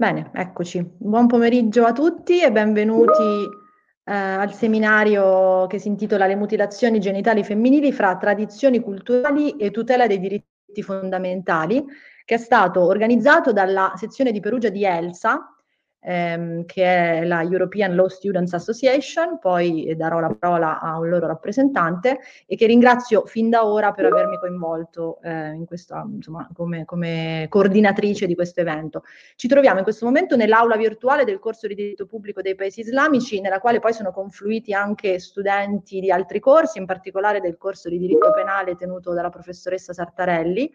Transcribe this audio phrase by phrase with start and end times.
[0.00, 0.82] Bene, eccoci.
[0.96, 3.46] Buon pomeriggio a tutti e benvenuti
[4.02, 10.06] eh, al seminario che si intitola Le mutilazioni genitali femminili fra tradizioni culturali e tutela
[10.06, 11.84] dei diritti fondamentali,
[12.24, 15.54] che è stato organizzato dalla sezione di Perugia di ELSA,
[16.00, 21.26] ehm, che è la European Law Students Association, poi darò la parola a un loro
[21.26, 26.84] rappresentante e che ringrazio fin da ora per avermi coinvolto eh, in questo, insomma, come,
[26.84, 29.04] come, coordinatrice di questo evento.
[29.36, 33.40] Ci troviamo in questo momento nell'aula virtuale del corso di diritto pubblico dei paesi islamici,
[33.40, 37.98] nella quale poi sono confluiti anche studenti di altri corsi, in particolare del corso di
[37.98, 40.72] diritto penale tenuto dalla professoressa Sartarelli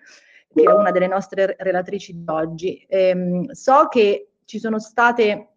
[0.55, 2.85] che è una delle nostre relatrici di oggi.
[2.87, 5.54] Ehm, so che ci sono state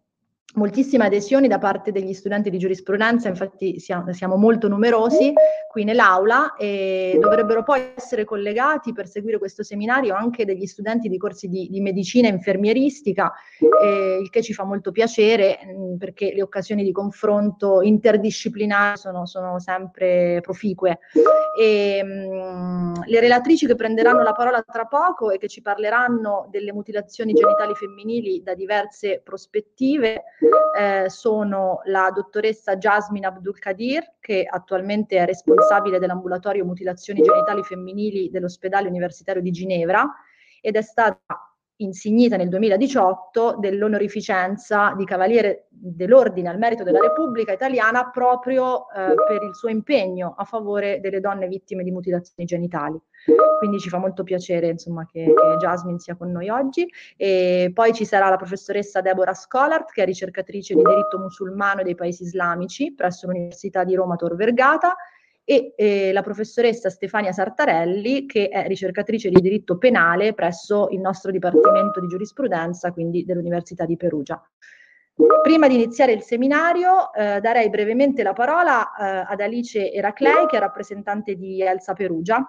[0.54, 5.32] moltissime adesioni da parte degli studenti di giurisprudenza, infatti siamo, siamo, molto numerosi
[5.68, 11.18] qui nell'aula e dovrebbero poi essere collegati per seguire questo seminario anche degli studenti di
[11.18, 13.32] corsi di, di medicina e infermieristica,
[13.82, 19.26] eh, il che ci fa molto piacere mh, perché le occasioni di confronto interdisciplinare sono,
[19.26, 20.98] sono sempre proficue.
[21.60, 26.72] E, mh, le relatrici che prenderanno la parola tra poco e che ci parleranno delle
[26.72, 30.24] mutilazioni genitali femminili da diverse prospettive
[30.78, 38.30] eh, sono la dottoressa Jasmine Abdul Kadir, che attualmente è responsabile dell'ambulatorio mutilazioni genitali femminili
[38.30, 40.08] dell'ospedale universitario di Ginevra
[40.60, 41.47] ed è stata
[41.78, 49.42] insignita nel 2018 dell'onorificenza di Cavaliere dell'Ordine al Merito della Repubblica Italiana proprio eh, per
[49.42, 52.98] il suo impegno a favore delle donne vittime di mutilazioni genitali.
[53.58, 56.88] Quindi ci fa molto piacere insomma, che, che Jasmine sia con noi oggi.
[57.16, 61.94] E poi ci sarà la professoressa Deborah Scholart, che è ricercatrice di diritto musulmano dei
[61.94, 64.96] paesi islamici presso l'Università di Roma Tor Vergata
[65.50, 71.30] e eh, la professoressa Stefania Sartarelli, che è ricercatrice di diritto penale presso il nostro
[71.30, 74.38] Dipartimento di Giurisprudenza, quindi dell'Università di Perugia.
[75.42, 80.58] Prima di iniziare il seminario eh, darei brevemente la parola eh, ad Alice Eraclei, che
[80.58, 82.46] è rappresentante di Elsa Perugia.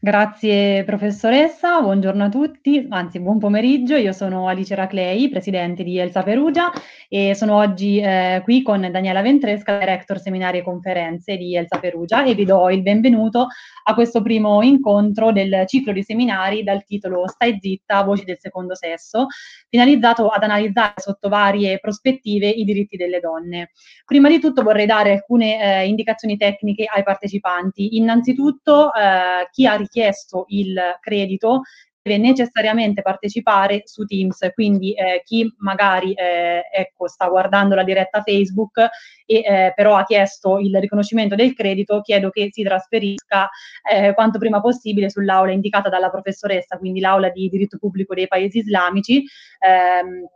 [0.00, 6.22] Grazie professoressa, buongiorno a tutti, anzi buon pomeriggio, io sono Alice Raclei, presidente di Elsa
[6.22, 6.70] Perugia
[7.08, 12.22] e sono oggi eh, qui con Daniela Ventresca, director seminari e conferenze di Elsa Perugia
[12.22, 13.48] e vi do il benvenuto
[13.82, 18.76] a questo primo incontro del ciclo di seminari dal titolo Stai zitta, voci del secondo
[18.76, 19.26] sesso,
[19.68, 23.70] finalizzato ad analizzare sotto varie prospettive i diritti delle donne.
[24.04, 27.96] Prima di tutto vorrei dare alcune eh, indicazioni tecniche ai partecipanti.
[27.96, 31.62] Innanzitutto eh, chi ha richiesto il credito
[32.08, 38.22] deve necessariamente partecipare su Teams, quindi eh, chi magari eh, ecco, sta guardando la diretta
[38.22, 38.78] Facebook
[39.26, 43.48] e eh, però ha chiesto il riconoscimento del credito, chiedo che si trasferisca
[43.90, 48.58] eh, quanto prima possibile sull'aula indicata dalla professoressa, quindi l'aula di diritto pubblico dei paesi
[48.58, 49.24] islamici.
[49.60, 50.26] Ehm,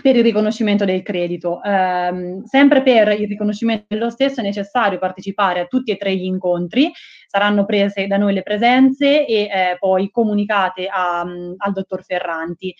[0.00, 1.62] per il riconoscimento del credito.
[1.62, 6.24] Eh, sempre per il riconoscimento dello stesso è necessario partecipare a tutti e tre gli
[6.24, 6.90] incontri,
[7.26, 12.74] saranno prese da noi le presenze e eh, poi comunicate a, mm, al dottor Ferranti.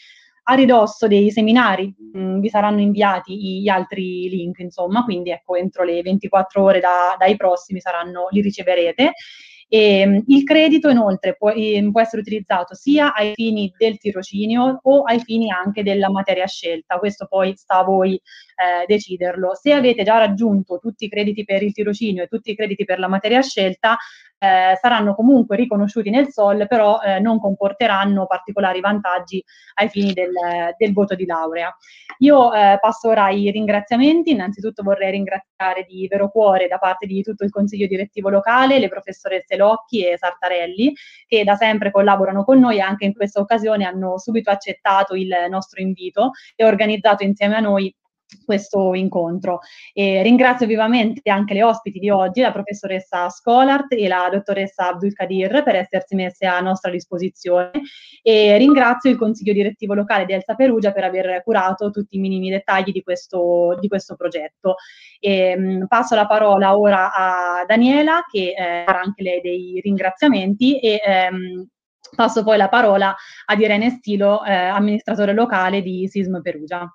[0.45, 5.55] A ridosso dei seminari mh, mm, vi saranno inviati gli altri link, insomma, quindi ecco,
[5.55, 9.13] entro le 24 ore da, dai prossimi saranno, li riceverete.
[9.75, 14.81] E, ehm, il credito inoltre può, eh, può, essere utilizzato sia ai fini del tirocinio
[14.83, 19.55] o ai fini anche della materia scelta, questo poi sta a voi eh, deciderlo.
[19.55, 22.99] Se avete già raggiunto tutti i crediti per il tirocinio e tutti i crediti per
[22.99, 23.97] la materia scelta,
[24.43, 29.43] eh, saranno comunque riconosciuti nel SOL, però eh, non comporteranno particolari vantaggi
[29.75, 30.33] ai fini del,
[30.77, 31.73] del voto di laurea.
[32.19, 34.33] Io eh, passo ora ai ringraziamenti.
[34.33, 38.89] Innanzitutto vorrei ringraziare di vero cuore da parte di tutto il consiglio direttivo locale, le
[38.89, 40.93] professoresse Locchi e Sartarelli,
[41.29, 45.33] che da sempre collaborano con noi e anche in questa occasione hanno subito accettato il
[45.49, 47.95] nostro invito e organizzato insieme a noi
[48.45, 49.61] questo incontro.
[49.93, 55.13] E ringrazio vivamente anche le ospiti di oggi, la professoressa Scolart e la dottoressa Abdul
[55.13, 57.71] Kadir per essersi messe a nostra disposizione
[58.23, 62.51] e ringrazio il consiglio direttivo locale di Elsa Perugia per aver curato tutti i minimi
[62.51, 64.77] dettagli di questo, di questo progetto.
[65.19, 70.79] E, mh, passo la parola ora a Daniela che eh, farà anche lei dei ringraziamenti
[70.79, 71.67] e ehm,
[72.15, 73.15] passo poi la parola
[73.47, 76.87] ad Irene Stilo, eh, amministratore locale di Sism Perugia.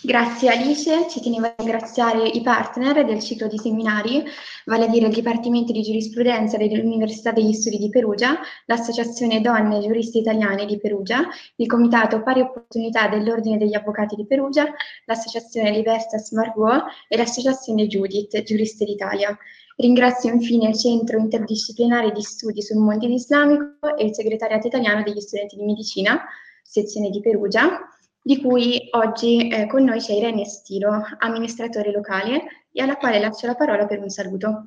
[0.00, 4.22] Grazie Alice, ci tenevo a ringraziare i partner del ciclo di seminari,
[4.66, 10.18] vale a dire il Dipartimento di Giurisprudenza dell'Università degli Studi di Perugia, l'Associazione Donne Giuristi
[10.18, 11.26] Italiane di Perugia,
[11.56, 14.66] il Comitato Pari Opportunità dell'Ordine degli Avvocati di Perugia,
[15.06, 19.36] l'Associazione Libertas Margot e l'Associazione Judith, Giuriste d'Italia.
[19.76, 25.20] Ringrazio infine il Centro Interdisciplinare di Studi sul Mondo Islamico e il Segretariato Italiano degli
[25.20, 26.22] Studenti di Medicina,
[26.62, 27.80] sezione di Perugia,
[28.28, 33.46] di cui oggi eh, con noi c'è Irene Stilo, amministratore locale, e alla quale lascio
[33.46, 34.66] la parola per un saluto.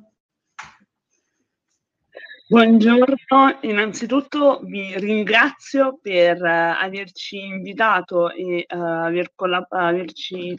[2.48, 10.56] Buongiorno, innanzitutto vi ringrazio per uh, averci invitato e uh, aver collab- averci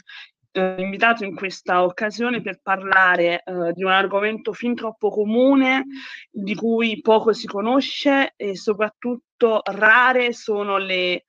[0.53, 5.87] uh, invitato in questa occasione per parlare di un argomento fin troppo comune,
[6.31, 11.25] di cui poco si conosce e soprattutto rare sono le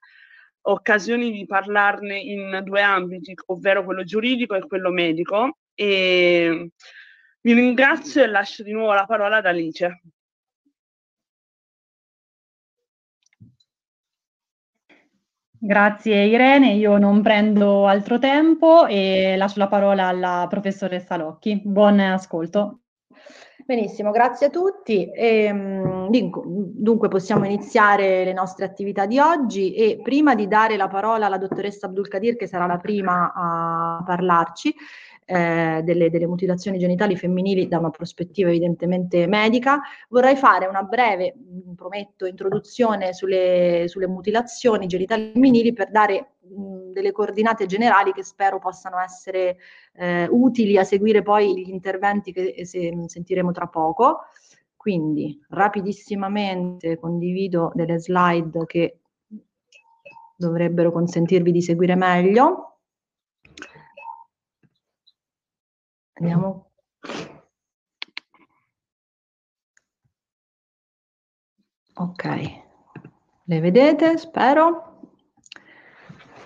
[0.67, 5.59] occasioni di parlarne in due ambiti, ovvero quello giuridico e quello medico.
[5.75, 6.71] E
[7.41, 10.01] vi ringrazio e lascio di nuovo la parola ad Alice.
[15.59, 21.59] Grazie Irene, io non prendo altro tempo e lascio la parola alla professoressa Locchi.
[21.65, 22.84] Buon ascolto.
[23.67, 25.11] Benissimo, grazie a tutti.
[25.11, 30.87] E, ehm, dunque possiamo iniziare le nostre attività di oggi e prima di dare la
[30.87, 34.75] parola alla dottoressa Abdulkadir che sarà la prima a parlarci,
[35.27, 39.81] eh, delle, delle, mutilazioni genitali femminili da una prospettiva evidentemente medica.
[40.09, 46.93] Vorrei fare una breve, mm, prometto, introduzione sulle, sulle mutilazioni genitali femminili per dare mm,
[46.93, 49.57] delle coordinate generali che spero possano essere
[49.95, 54.19] eh, utili a seguire poi gli interventi che se, sentiremo tra poco.
[54.77, 58.99] Quindi rapidissimamente condivido delle slide che
[60.37, 62.74] dovrebbero consentirvi di seguire meglio.
[66.21, 66.71] Andiamo.
[71.97, 72.25] Ok,
[73.45, 74.91] le vedete, spero.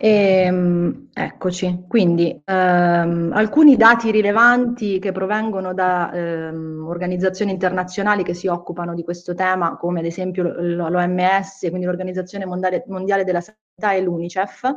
[0.01, 8.35] E, ehm, eccoci, quindi ehm, alcuni dati rilevanti che provengono da ehm, organizzazioni internazionali che
[8.35, 13.93] si occupano di questo tema, come ad esempio l'OMS, quindi l'Organizzazione Mondiale, Mondiale della Sanità
[13.93, 14.73] e l'UNICEF,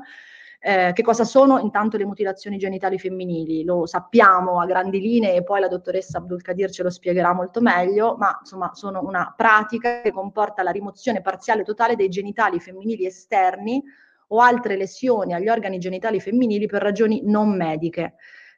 [0.63, 3.63] eh, che cosa sono intanto le mutilazioni genitali femminili?
[3.63, 7.61] Lo sappiamo a grandi linee e poi la dottoressa Abdul Kadir ce lo spiegherà molto
[7.61, 12.59] meglio, ma insomma sono una pratica che comporta la rimozione parziale o totale dei genitali
[12.59, 13.81] femminili esterni
[14.27, 18.13] o altre lesioni agli organi genitali femminili per ragioni non mediche.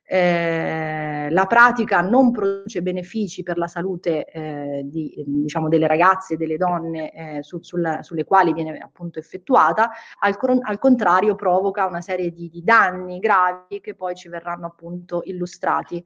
[0.06, 6.38] Eh, la pratica non produce benefici per la salute eh, di, diciamo, delle ragazze e
[6.38, 12.02] delle donne eh, su, sulla, sulle quali viene appunto effettuata, al, al contrario provoca una
[12.02, 16.04] serie di, di, danni gravi che poi ci verranno appunto illustrati.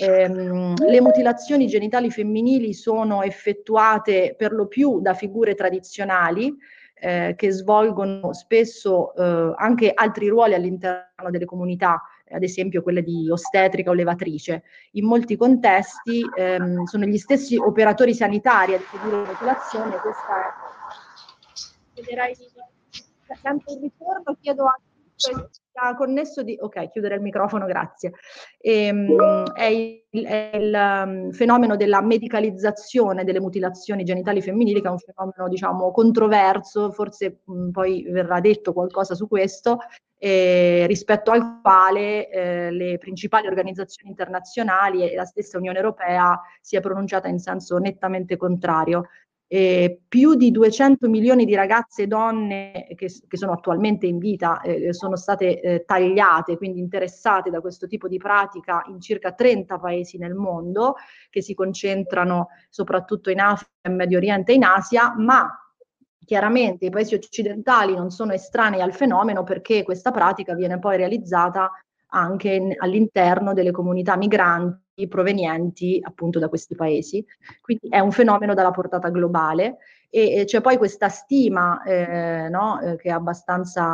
[0.00, 6.54] Ehm, le mutilazioni genitali femminili sono effettuate per lo più da figure tradizionali,
[6.98, 13.30] eh, che svolgono spesso eh, anche altri ruoli all'interno delle comunità, ad esempio quella di
[13.30, 14.64] ostetrica o levatrice.
[14.92, 19.96] In molti contesti ehm, sono gli stessi operatori sanitari a decidere la popolazione.
[19.96, 20.64] Questa è...
[21.94, 22.34] Chiederei
[23.42, 24.95] tanto un ritorno, chiedo anche
[25.96, 26.56] connesso di...
[26.60, 28.12] Ok, chiudere il microfono, grazie.
[28.58, 34.90] Ehm, è il, è il um, fenomeno della medicalizzazione delle mutilazioni genitali femminili, che è
[34.90, 39.78] un fenomeno, diciamo, controverso, forse mh, mm, poi verrà detto qualcosa su questo,
[40.18, 46.76] eh, rispetto al quale eh, le principali organizzazioni internazionali e la stessa Unione Europea si
[46.76, 49.08] è pronunciata in senso nettamente contrario.
[49.48, 54.60] Eh, più di 200 milioni di ragazze e donne che, che sono attualmente in vita
[54.60, 59.78] eh, sono state eh, tagliate, quindi interessate da questo tipo di pratica in circa 30
[59.78, 60.96] paesi nel mondo,
[61.30, 65.48] che si concentrano soprattutto in Africa, in Medio Oriente e in Asia, ma
[66.24, 71.70] chiaramente i paesi occidentali non sono estranei al fenomeno perché questa pratica viene poi realizzata
[72.08, 77.24] anche in, all'interno delle comunità migranti provenienti appunto da questi paesi.
[77.60, 79.76] Quindi è un fenomeno dalla portata globale
[80.08, 83.84] e, e c'è poi questa stima eh, no, eh, che è abbastanza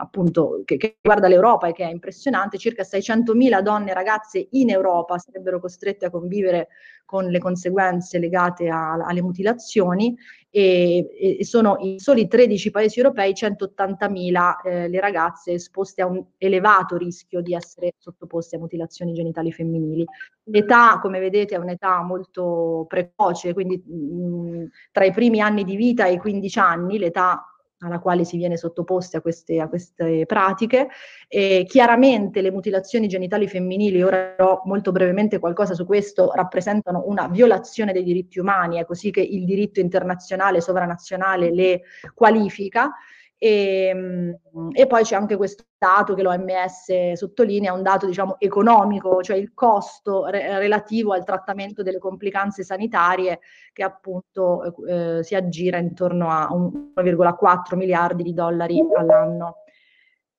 [0.00, 4.70] appunto che, che, riguarda l'Europa e che è impressionante, circa 600.000 donne e ragazze in
[4.70, 6.68] Europa sarebbero costrette a convivere
[7.04, 10.14] con le conseguenze legate a, alle mutilazioni
[10.50, 16.24] e, e, sono in soli 13 paesi europei 180.000 eh, le ragazze esposte a un
[16.38, 20.04] elevato rischio di essere sottoposte a mutilazioni genitali femminili.
[20.44, 26.06] L'età, come vedete, è un'età molto precoce, quindi mh, tra i primi anni di vita
[26.06, 27.44] e i 15 anni, l'età
[27.80, 30.88] alla quale si viene sottoposti a queste, a queste pratiche.
[31.28, 37.28] E chiaramente le mutilazioni genitali femminili, ora dirò molto brevemente qualcosa su questo, rappresentano una
[37.28, 41.82] violazione dei diritti umani, è così che il diritto internazionale sovranazionale le
[42.14, 42.92] qualifica.
[43.40, 44.36] E, ehm,
[44.72, 49.54] e, poi c'è anche questo dato che l'OMS sottolinea, un dato diciamo economico, cioè il
[49.54, 53.38] costo re- relativo al trattamento delle complicanze sanitarie
[53.72, 59.58] che appunto eh, si aggira intorno a 1,4 miliardi di dollari all'anno.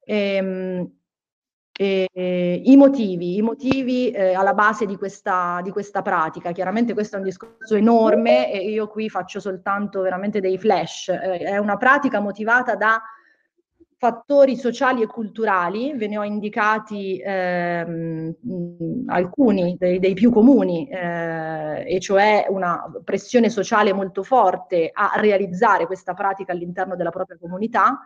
[0.03, 0.91] E,
[1.81, 7.15] eh, I motivi, i motivi eh, alla base di questa, di questa, pratica, chiaramente questo
[7.15, 11.77] è un discorso enorme e io qui faccio soltanto veramente dei flash, eh, è una
[11.77, 13.01] pratica motivata da
[13.97, 18.35] fattori sociali e culturali, ve ne ho indicati ehm,
[19.07, 25.85] alcuni dei, dei, più comuni, eh, e cioè una pressione sociale molto forte a realizzare
[25.85, 27.99] questa pratica all'interno della propria comunità,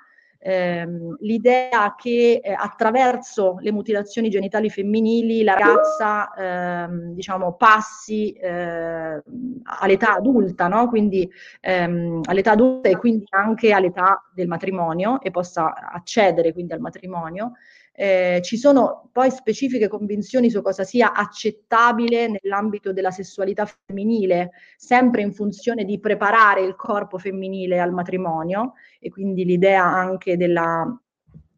[0.43, 9.23] ehm, l'idea che eh, attraverso le mutilazioni genitali femminili la ragazza ehm, diciamo, passi eh,
[9.63, 10.89] all'età adulta, no?
[10.89, 11.29] quindi
[11.61, 17.53] ehm, all'età adulta e quindi anche all'età del matrimonio e possa accedere quindi al matrimonio.
[17.95, 25.21] Eh, ci sono poi specifiche convinzioni su cosa sia accettabile nell'ambito della sessualità femminile, sempre
[25.21, 30.97] in funzione di preparare il corpo femminile al matrimonio e quindi l'idea anche della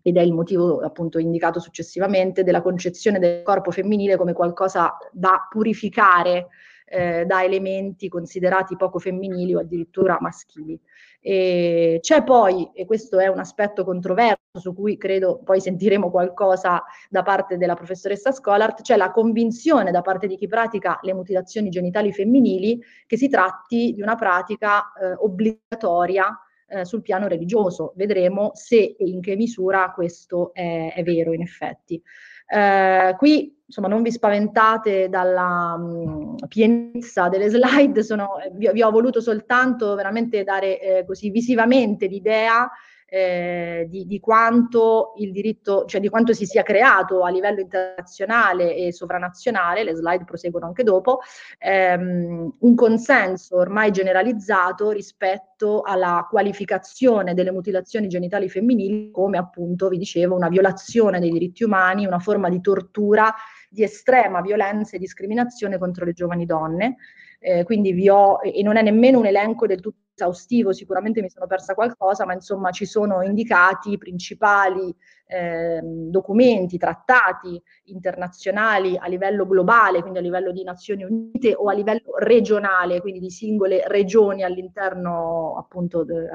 [0.07, 5.47] ed è il motivo appunto indicato successivamente della concezione del corpo femminile come qualcosa da
[5.49, 6.49] purificare
[6.85, 10.79] eh, da elementi considerati poco femminili o addirittura maschili.
[11.19, 16.83] E c'è poi, e questo è un aspetto controverso su cui credo poi sentiremo qualcosa
[17.09, 21.69] da parte della professoressa Scholart, c'è la convinzione da parte di chi pratica le mutilazioni
[21.69, 27.93] genitali femminili che si tratti di una pratica eh, obbligatoria eh, sul piano religioso.
[27.95, 31.99] Vedremo se e in che misura questo è, è vero in effetti.
[32.47, 38.91] Eh, qui insomma non vi spaventate dalla mh, pienezza delle slide, sono, vi, vi, ho
[38.91, 42.69] voluto soltanto veramente dare eh, così visivamente l'idea
[43.07, 48.75] eh, di, di, quanto il diritto, cioè di quanto si sia creato a livello internazionale
[48.75, 51.19] e sovranazionale, le slide proseguono anche dopo,
[51.59, 59.97] ehm, un consenso ormai generalizzato rispetto alla qualificazione delle mutilazioni genitali femminili come appunto, vi
[59.97, 63.33] dicevo, una violazione dei diritti umani, una forma di tortura
[63.75, 66.95] di estrema violenza e discriminazione contro le giovani donne.
[67.39, 71.29] Eh, quindi vi ho, e non è nemmeno un elenco del tutto esaustivo, sicuramente mi
[71.29, 74.95] sono persa qualcosa, ma insomma ci sono indicati i principali
[75.27, 81.73] eh, documenti, trattati internazionali a livello globale, quindi a livello di Nazioni Unite o a
[81.73, 86.29] livello regionale, quindi di singole regioni all'interno appunto de,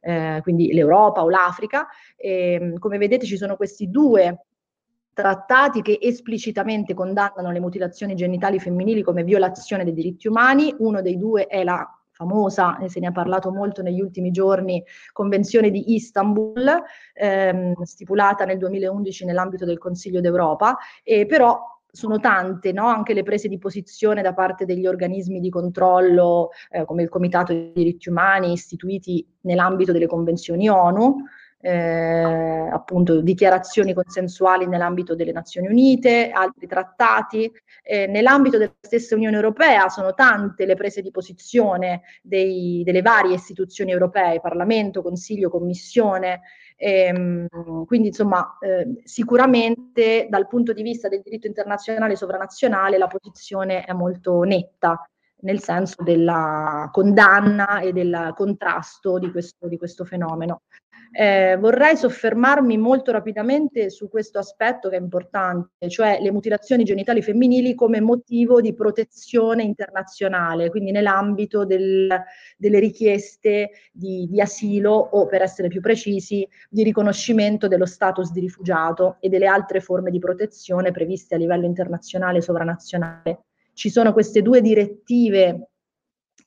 [0.00, 1.86] eh, quindi l'Europa o l'Africa.
[2.16, 4.46] E, ehm, come vedete ci sono questi due
[5.12, 10.74] trattati che esplicitamente condannano le mutilazioni genitali femminili come violazione dei diritti umani.
[10.78, 14.82] Uno dei due è la famosa, e se ne ha parlato molto negli ultimi giorni,
[15.12, 16.82] Convenzione di Istanbul,
[17.14, 22.86] ehm, stipulata nel 2011 nell'ambito del Consiglio d'Europa, e però sono tante no?
[22.86, 27.52] anche le prese di posizione da parte degli organismi di controllo eh, come il Comitato
[27.52, 31.16] dei diritti umani istituiti nell'ambito delle convenzioni ONU,
[31.64, 37.50] eh, appunto dichiarazioni consensuali nell'ambito delle Nazioni Unite, altri trattati.
[37.82, 43.34] Eh, nell'ambito della stessa Unione Europea sono tante le prese di posizione dei, delle varie
[43.34, 46.40] istituzioni europee, Parlamento, Consiglio, Commissione.
[46.76, 47.46] Ehm,
[47.86, 53.92] quindi insomma eh, sicuramente dal punto di vista del diritto internazionale sovranazionale la posizione è
[53.92, 55.06] molto netta
[55.42, 60.62] nel senso della condanna e del contrasto di questo, di questo fenomeno.
[61.14, 67.20] Eh, vorrei soffermarmi molto rapidamente su questo aspetto che è importante, cioè le mutilazioni genitali
[67.20, 72.08] femminili come motivo di protezione internazionale, quindi nell'ambito del,
[72.56, 78.40] delle richieste di, di asilo o, per essere più precisi, di riconoscimento dello status di
[78.40, 83.44] rifugiato e delle altre forme di protezione previste a livello internazionale e sovranazionale.
[83.74, 85.71] Ci sono queste due direttive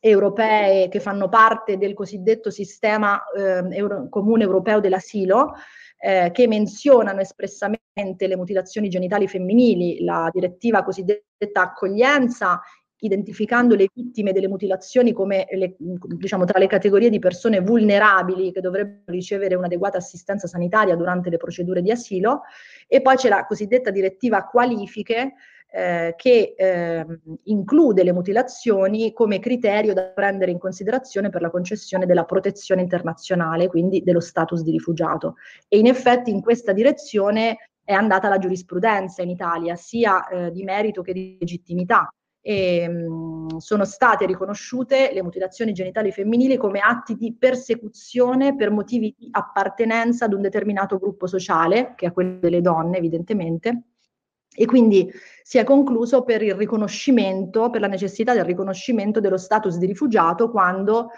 [0.08, 5.54] europee che fanno parte del cosiddetto sistema eh, euro, comune europeo dell'asilo,
[5.98, 12.62] eh, che menzionano espressamente le mutilazioni genitali femminili, la direttiva cosiddetta accoglienza,
[13.00, 18.62] identificando le vittime delle mutilazioni come le, diciamo, tra le categorie di persone vulnerabili che
[18.62, 22.42] dovrebbero ricevere un'adeguata assistenza sanitaria durante le procedure di asilo,
[22.88, 25.34] e poi c'è la cosiddetta direttiva qualifiche,
[25.75, 27.06] eh, che eh,
[27.46, 33.68] include le mutilazioni come criterio da prendere in considerazione per la concessione della protezione internazionale,
[33.68, 35.36] quindi dello status di rifugiato.
[35.68, 40.64] E in effetti in questa direzione è andata la giurisprudenza in Italia, sia eh, di
[40.64, 42.10] merito che di legittimità.
[42.48, 49.16] E, mh, sono state riconosciute le mutilazioni genitali femminili come atti di persecuzione per motivi
[49.18, 53.86] di appartenenza ad un determinato gruppo sociale, che è quello delle donne evidentemente,
[54.56, 55.12] e quindi
[55.42, 60.52] si è concluso per il riconoscimento, per la necessità del riconoscimento dello status di rifugiato
[60.52, 61.10] quando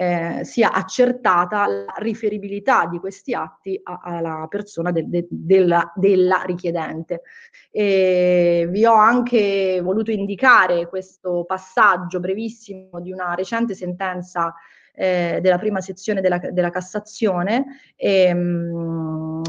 [0.00, 7.22] eh, sia accertata la riferibilità di questi atti alla persona del, de, della, della, richiedente.
[7.68, 14.54] E vi ho anche voluto indicare questo passaggio brevissimo di una recente sentenza
[14.94, 17.64] eh, della prima sezione della, della Cassazione,
[17.96, 19.42] e, mh, mm,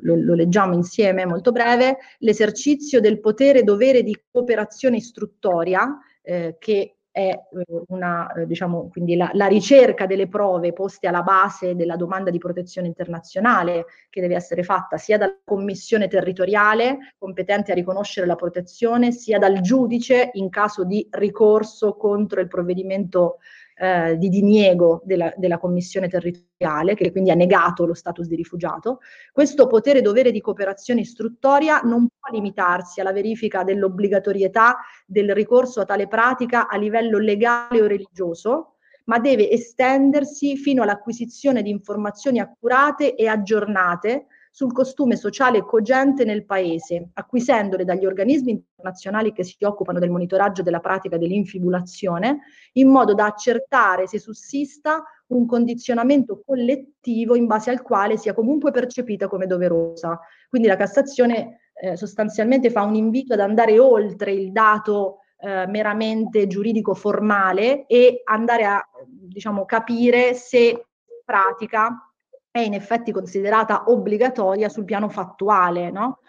[0.00, 6.96] lo, lo, leggiamo insieme, molto breve, l'esercizio del potere dovere di cooperazione istruttoria eh, che
[7.12, 11.94] è eh, una, eh, diciamo, quindi la, la, ricerca delle prove poste alla base della
[11.94, 18.26] domanda di protezione internazionale che deve essere fatta sia dalla commissione territoriale competente a riconoscere
[18.26, 23.38] la protezione, sia dal giudice in caso di ricorso contro il provvedimento
[23.76, 29.00] eh, di diniego della, della, commissione territoriale, che quindi ha negato lo status di rifugiato,
[29.32, 35.84] questo potere dovere di cooperazione istruttoria non può limitarsi alla verifica dell'obbligatorietà del ricorso a
[35.84, 43.14] tale pratica a livello legale o religioso, ma deve estendersi fino all'acquisizione di informazioni accurate
[43.14, 49.98] e aggiornate sul costume sociale cogente nel paese, acquisendole dagli organismi internazionali che si occupano
[49.98, 52.40] del monitoraggio della pratica dell'infibulazione,
[52.72, 58.72] in modo da accertare se sussista un condizionamento collettivo in base al quale sia comunque
[58.72, 60.20] percepita come doverosa.
[60.50, 66.46] Quindi la Cassazione eh, sostanzialmente fa un invito ad andare oltre il dato eh, meramente
[66.46, 70.88] giuridico formale e andare a diciamo, capire se
[71.24, 72.11] pratica
[72.52, 76.20] è in effetti considerata obbligatoria sul piano fattuale, no?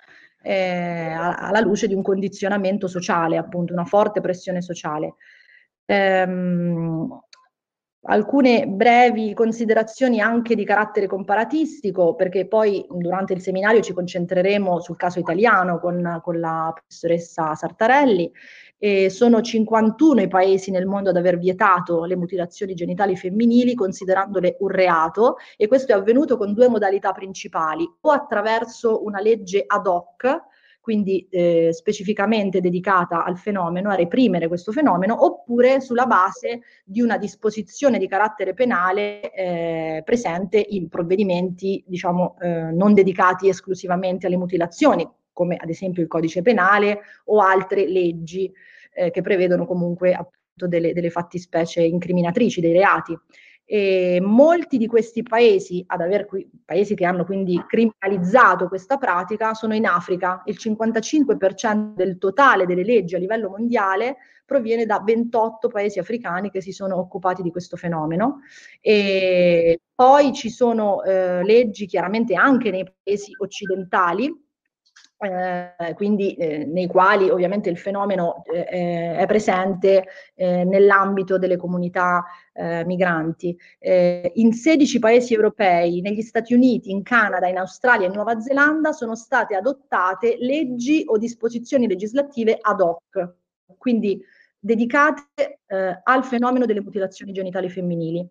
[0.42, 5.16] eh, alla luce di un condizionamento sociale, appunto, una forte pressione sociale.
[5.86, 7.22] Ehm,
[8.06, 14.98] alcune brevi considerazioni anche di carattere comparatistico, perché poi durante il seminario ci concentreremo sul
[14.98, 18.32] caso italiano con, con la professoressa Sartarelli
[18.78, 24.58] e sono 51 i paesi nel mondo ad aver vietato le mutilazioni genitali femminili considerandole
[24.60, 29.88] un reato e questo è avvenuto con due modalità principali, o attraverso una legge ad
[29.88, 30.42] hoc,
[30.84, 37.18] quindi eh, specificamente dedicata al fenomeno, a reprimere questo fenomeno, oppure sulla base di una
[37.18, 45.10] disposizione di carattere penale eh, presente in provvedimenti, diciamo, eh, non dedicati esclusivamente alle mutilazioni,
[45.32, 48.52] come ad esempio il codice penale o altre leggi
[48.94, 53.18] eh, che prevedono comunque appunto delle, delle fattispecie incriminatrici dei reati.
[53.74, 59.56] E molti di questi paesi, ad aver qui, paesi che hanno quindi criminalizzato questa pratica,
[59.56, 60.44] sono in Africa.
[60.46, 66.62] Il 55% del totale delle leggi a livello mondiale proviene da 28 paesi africani che
[66.62, 68.42] si sono occupati di questo fenomeno.
[68.80, 74.32] E poi ci sono eh, leggi chiaramente anche nei paesi occidentali,
[75.24, 80.06] eh, quindi eh, nei quali ovviamente il fenomeno eh, eh è presente
[80.36, 82.24] eh, nell'ambito delle comunità
[82.56, 83.58] migranti.
[83.80, 88.92] in 16 paesi europei, negli Stati Uniti, in Canada, in Australia e in Nuova Zelanda
[88.92, 93.34] sono state adottate leggi o disposizioni legislative ad hoc,
[93.76, 94.22] quindi
[94.60, 95.62] dedicate
[96.04, 98.30] al fenomeno delle mutilazioni genitali femminili.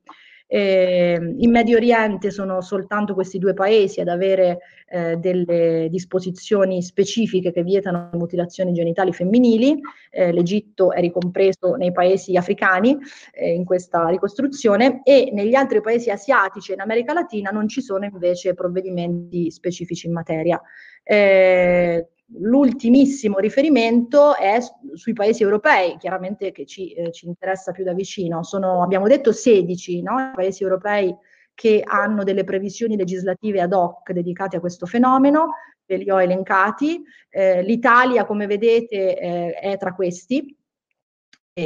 [0.55, 7.51] Eh, in Medio Oriente sono soltanto questi due paesi ad avere eh, delle disposizioni specifiche
[7.51, 9.81] che vietano mutilazioni genitali femminili.
[10.11, 12.99] Eh, L'Egitto è ricompreso nei paesi africani
[13.33, 17.81] eh, in questa ricostruzione e negli altri paesi asiatici e in America Latina non ci
[17.81, 20.61] sono invece provvedimenti specifici in materia.
[21.03, 24.59] Eh, L'ultimissimo riferimento è
[24.95, 28.43] sui paesi europei, chiaramente che ci, eh, ci interessa più da vicino.
[28.43, 30.33] Sono, abbiamo detto 16 no?
[30.35, 31.15] paesi europei
[31.55, 35.51] che hanno delle previsioni legislative ad hoc dedicate a questo fenomeno,
[35.85, 37.03] ve li ho elencati.
[37.29, 40.57] Eh, L'Italia, come vedete, eh, è tra questi,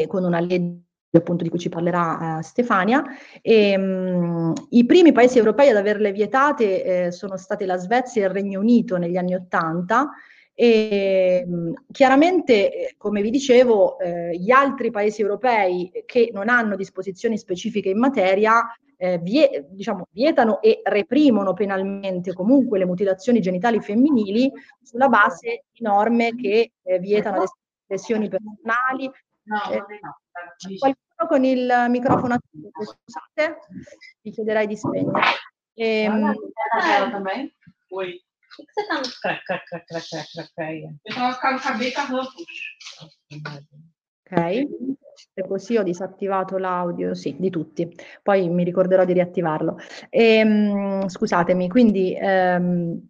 [0.08, 3.04] con una legge appunto di cui ci parlerà uh, Stefania.
[3.40, 8.26] E, um, I primi paesi europei ad averle vietate eh, sono state la Svezia e
[8.26, 10.10] il Regno Unito negli anni Ottanta,
[10.58, 16.76] e, ehm, chiaramente, eh, come vi dicevo, eh, gli altri paesi europei che non hanno
[16.76, 18.64] disposizioni specifiche in materia
[18.96, 24.50] eh, vie, diciamo, vietano e reprimono penalmente comunque le mutilazioni genitali femminili
[24.82, 27.44] sulla base di norme che eh, vietano
[27.86, 29.04] lesioni personali.
[29.04, 33.58] Eh, qualcuno con il microfono attivo, scusate,
[34.22, 35.20] vi chiederei di spegnere.
[35.74, 36.34] Ehm,
[44.28, 44.66] Ok,
[45.34, 47.88] se così ho disattivato l'audio, sì, di tutti.
[48.22, 49.78] Poi mi ricorderò di riattivarlo.
[50.10, 53.08] Ehm, scusatemi, quindi ehm,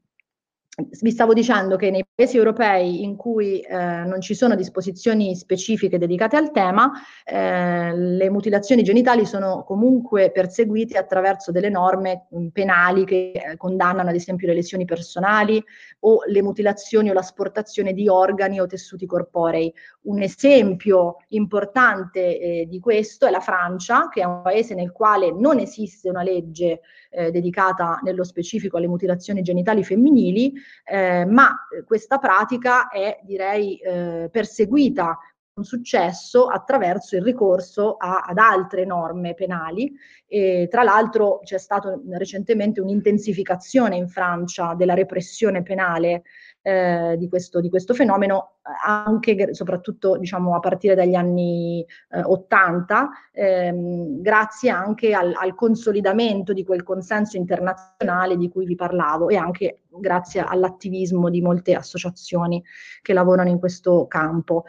[0.77, 5.97] vi stavo dicendo che nei paesi europei in cui eh, non ci sono disposizioni specifiche
[5.97, 6.93] dedicate al tema,
[7.25, 14.11] eh, le mutilazioni genitali sono comunque perseguite attraverso delle norme mh, penali che eh, condannano
[14.11, 15.65] ad esempio le lesioni personali
[16.01, 19.73] o le mutilazioni o l'asportazione di organi o tessuti corporei.
[20.07, 25.33] Un esempio importante eh, di questo è la Francia, che è un paese nel quale
[25.33, 30.53] non esiste una legge eh, dedicata nello specifico alle mutilazioni genitali femminili,
[30.85, 35.19] eh, ma questa pratica è direi eh, perseguita
[35.57, 39.91] con successo attraverso il ricorso a, ad altre norme penali.
[40.27, 46.25] E, tra l'altro c'è stata recentemente un'intensificazione in Francia della repressione penale
[46.67, 53.09] eh, di, questo, di, questo, fenomeno, anche soprattutto diciamo, a partire dagli anni eh, 80,
[53.31, 59.37] ehm, grazie anche al, al, consolidamento di quel consenso internazionale di cui vi parlavo e
[59.37, 62.61] anche grazie all'attivismo di molte associazioni
[63.01, 64.65] che lavorano in questo campo.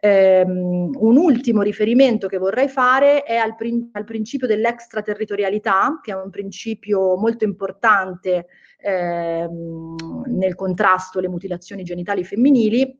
[0.00, 6.14] Um, un ultimo riferimento che vorrei fare è al, prin- al principio dell'extraterritorialità, che è
[6.14, 8.46] un principio molto importante
[8.82, 12.98] ehm, nel contrasto alle mutilazioni genitali femminili,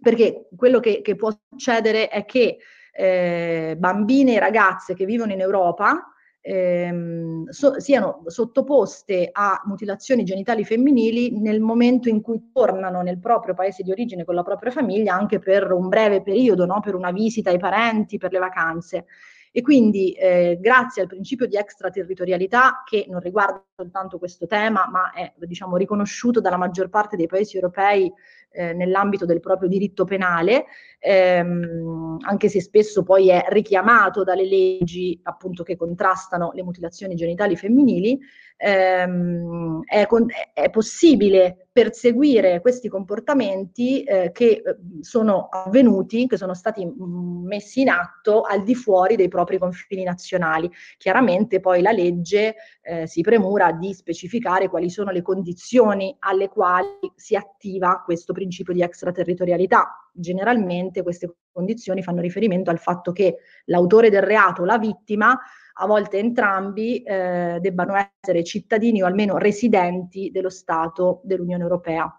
[0.00, 2.58] perché quello che, che può succedere è che
[2.92, 10.64] eh, bambine e ragazze che vivono in Europa ehm, so, siano sottoposte a mutilazioni genitali
[10.64, 15.14] femminili nel momento in cui tornano nel proprio paese di origine con la propria famiglia,
[15.14, 16.80] anche per un breve periodo, no?
[16.80, 19.06] per una visita ai parenti, per le vacanze.
[19.54, 25.12] E quindi eh, grazie al principio di extraterritorialità, che non riguarda soltanto questo tema, ma
[25.12, 28.10] è diciamo, riconosciuto dalla maggior parte dei paesi europei
[28.52, 30.66] eh, nell'ambito del proprio diritto penale,
[30.98, 37.56] ehm, anche se spesso poi è richiamato dalle leggi appunto che contrastano le mutilazioni genitali
[37.56, 38.18] femminili,
[38.56, 46.54] ehm, è, con, è, possibile perseguire questi comportamenti eh, che eh, sono avvenuti, che sono
[46.54, 50.70] stati mm, messi in atto al di fuori dei propri confini nazionali.
[50.98, 57.10] Chiaramente poi la legge eh, si premura di specificare quali sono le condizioni alle quali
[57.16, 60.08] si attiva questo principio di extraterritorialità.
[60.12, 65.38] Generalmente queste condizioni fanno riferimento al fatto che l'autore del reato o la vittima
[65.74, 72.14] a volte entrambi eh, debbano essere cittadini o almeno residenti dello Stato dell'Unione Europea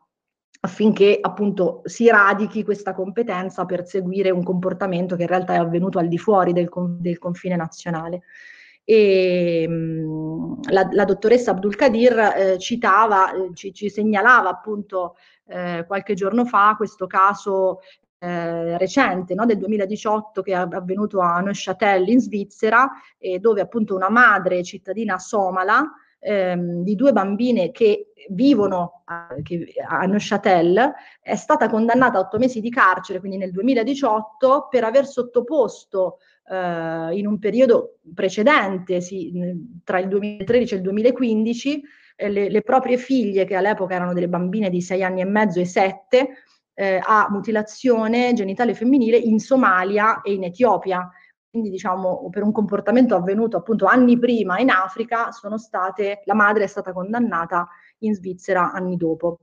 [0.65, 5.99] affinché appunto si radichi questa competenza per seguire un comportamento che in realtà è avvenuto
[5.99, 8.21] al di fuori del, del confine nazionale.
[8.85, 15.15] E, mh, mm, la, la, dottoressa Abdul Kadir eh, citava, eh, ci, ci, segnalava appunto
[15.45, 17.79] eh, qualche giorno fa questo caso
[18.19, 23.95] eh, recente no, del 2018 che è avvenuto a Neuchâtel in Svizzera, eh, dove appunto
[23.95, 31.35] una madre cittadina somala ehm, di due bambine che vivono a, che, a Neuchâtel è
[31.35, 37.27] stata condannata a otto mesi di carcere, quindi nel 2018, per aver sottoposto eh, in
[37.27, 39.33] un periodo precedente, sì,
[39.83, 41.83] tra il 2013 e il 2015,
[42.15, 45.59] eh, le, le proprie figlie, che all'epoca erano delle bambine di sei anni e mezzo
[45.59, 46.29] e sette,
[46.73, 51.09] eh, a mutilazione genitale femminile in Somalia e in Etiopia.
[51.49, 56.67] Quindi diciamo per un comportamento avvenuto appunto anni prima in Africa state, la madre è
[56.67, 57.67] stata condannata
[57.99, 59.37] in Svizzera anni dopo.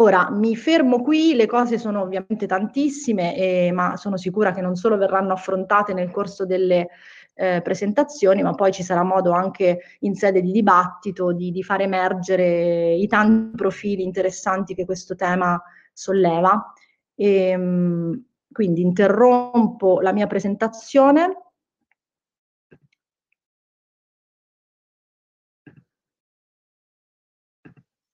[0.00, 4.74] Ora mi fermo qui, le cose sono ovviamente tantissime, eh, ma sono sicura che non
[4.74, 6.88] solo verranno affrontate nel corso delle
[7.34, 11.80] eh, presentazioni, ma poi ci sarà modo anche in sede di dibattito di, di far
[11.80, 15.60] emergere i tanti profili interessanti che questo tema
[15.92, 16.72] solleva.
[17.14, 21.36] E, ehm, quindi interrompo la mia presentazione.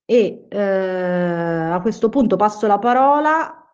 [0.08, 0.58] E eh,
[1.72, 3.66] a questo punto passo la parola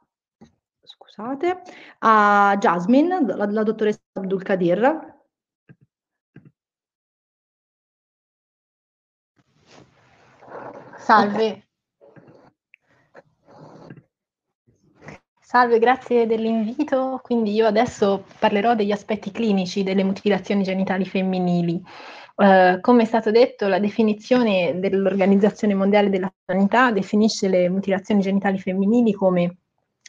[1.12, 1.62] scusate,
[2.00, 5.11] a Jasmine, la, la dottoressa Abdul Kadir.
[11.02, 11.66] Salve,
[15.40, 17.20] Salve, grazie dell'invito.
[17.22, 21.82] Quindi io adesso parlerò degli aspetti clinici delle mutilazioni genitali femminili.
[22.36, 28.58] Uh, come è stato detto, la definizione dell'Organizzazione Mondiale della Sanità definisce le mutilazioni genitali
[28.58, 29.56] femminili come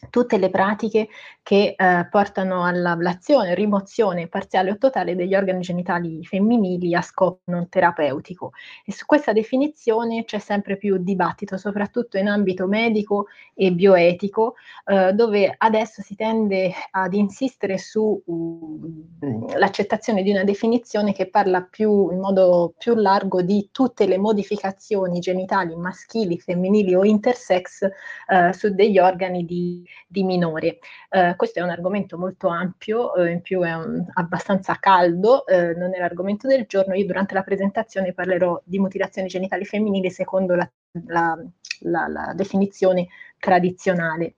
[0.10, 1.08] tutte le pratiche
[1.42, 7.70] che eh, portano all'ablazione, rimozione parziale o totale degli organi genitali femminili a scopo non
[7.70, 8.52] terapeutico.
[8.86, 15.14] E su questa definizione c'è sempre più dibattito, soprattutto in ambito medico e bioetico, eh,
[15.14, 22.20] dove adesso si tende ad insistere sull'accettazione uh, di una definizione che parla più in
[22.20, 27.90] modo più largo di tutte le modificazioni genitali maschili, femminili o intersex
[28.28, 30.80] eh, su degli organi di di minore.
[31.10, 35.74] Eh, questo è un argomento molto ampio, eh, in più è un, abbastanza caldo, eh,
[35.76, 36.94] non è l'argomento del giorno.
[36.94, 40.70] Io durante la presentazione parlerò di mutilazioni genitali femminili secondo la,
[41.08, 41.38] la,
[41.82, 44.36] la, la definizione tradizionale.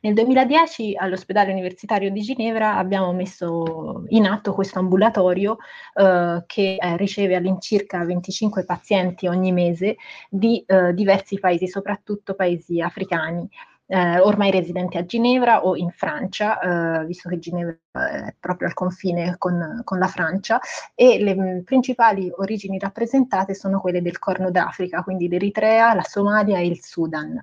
[0.00, 5.58] Nel 2010 all'ospedale universitario di Ginevra abbiamo messo in atto questo ambulatorio
[5.94, 9.96] eh, che eh, riceve all'incirca 25 pazienti ogni mese
[10.28, 13.48] di eh, diversi paesi, soprattutto paesi africani
[13.90, 17.78] eh, ormai residenti a Ginevra o in Francia, eh, visto che Ginevra
[18.26, 20.60] è proprio al confine con, con la Francia,
[20.94, 26.58] e le m, principali origini rappresentate sono quelle del Corno d'Africa, quindi l'Eritrea, la Somalia
[26.58, 27.42] e il Sudan.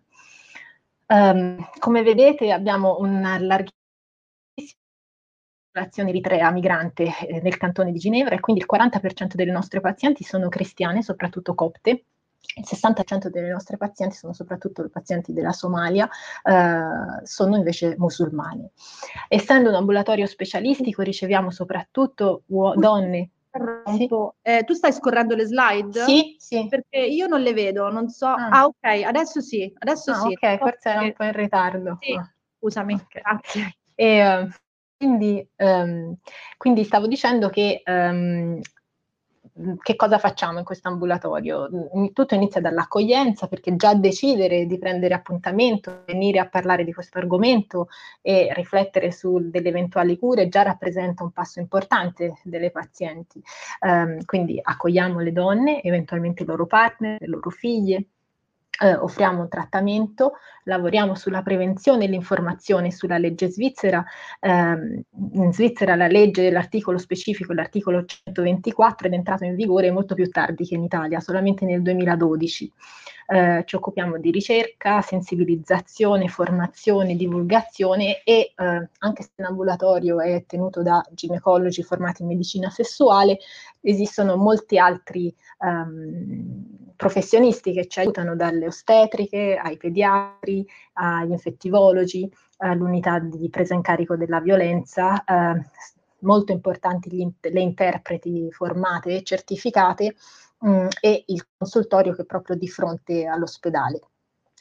[1.08, 3.74] Um, come vedete abbiamo una larghissima
[5.72, 10.24] popolazione eritrea migrante eh, nel cantone di Ginevra e quindi il 40% delle nostre pazienti
[10.24, 12.06] sono cristiane, soprattutto copte,
[12.56, 16.08] il 60% delle nostre pazienti sono soprattutto pazienti della Somalia,
[16.44, 18.70] eh, sono invece musulmani.
[19.28, 23.30] Essendo un ambulatorio specialistico riceviamo soprattutto uo- donne
[23.96, 24.10] sì.
[24.42, 26.04] Eh, tu stai scorrendo le slide?
[26.04, 26.68] Sì, sì.
[26.70, 28.28] Perché io non le vedo, non so.
[28.28, 30.28] Ah, ah ok, adesso sì, adesso ah, sì.
[30.28, 31.98] Ok, forse era un po' in ritardo.
[32.02, 32.20] Sì,
[32.58, 33.22] scusami, okay.
[33.22, 33.76] grazie.
[33.96, 34.50] E, uh,
[34.98, 36.16] quindi, um,
[36.58, 38.60] quindi, stavo dicendo che um,
[39.82, 41.70] che cosa facciamo in questo ambulatorio?
[41.72, 47.20] Mhmm, tutto inizia dall'accoglienza, perché già decidere di prendere appuntamento, venire a parlare di questo
[47.20, 47.88] argomento
[48.22, 53.42] e riflettere su delle eventuali cure già rappresenta un passo importante delle pazienti.
[53.80, 58.08] Um, quindi accogliamo le donne, eventualmente i loro partner, le loro figlie,
[58.82, 60.34] eh, offriamo trattamento,
[60.64, 64.04] lavoriamo sulla prevenzione e l'informazione sulla legge svizzera.
[64.40, 70.30] Eh, in Svizzera la legge, l'articolo specifico, l'articolo 124 è entrato in vigore molto più
[70.30, 72.72] tardi che in Italia, solamente nel 2012.
[73.28, 80.84] Eh, ci occupiamo di ricerca, sensibilizzazione, formazione, divulgazione e eh, anche se l'ambulatorio è tenuto
[80.84, 83.40] da ginecologi formati in medicina sessuale,
[83.82, 93.18] esistono molti altri um, professionisti che ci aiutano dalle ostetriche ai pediatri, agli infettivologi, all'unità
[93.18, 95.62] di presa in carico della violenza, eh,
[96.20, 100.16] molto importanti gli, le interpreti formate e certificate
[100.60, 104.00] mh, mm, e il consultorio che è proprio di fronte all'ospedale.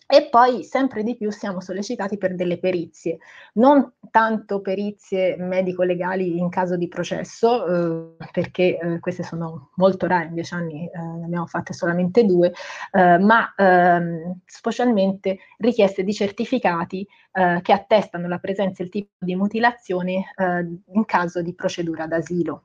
[0.07, 3.19] E poi sempre di più siamo sollecitati per delle perizie,
[3.55, 10.27] non tanto perizie medico-legali in caso di processo, eh, perché eh, queste sono molto rare,
[10.27, 12.53] in dieci anni eh, ne abbiamo fatte solamente due,
[12.93, 19.09] eh, ma ehm, specialmente richieste di certificati eh, che attestano la presenza e il tipo
[19.19, 22.65] di mutilazione eh, in caso di procedura d'asilo.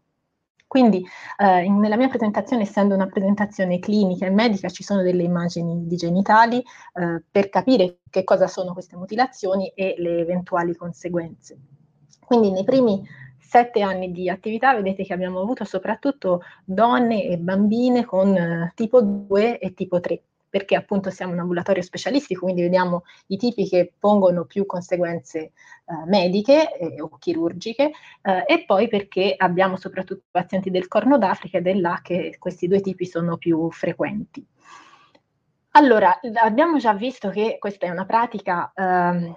[0.70, 1.04] Quindi
[1.38, 5.88] eh, in, nella mia presentazione, essendo una presentazione clinica e medica, ci sono delle immagini
[5.88, 11.58] di genitali eh, per capire che cosa sono queste mutilazioni e le eventuali conseguenze.
[12.24, 13.04] Quindi nei primi
[13.40, 19.02] sette anni di attività vedete che abbiamo avuto soprattutto donne e bambine con eh, tipo
[19.02, 23.94] 2 e tipo 3 perché appunto siamo un ambulatorio specialistico, quindi vediamo i tipi che
[23.98, 25.52] pongono più conseguenze eh,
[26.08, 31.68] mediche eh, o chirurgiche, eh, e poi perché abbiamo soprattutto pazienti del Corno d'Africa ed
[31.68, 34.46] è là che questi due tipi sono più frequenti.
[35.74, 39.36] Allora, abbiamo già visto che questa è una pratica ehm,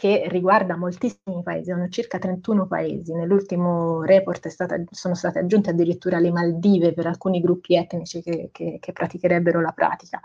[0.00, 3.12] che riguarda moltissimi paesi, sono circa 31 paesi.
[3.12, 8.78] Nell'ultimo report stata, sono state aggiunte addirittura le Maldive per alcuni gruppi etnici che, che,
[8.80, 10.18] che praticherebbero la pratica.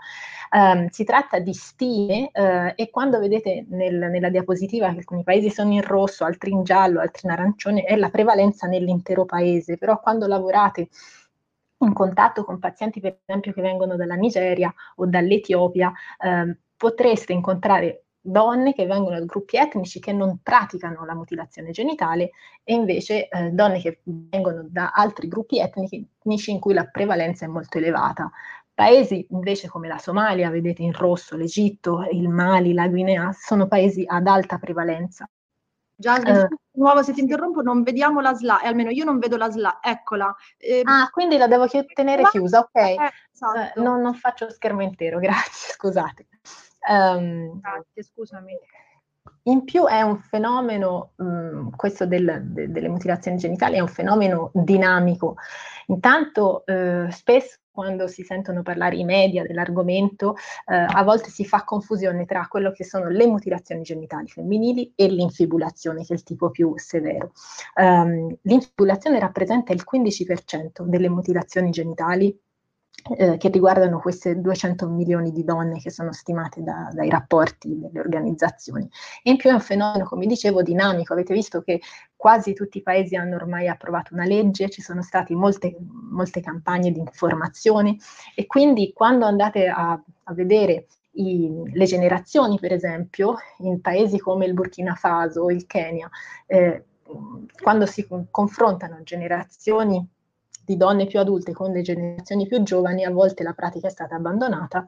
[0.50, 5.50] Um, si tratta di stime uh, e quando vedete nel, nella diapositiva che alcuni paesi
[5.50, 10.00] sono in rosso, altri in giallo, altri in arancione, è la prevalenza nell'intero paese, però
[10.00, 10.88] quando lavorate
[11.80, 18.05] in contatto con pazienti, per esempio, che vengono dalla Nigeria o dall'Etiopia, eh, potreste incontrare
[18.26, 22.30] donne che vengono da gruppi etnici che non praticano la mutilazione genitale
[22.64, 27.48] e invece eh, donne che vengono da altri gruppi etnici in cui la prevalenza è
[27.48, 28.30] molto elevata.
[28.74, 34.04] Paesi invece come la Somalia, vedete in rosso l'Egitto, il Mali, la Guinea, sono paesi
[34.06, 35.26] ad alta prevalenza.
[35.98, 39.50] Già, uh, nuovo se ti interrompo, non vediamo la slide, almeno io non vedo la
[39.50, 40.34] slide, eccola.
[40.58, 42.74] Eh, ah, quindi la devo tenere chiusa, ok.
[42.74, 42.96] Eh,
[43.32, 43.80] esatto.
[43.80, 46.26] uh, non, non faccio schermo intero, grazie, scusate.
[46.88, 48.52] Um, Grazie, scusami.
[49.44, 53.88] in più è un fenomeno, mh, mm, questo del, de, delle mutilazioni genitali è un
[53.88, 55.36] fenomeno dinamico.
[55.86, 60.34] Intanto eh, spesso quando si sentono parlare i media dell'argomento,
[60.66, 65.08] eh, a volte si fa confusione tra quello che sono le mutilazioni genitali femminili e
[65.08, 67.32] l'infibulazione, che è il tipo più severo.
[67.74, 72.34] Um, l'infibulazione rappresenta il 15% delle mutilazioni genitali
[73.16, 78.00] eh, che riguardano queste 200 milioni di donne che sono stimate da, dai rapporti delle
[78.00, 78.88] organizzazioni.
[79.22, 81.12] E in più è un fenomeno, come dicevo, dinamico.
[81.12, 81.80] Avete visto che
[82.16, 85.76] quasi tutti i paesi hanno ormai approvato una legge, ci sono state molte,
[86.10, 87.96] molte campagne di informazione
[88.34, 89.92] e quindi quando andate a,
[90.24, 95.66] a vedere i, le generazioni, per esempio, in paesi come il Burkina Faso o il
[95.66, 96.10] Kenya,
[96.46, 96.84] eh,
[97.62, 100.04] quando si confrontano generazioni
[100.66, 104.16] di donne più adulte con le generazioni più giovani, a volte la pratica è stata
[104.16, 104.86] abbandonata,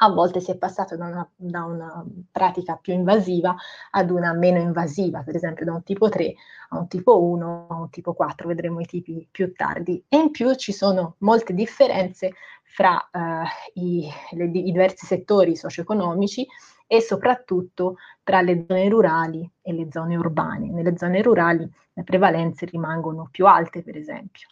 [0.00, 3.54] a volte si è passato da una, da una, pratica più invasiva
[3.92, 6.34] ad una meno invasiva, per esempio da un tipo 3
[6.70, 10.04] a un tipo 1 a un tipo 4, vedremo i tipi più tardi.
[10.08, 12.32] E in più ci sono molte differenze
[12.62, 16.46] fra uh, i, le, i diversi settori socio-economici
[16.86, 20.70] e soprattutto tra le zone rurali e le zone urbane.
[20.70, 24.48] Nelle zone rurali le prevalenze rimangono più alte, per esempio.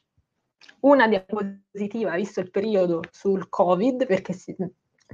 [0.80, 4.54] Una diapositiva, visto il periodo sul Covid, perché si,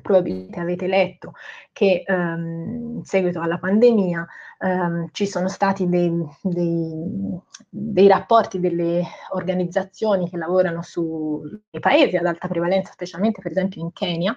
[0.00, 1.33] probabilmente avete letto
[1.72, 4.26] che um, in seguito alla pandemia
[4.61, 6.11] um, ci sono stati dei,
[6.42, 13.83] dei, dei, rapporti delle organizzazioni che lavorano sui paesi ad alta prevalenza, specialmente per esempio
[13.83, 14.35] in Kenya,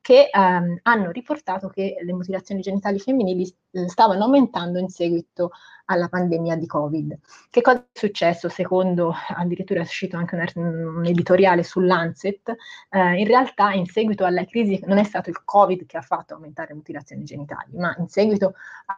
[0.00, 3.52] che um, hanno riportato che le mutilazioni genitali femminili
[3.86, 5.50] stavano aumentando in seguito
[5.86, 7.18] alla pandemia di Covid.
[7.50, 8.48] Che cosa è successo?
[8.48, 12.54] Secondo, addirittura è uscito anche un, un editoriale sull'Ancet,
[12.90, 16.34] eh, in realtà in seguito alla crisi non è stato il Covid che ha fatto
[16.34, 18.54] aumentare le mutilazioni genitali, ma in seguito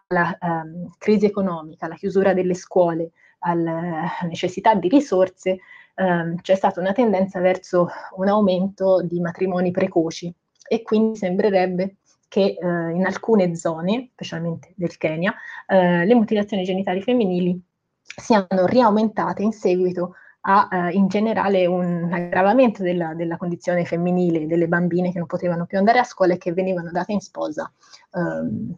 [0.09, 3.11] alla um, crisi economica, alla chiusura delle scuole,
[3.41, 5.59] alla necessità di risorse,
[5.97, 10.33] um, c'è stata una tendenza verso un aumento di matrimoni precoci
[10.73, 11.97] e quindi sembrerebbe
[12.29, 15.35] che eh, in alcune zone, specialmente del Kenya,
[15.67, 17.61] eh, le mutilazioni genitali femminili
[18.01, 24.69] siano riaumentate in seguito a eh, in generale un aggravamento della, della, condizione femminile delle
[24.69, 27.69] bambine che non potevano più andare a scuola e che venivano date in sposa
[28.15, 28.73] ehm,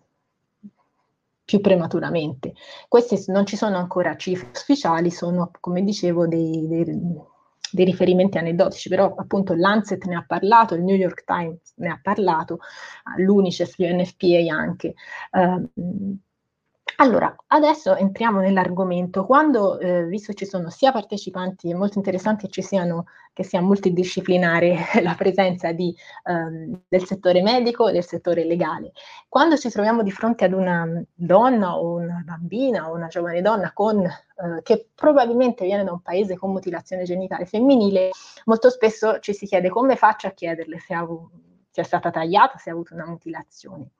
[1.44, 2.54] più prematuramente.
[2.88, 6.84] Queste non ci sono ancora cifre ufficiali, sono come dicevo dei, dei
[7.72, 11.98] dei riferimenti aneddotici, però appunto l'Ancet ne ha parlato, il New York Times ne ha
[12.02, 12.58] parlato,
[13.16, 14.94] l'UNICEF, l'UNFPA anche.
[15.32, 15.70] Uh,
[16.96, 19.24] allora, adesso entriamo nell'argomento.
[19.24, 24.76] Quando, eh, visto ci sono sia partecipanti, è molto interessante ci siano, che sia multidisciplinare
[25.02, 28.92] la presenza di, ehm, del settore medico e del settore legale.
[29.28, 33.72] Quando ci troviamo di fronte ad una donna o una bambina o una giovane donna
[33.72, 38.10] con, eh, che probabilmente viene da un paese con mutilazione genitale femminile,
[38.44, 41.06] molto spesso ci si chiede come faccio a chiederle se, ha,
[41.70, 43.90] se è stata tagliata, se ha avuto una mutilazione.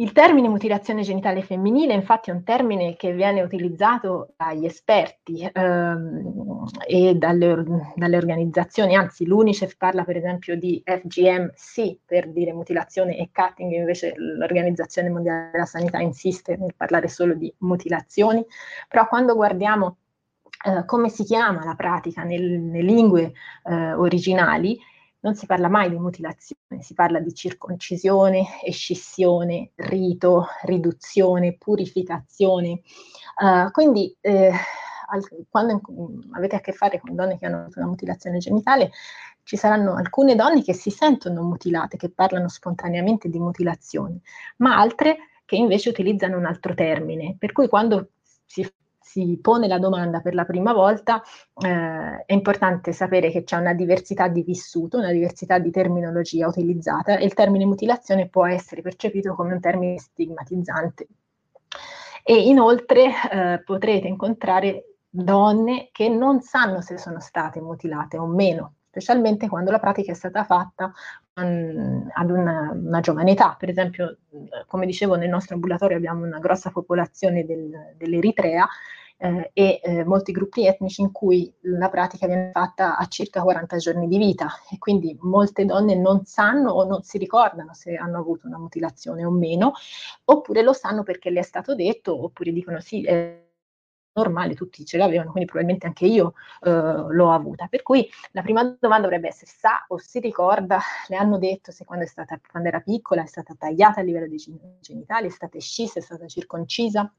[0.00, 6.64] Il termine mutilazione genitale femminile infatti è un termine che viene utilizzato dagli esperti ehm,
[6.86, 7.62] e dalle,
[7.94, 14.14] dalle, organizzazioni, anzi l'UNICEF parla per esempio di FGM-C per dire mutilazione e cutting, invece
[14.16, 18.42] l'Organizzazione Mondiale della Sanità insiste nel parlare solo di mutilazioni,
[18.88, 19.98] però quando guardiamo
[20.64, 23.32] eh, come si chiama la pratica nel, nelle lingue
[23.64, 24.78] eh, originali,
[25.20, 32.80] non si parla mai di mutilazione, si parla di circoncisione, escissione, rito, riduzione, purificazione.
[33.36, 34.52] Uh, quindi eh,
[35.06, 35.80] al, quando
[36.32, 38.92] avete a che fare con donne che hanno avuto una mutilazione genitale,
[39.42, 44.20] ci saranno alcune donne che si sentono mutilate, che parlano spontaneamente di mutilazione,
[44.58, 47.34] ma altre che invece utilizzano un altro termine.
[47.38, 48.10] Per cui quando
[48.44, 48.64] si
[49.10, 51.20] si pone la domanda per la prima volta,
[51.60, 57.16] eh, è importante sapere che c'è una diversità di vissuto, una diversità di terminologia utilizzata
[57.16, 61.08] e il termine mutilazione può essere percepito come un termine stigmatizzante.
[62.22, 68.74] E inoltre eh, potrete incontrare donne che non sanno se sono state mutilate o meno,
[68.90, 70.92] specialmente quando la pratica è stata fatta
[71.34, 73.54] um, ad una, una, giovane età.
[73.56, 74.18] Per esempio,
[74.66, 78.66] come dicevo, nel nostro ambulatorio abbiamo una grossa popolazione del, dell'Eritrea
[79.16, 83.76] eh, e eh, molti gruppi etnici in cui la pratica viene fatta a circa 40
[83.76, 88.18] giorni di vita e quindi molte donne non sanno o non si ricordano se hanno
[88.18, 89.72] avuto una mutilazione o meno,
[90.24, 93.02] oppure lo sanno perché le è stato detto, oppure dicono sì.
[93.02, 93.44] Eh,
[94.12, 97.66] normale, tutti ce l'avevano, quindi probabilmente anche io eh, l'ho avuta.
[97.66, 101.84] Per cui la prima domanda dovrebbe essere sa o si ricorda, le hanno detto se
[101.84, 104.42] quando, stata, quando era piccola è stata tagliata a livello dei
[104.80, 107.12] genitali, è stata scissa, è stata circoncisa.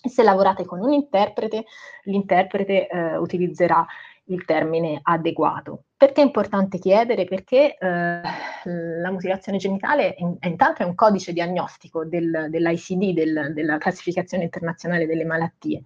[0.00, 1.64] E se lavorate con un interprete,
[2.04, 3.84] l'interprete eh, utilizzerà
[4.28, 5.84] il termine adeguato.
[5.96, 7.24] Perché è importante chiedere?
[7.24, 8.20] Perché eh,
[8.64, 15.06] la mutilazione genitale è, intanto è un codice diagnostico del, dell'ICD, del, della classificazione internazionale
[15.06, 15.82] delle malattie,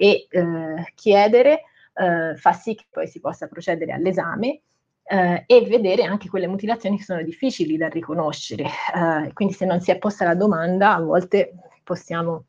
[0.00, 4.60] e eh, chiedere eh, fa sì che poi si possa procedere all'esame
[5.02, 8.64] eh, e vedere anche quelle mutilazioni che sono difficili da riconoscere.
[8.64, 12.44] Eh, quindi se non si è posta la domanda, a volte possiamo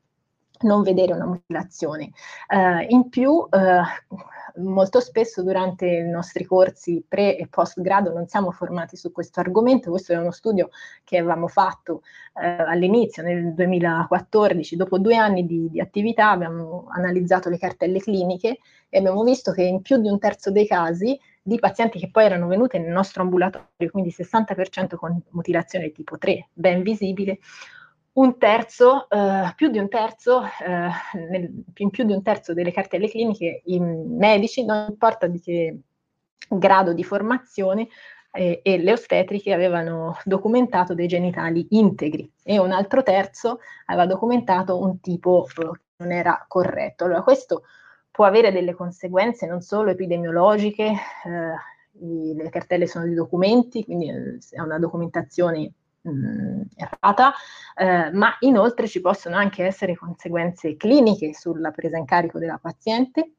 [0.61, 2.11] non vedere una mutilazione.
[2.47, 3.47] Uh, in più, uh,
[4.61, 9.39] molto spesso durante i nostri corsi pre e post grado non siamo formati su questo
[9.39, 10.69] argomento, questo è uno studio
[11.03, 12.01] che avevamo fatto
[12.33, 18.59] uh, all'inizio, nel 2014, dopo due anni di, di, attività abbiamo analizzato le cartelle cliniche
[18.89, 22.25] e abbiamo visto che in più di un terzo dei casi di pazienti che poi
[22.25, 27.39] erano venute nel nostro ambulatorio, quindi 60% con mutilazione tipo 3, ben visibile,
[28.19, 30.89] un terzo, eh, più di un terzo, eh,
[31.29, 35.79] nel, in più di un terzo delle cartelle cliniche i medici, non importa di che
[36.49, 37.87] grado di formazione,
[38.31, 44.79] eh, e le ostetriche avevano documentato dei genitali integri e un altro terzo aveva documentato
[44.79, 47.05] un tipo eh, che non era corretto.
[47.05, 47.63] Allora questo
[48.11, 54.09] può avere delle conseguenze non solo epidemiologiche, eh, i, le cartelle sono di documenti, quindi
[54.09, 55.71] eh, è una documentazione
[56.01, 57.33] mh, errata,
[57.75, 63.33] eh, ma inoltre ci possono anche essere conseguenze cliniche sulla presa in carico della paziente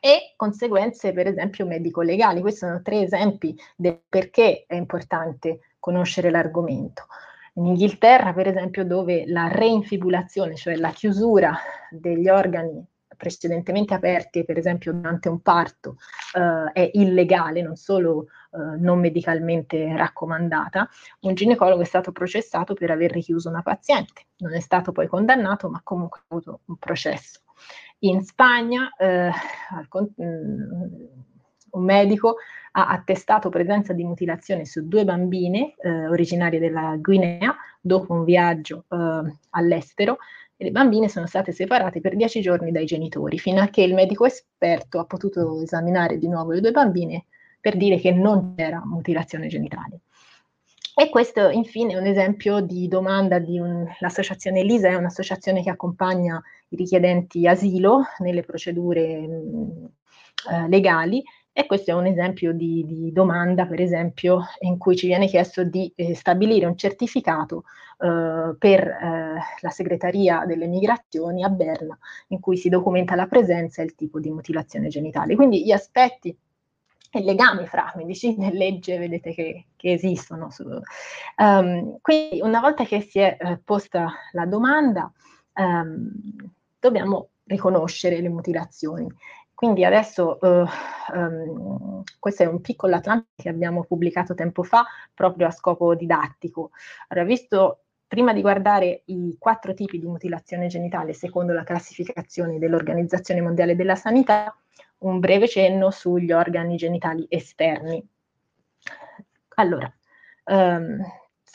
[0.00, 2.40] e conseguenze per esempio medico-legali.
[2.40, 7.06] Questi sono tre esempi del perché è importante conoscere l'argomento.
[7.54, 11.56] In Inghilterra, per esempio, dove la reinfibulazione, cioè la chiusura
[11.90, 15.96] degli organi precedentemente aperti, per esempio durante un parto,
[16.34, 20.88] eh, è illegale, non solo eh, non medicalmente raccomandata,
[21.20, 24.26] un ginecologo è stato processato per aver richiuso una paziente.
[24.38, 27.40] Non è stato poi condannato, ma comunque ha avuto un processo.
[28.00, 29.30] In Spagna, eh,
[31.76, 32.36] un medico
[32.72, 38.84] ha attestato presenza di mutilazione su due bambine eh, originarie della Guinea dopo un viaggio
[38.90, 40.18] eh, all'estero
[40.56, 43.94] e le bambine sono state separate per dieci giorni dai genitori, fino a che il
[43.94, 47.26] medico esperto ha potuto esaminare di nuovo le due bambine
[47.60, 50.00] per dire che non c'era mutilazione genitale.
[50.98, 55.68] E questo infine è un esempio di domanda di un, l'associazione ELISA, è un'associazione che
[55.68, 59.88] accompagna i richiedenti asilo nelle procedure mh,
[60.50, 61.22] eh, legali
[61.58, 65.64] e questo è un esempio di, di, domanda, per esempio, in cui ci viene chiesto
[65.64, 67.64] di eh, stabilire un certificato
[67.98, 71.98] eh, per eh, la segreteria delle migrazioni a Berna,
[72.28, 75.34] in cui si documenta la presenza e il tipo di mutilazione genitale.
[75.34, 76.36] Quindi gli aspetti
[77.10, 80.50] e legami fra medicina e legge vedete che, che esistono.
[81.38, 85.10] Um, quindi una volta che si è eh, posta la domanda,
[85.54, 86.10] um,
[86.78, 89.06] dobbiamo riconoscere le mutilazioni
[89.56, 90.66] quindi adesso uh,
[91.16, 94.84] um, questo è un piccolo Atlante che abbiamo pubblicato tempo fa
[95.14, 96.72] proprio a scopo didattico.
[97.08, 103.40] Allora, visto prima di guardare i quattro tipi di mutilazione genitale secondo la classificazione dell'Organizzazione
[103.40, 104.54] Mondiale della Sanità,
[104.98, 108.06] un breve cenno sugli organi genitali esterni.
[109.54, 109.90] Allora,
[110.44, 111.02] um,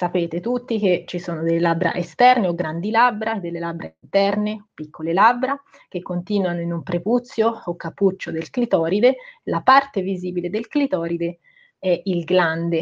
[0.02, 5.14] Sapete tutti che ci sono delle labbra esterne o grandi labbra, delle labbra interne, piccole
[5.14, 5.56] labbra,
[5.88, 9.18] che continuano in un prepuzio o cappuccio del clitoride.
[9.43, 11.38] La parte visibile del clitoride
[11.78, 12.82] è il glande.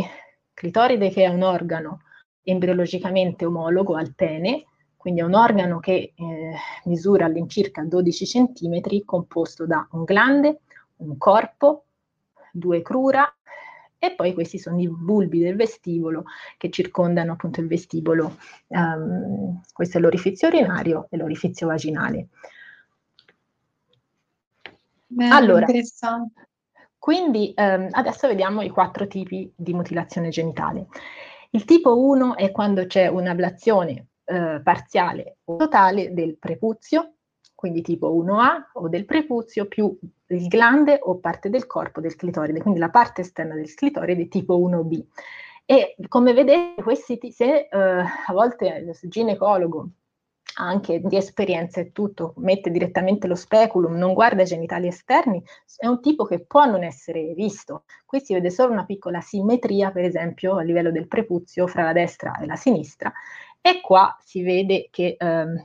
[0.53, 2.03] Clitoride che è un organo
[2.41, 4.63] embriologicamente omologo al pene,
[4.95, 6.53] quindi è un organo che eh,
[6.85, 10.61] misura all'incirca 12 cm, composto da un glande,
[10.99, 11.83] un corpo,
[12.53, 13.29] due crura
[13.99, 16.23] e poi questi sono i bulbi del vestibolo
[16.57, 18.37] che circondano appunto il vestibolo.
[18.67, 22.29] Um, questo è l'orifizio urinario e l'orifizio vaginale.
[25.05, 25.67] Beh, allora,
[26.97, 30.87] quindi um, adesso vediamo i quattro tipi di mutilazione genitale.
[31.51, 37.15] Il tipo 1 è quando c'è un'ablazione uh, parziale o totale del prepuzio,
[37.55, 39.97] quindi tipo 1A o del prepuzio più
[40.29, 44.57] il glande o parte del corpo del clitoride, quindi la parte esterna del clitoride tipo
[44.57, 45.03] 1B.
[45.65, 49.89] E come vedete, questi, se uh, a volte il ginecologo
[50.55, 55.41] anche di esperienza e tutto, mette direttamente lo speculum, non guarda i genitali esterni,
[55.77, 57.83] è un tipo che può non essere visto.
[58.05, 61.93] Qui si vede solo una piccola simmetria, per esempio, a livello del prepuzio fra la
[61.93, 63.11] destra e la sinistra,
[63.61, 65.61] e qua si vede che ehm,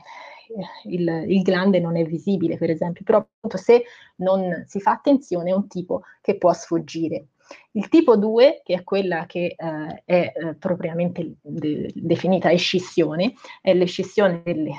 [0.85, 3.85] il, il, glande non è visibile, per esempio, però appunto se
[4.17, 7.29] non si fa attenzione è un tipo che può sfuggire.
[7.73, 13.75] Il tipo 2, che è quella che eh, è eh, propriamente de- definita escissione, è
[13.75, 14.73] l'escissione delle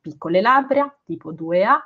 [0.00, 1.76] piccole labbra, tipo 2A,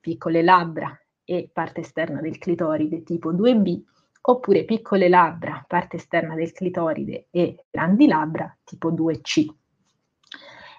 [0.00, 3.82] piccole labbra e parte esterna del clitoride tipo 2B,
[4.22, 9.46] oppure piccole labbra, parte esterna del clitoride e grandi labbra tipo 2C.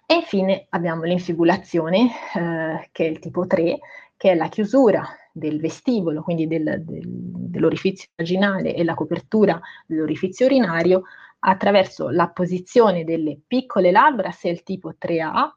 [0.05, 3.79] E infine abbiamo l'infibulazione, eh, che è il tipo 3,
[4.17, 10.45] che è la chiusura del vestibolo, quindi del, del, dell'orifizio vaginale e la copertura dell'orifizio
[10.45, 11.03] urinario
[11.39, 15.49] attraverso la posizione delle piccole labbra se è il tipo 3A,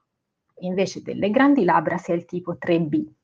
[0.61, 3.05] invece delle grandi labbra se è il tipo 3B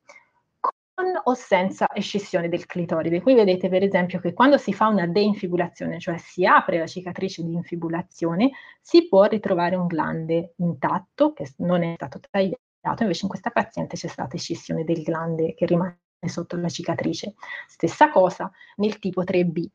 [1.23, 3.21] o senza escissione del clitoride.
[3.21, 7.43] Qui vedete per esempio che quando si fa una deinfibulazione, cioè si apre la cicatrice
[7.43, 13.29] di infibulazione, si può ritrovare un glande intatto che non è stato tagliato, invece in
[13.29, 17.33] questa paziente c'è stata escissione del glande che rimane sotto la cicatrice.
[17.67, 19.65] Stessa cosa nel tipo 3B.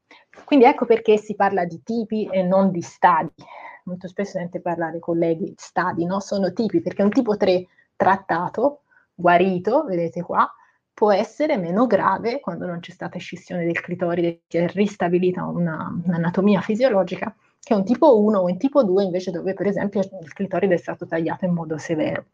[0.44, 3.32] Quindi ecco perché si parla di tipi e non di stadi.
[3.84, 6.20] Molto spesso sente parlare colleghi stadi, no?
[6.20, 7.66] Sono tipi perché un tipo 3
[7.96, 8.82] trattato,
[9.14, 10.48] guarito, vedete qua,
[10.96, 15.94] può essere meno grave quando non c'è stata scissione del clitoride, si è ristabilita una,
[16.02, 20.32] un'anatomia fisiologica, che un tipo 1 o un tipo 2 invece dove per esempio il
[20.32, 22.24] clitoride è stato tagliato in modo severo.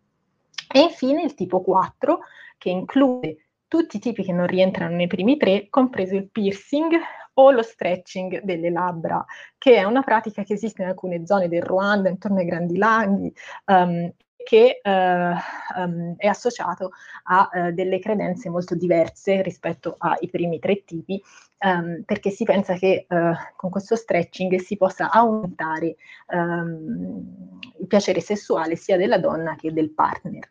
[0.72, 2.20] E infine il tipo 4
[2.56, 6.92] che include tutti i tipi che non rientrano nei primi tre, compreso il piercing
[7.34, 9.24] o lo stretching delle labbra,
[9.58, 13.34] che è una pratica che esiste in alcune zone del Ruanda, intorno ai Grandi Laghi,
[13.66, 14.12] um,
[14.42, 15.34] che eh,
[15.76, 16.90] um, è associato
[17.24, 21.22] a uh, delle credenze molto diverse rispetto ai primi tre tipi,
[21.60, 25.96] um, perché si pensa che uh, con questo stretching si possa aumentare
[26.28, 30.50] um, il piacere sessuale sia della donna che del partner.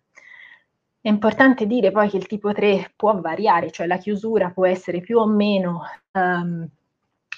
[1.02, 5.02] È importante dire poi che il tipo 3 può variare, cioè la chiusura può essere
[5.02, 5.82] più o meno
[6.12, 6.68] um,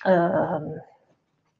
[0.03, 0.91] uh,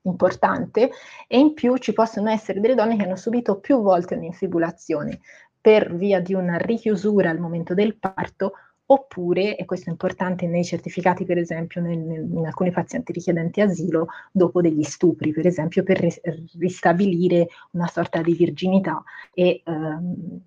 [0.03, 0.91] importante
[1.27, 5.19] e in più ci possono essere delle donne che hanno subito più volte un'infibulazione
[5.59, 8.53] per via di una richiusura al momento del parto
[8.85, 13.61] oppure, e questo è importante nei certificati per esempio nel, nel, in alcuni pazienti richiedenti
[13.61, 16.19] asilo, dopo degli stupri per esempio per ris-
[16.59, 19.01] ristabilire una sorta di virginità
[19.33, 20.41] e, ehm,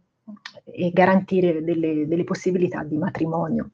[0.65, 3.71] e garantire delle, delle possibilità di matrimonio.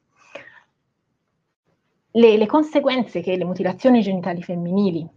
[2.15, 5.07] Le, le, conseguenze che le mutilazioni genitali femminili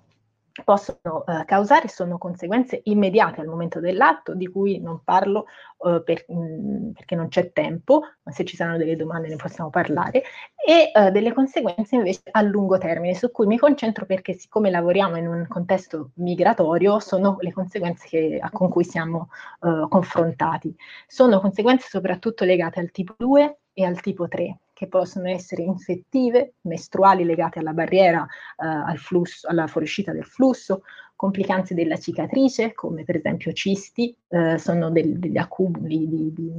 [0.65, 5.47] possono eh, causare sono conseguenze immediate al momento dell'atto, di cui non parlo
[5.85, 9.37] eh, per, mh, mm, perché non c'è tempo, ma se ci saranno delle domande ne
[9.37, 10.23] possiamo parlare,
[10.67, 15.17] e eh, delle conseguenze invece a lungo termine, su cui mi concentro perché siccome lavoriamo
[15.17, 19.29] in un contesto migratorio, sono le conseguenze che, con cui siamo
[19.63, 20.75] eh, confrontati.
[21.07, 26.55] Sono conseguenze soprattutto legate al tipo 2 e al tipo 3 che possono essere infettive,
[26.63, 30.83] mestruali legate alla barriera, eh, al flusso, alla fuoriuscita del flusso,
[31.15, 36.53] complicanze della cicatrice, come per esempio cisti, eh, sono del, degli accumuli di, di,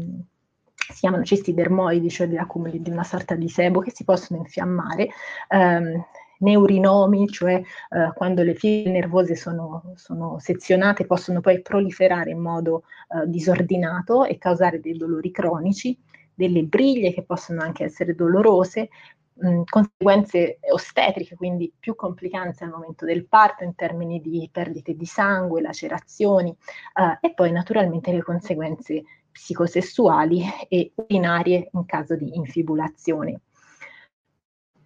[0.74, 4.40] si chiamano cisti dermoidi, cioè degli accumuli di una sorta di sebo che si possono
[4.40, 5.10] infiammare.
[5.50, 6.04] Ehm,
[6.40, 12.84] neurinomi, cioè eh, quando le fibre nervose sono, sono, sezionate possono poi proliferare in modo
[13.10, 15.98] eh, disordinato e causare dei dolori cronici
[16.38, 18.90] delle briglie che possono anche essere dolorose,
[19.34, 25.06] mh, conseguenze ostetriche, quindi più complicanze al momento del parto in termini di perdite di
[25.06, 33.42] sangue, lacerazioni eh, e poi naturalmente le conseguenze psicosessuali e urinarie in caso di infibulazione.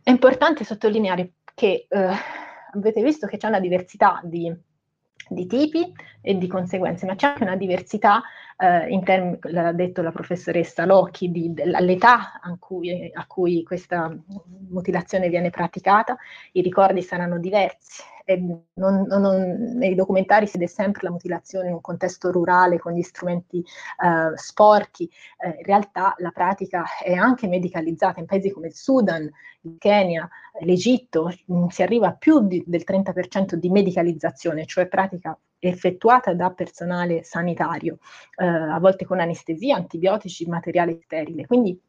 [0.04, 2.10] È importante sottolineare che eh,
[2.74, 4.54] avete visto che c'è una diversità di
[5.32, 5.92] di tipi
[6.22, 8.22] e di conseguenze, ma c'è anche una diversità,
[9.04, 14.16] term- l'ha detto la professoressa Locchi, di, dell'età a cui, a cui questa
[14.70, 16.16] mutilazione viene praticata,
[16.54, 18.04] i ricordi saranno diversi,
[18.76, 23.02] non, non, nei documentari si vede sempre la mutilazione in un contesto rurale con gli
[23.02, 25.10] strumenti eh, sporchi,
[25.44, 28.20] eh, in realtà la pratica è anche medicalizzata.
[28.20, 29.30] In paesi come il Sudan,
[29.62, 30.30] il Kenya,
[30.62, 36.52] l'Egitto, mm, si arriva a più di, del 30% di medicalizzazione, cioè pratica effettuata da
[36.52, 38.00] personale sanitario,
[38.36, 41.46] eh, a volte con anestesia, antibiotici, materiale sterile.
[41.46, 41.80] Quindi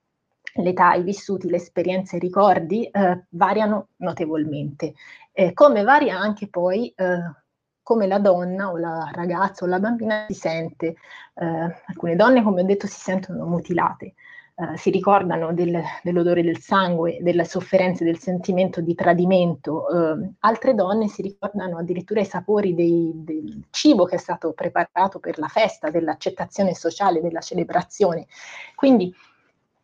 [0.57, 4.93] l'età, i vissuti, le esperienze, i ricordi eh, variano notevolmente,
[5.33, 7.41] eh, come varia anche poi eh,
[7.83, 10.97] come la donna o la ragazza o la bambina si sente.
[11.35, 14.14] Eh, alcune donne, come ho detto, si sentono mutilate,
[14.55, 20.74] eh, si ricordano del, dell'odore del sangue, delle sofferenze, del sentimento di tradimento, eh, altre
[20.74, 25.48] donne si ricordano addirittura i sapori dei, del cibo che è stato preparato per la
[25.48, 28.26] festa, dell'accettazione sociale, della celebrazione.
[28.74, 29.14] Quindi,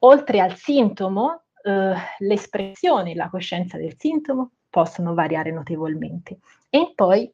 [0.01, 6.41] oltre al sintomo, eh, l'espressione e la coscienza del sintomo possono variare notevolmente.
[6.69, 7.33] E poi,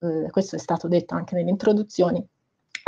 [0.00, 1.50] eh, questo è stato detto anche nelle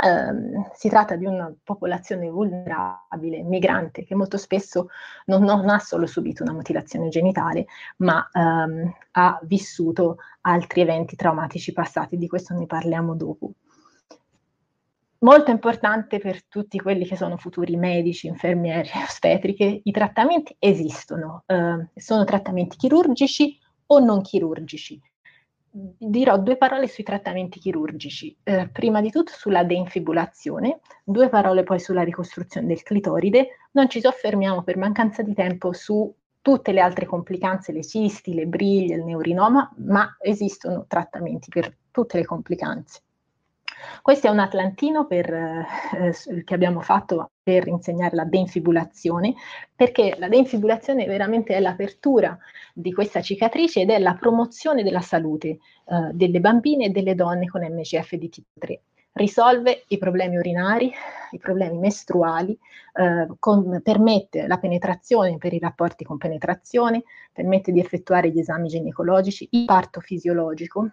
[0.01, 4.89] ehm, si tratta di una popolazione vulnerabile, migrante, che molto spesso
[5.25, 7.65] non, non ha solo subito una mutilazione genitale,
[7.97, 13.51] ma ehm, ha vissuto altri eventi traumatici passati, di questo ne parliamo dopo.
[15.21, 21.89] Molto importante per tutti quelli che sono futuri medici, infermieri, ostetriche, i trattamenti esistono, eh,
[21.93, 25.01] sono trattamenti chirurgici o non chirurgici.
[25.97, 31.79] Dirò due parole sui trattamenti chirurgici, eh, prima di tutto sulla deinfibulazione, due parole poi
[31.79, 37.05] sulla ricostruzione del clitoride, non ci soffermiamo per mancanza di tempo su tutte le altre
[37.05, 43.01] complicanze, le cisti, le briglie, il neurinoma, ma esistono trattamenti per tutte le complicanze.
[44.01, 49.33] Questo è un atlantino per, eh, che abbiamo fatto per insegnare la deinfibulazione,
[49.75, 52.37] perché la deinfibulazione veramente è l'apertura
[52.73, 55.59] di questa cicatrice ed è la promozione della salute eh,
[56.13, 58.81] delle bambine e delle donne con MCF di tipo 3
[59.13, 60.91] risolve i problemi urinari,
[61.31, 62.57] i problemi mestruali,
[62.93, 68.69] eh, con, permette la penetrazione per i rapporti con penetrazione, permette di effettuare gli esami
[68.69, 70.89] ginecologici, il parto fisiologico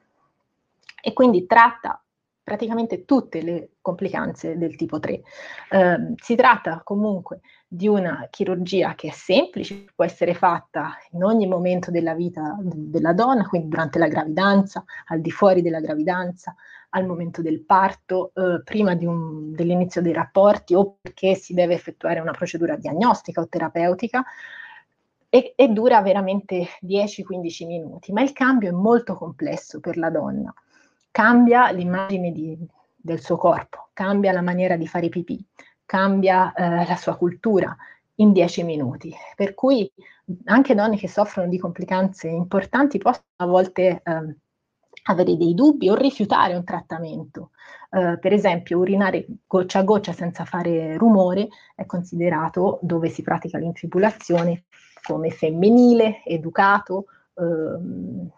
[1.01, 2.01] e quindi tratta
[2.47, 5.13] praticamente tutte le complicanze del tipo 3.
[5.69, 11.49] Eh, si tratta comunque di una chirurgia che è semplice, può essere fatta in ogni
[11.49, 16.55] momento della vita della donna, quindi durante la gravidanza, al di fuori della gravidanza,
[16.91, 22.21] al momento del parto, eh, prima un, dell'inizio dei rapporti o perché si deve effettuare
[22.21, 24.25] una procedura diagnostica o terapeutica.
[25.29, 30.55] E, e dura veramente 10-15 minuti, ma il cambio è molto complesso per la donna
[31.17, 32.59] cambia l'immagine di,
[32.95, 35.43] del suo corpo, cambia la maniera di fare pipì,
[35.87, 37.75] cambia eh, la sua cultura
[38.17, 39.15] in dieci minuti.
[39.35, 39.91] Per cui
[40.45, 44.37] anche donne che soffrono di complicanze importanti possono a volte eh,
[45.05, 47.53] avere dei dubbi o rifiutare un trattamento.
[47.89, 53.57] Uh, per esempio, urinare goccia a goccia senza fare rumore è considerato, dove si pratica
[53.57, 54.65] l'infibulazione,
[55.03, 58.29] come femminile, educato, uh,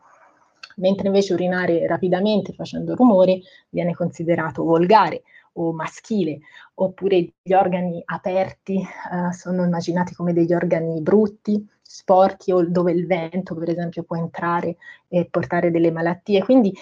[0.79, 5.23] mentre invece urinare rapidamente facendo rumore viene considerato volgare
[5.55, 6.39] o maschile,
[6.75, 13.07] oppure gli organi aperti eh, sono immaginati come degli organi brutti, sporchi o dove il
[13.07, 14.77] vento per esempio può entrare
[15.09, 16.45] e portare delle malattie.
[16.45, 16.73] Quindi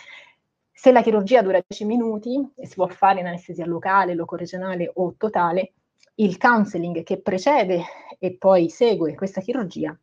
[0.73, 5.15] se la chirurgia dura 10 minuti e si può fare in anestesia locale, locoregionale o
[5.17, 5.73] totale,
[6.17, 7.83] il counseling che precede
[8.19, 9.97] e poi segue questa chirurgia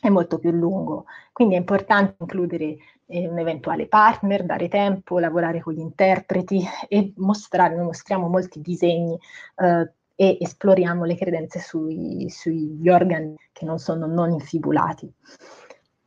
[0.00, 1.06] è molto più lungo.
[1.32, 2.76] Quindi è importante includere
[3.06, 8.60] eh, un eventuale partner, dare tempo, lavorare con gli interpreti e mostrare, noi mostriamo molti
[8.60, 9.18] disegni
[9.56, 15.12] eh, e esploriamo le credenze sui, sugli organi che non sono non infibulati.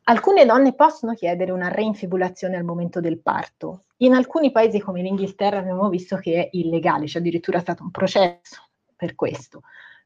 [0.09, 3.83] Alcune donne possono chiedere una reinfibulazione al momento del parto.
[3.97, 8.69] In alcuni paesi come l'Inghilterra abbiamo visto che è illegale, c'è addirittura stato un processo
[8.95, 9.61] per questo.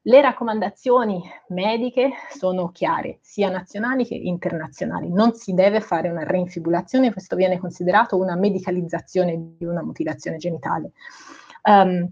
[0.06, 5.10] Le raccomandazioni mediche sono chiare, sia nazionali che internazionali.
[5.10, 10.90] Non si deve fare una reinfibulazione, questo viene considerato una medicalizzazione di una mutilazione genitale.
[11.62, 12.06] Um,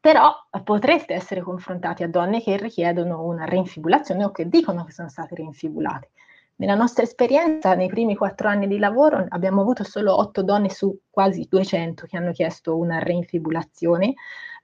[0.00, 0.32] però
[0.62, 5.34] potreste essere confrontati a donne che richiedono una reinfibulazione o che dicono che sono state
[5.34, 6.10] reinfibulate.
[6.56, 11.00] Nella nostra esperienza, nei primi quattro anni di lavoro, abbiamo avuto solo otto donne su
[11.10, 14.14] quasi 200 che hanno chiesto una reinfibulazione.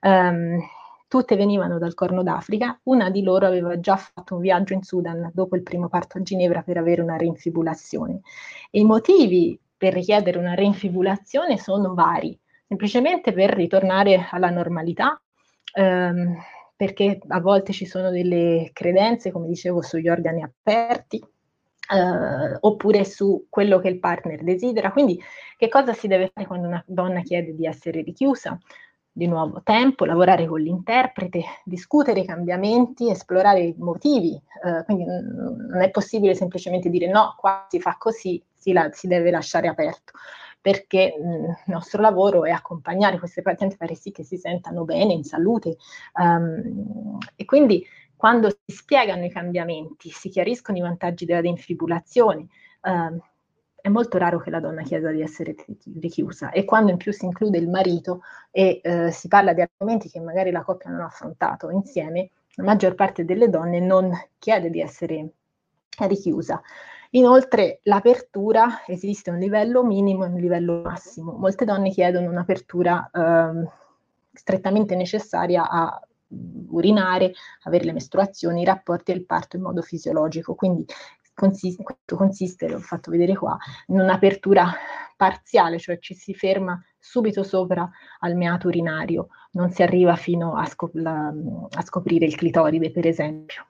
[0.01, 0.57] Um,
[1.11, 5.29] tutte venivano dal Corno d'Africa, una di loro aveva già fatto un viaggio in Sudan
[5.33, 8.21] dopo il primo parto a Ginevra per avere una reinfibulazione.
[8.69, 15.21] E i motivi per richiedere una reinfibulazione sono vari, semplicemente per ritornare alla normalità,
[15.73, 16.37] ehm,
[16.77, 21.21] perché a volte ci sono delle credenze, come dicevo, sugli organi aperti,
[21.91, 24.93] Uh, oppure su quello che il partner desidera.
[24.93, 25.21] Quindi
[25.57, 28.57] che cosa si deve fare quando una donna chiede di essere richiusa?
[29.13, 35.81] Di nuovo tempo, lavorare con l'interprete, discutere i cambiamenti, esplorare i motivi, eh, quindi non
[35.81, 40.13] è possibile semplicemente dire no, qua si fa così, si, la, si deve lasciare aperto,
[40.61, 45.13] perché mh, il nostro lavoro è accompagnare queste pazienti, fare sì che si sentano bene,
[45.13, 45.75] in salute.
[46.13, 47.85] Um, e quindi
[48.15, 52.47] quando si spiegano i cambiamenti, si chiariscono i vantaggi della defibulazione,
[52.81, 53.19] uh,
[53.81, 55.55] è molto raro che la donna chieda di essere
[55.99, 58.21] richiusa e quando in più si include il marito
[58.51, 62.63] e eh, si parla di argomenti che magari la coppia non ha affrontato insieme, la
[62.63, 65.29] maggior parte delle donne non chiede di essere
[65.97, 66.61] richiusa.
[67.11, 71.33] Inoltre l'apertura esiste un livello minimo e un livello massimo.
[71.33, 73.67] Molte donne chiedono un'apertura eh,
[74.31, 76.01] strettamente necessaria a
[76.69, 80.55] urinare, avere le mestruazioni, i rapporti e il parto in modo fisiologico.
[80.55, 80.85] Quindi
[81.41, 84.71] consiste, consiste, l'ho fatto vedere qua, in un'apertura
[85.17, 87.89] parziale, cioè ci si ferma subito sopra
[88.19, 91.33] al meato urinario, non si arriva fino a, scop- la,
[91.71, 93.65] a scoprire il clitoride, per esempio.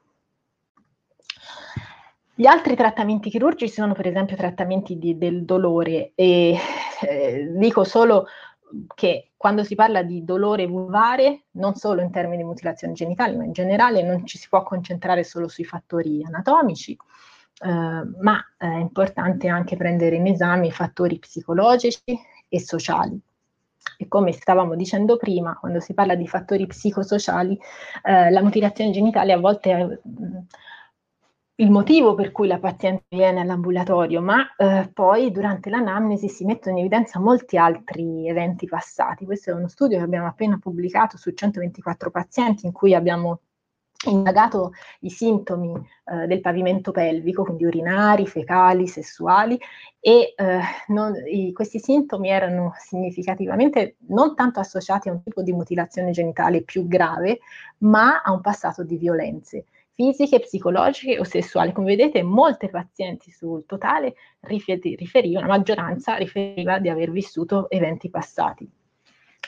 [2.36, 6.58] Gli altri trattamenti chirurgici sono per esempio trattamenti di, del dolore e
[7.02, 8.26] eh, dico solo
[8.96, 13.44] che quando si parla di dolore vulvare, non solo in termini di mutilazione genitale, ma
[13.44, 16.96] in generale non ci si può concentrare solo sui fattori anatomici,
[17.68, 22.02] ma è importante anche prendere in esame i fattori psicologici
[22.48, 23.20] e sociali.
[23.98, 27.60] E come stavamo dicendo prima, quando si parla di fattori psicosociali,
[28.04, 30.00] eh, la mutilazione genitale a volte è
[31.56, 36.76] il motivo per cui la paziente viene all'ambulatorio, ma eh, poi durante l'anamnesi si mettono
[36.76, 39.26] in evidenza molti altri eventi passati.
[39.26, 43.42] Questo è uno studio che abbiamo appena pubblicato su 124 pazienti in cui abbiamo
[44.10, 44.72] indagato
[45.02, 45.74] i sintomi
[46.06, 49.60] eh, del pavimento pelvico, quindi urinari, fecali, sessuali,
[50.00, 55.52] e eh, non, i, questi sintomi erano significativamente non tanto associati a un tipo di
[55.52, 57.40] mutilazione genitale più grave,
[57.80, 61.72] ma a un passato di violenze fisiche, psicologiche o sessuali.
[61.74, 68.68] Come vedete, molte pazienti sul totale riferivano, la maggioranza riferiva di aver vissuto eventi passati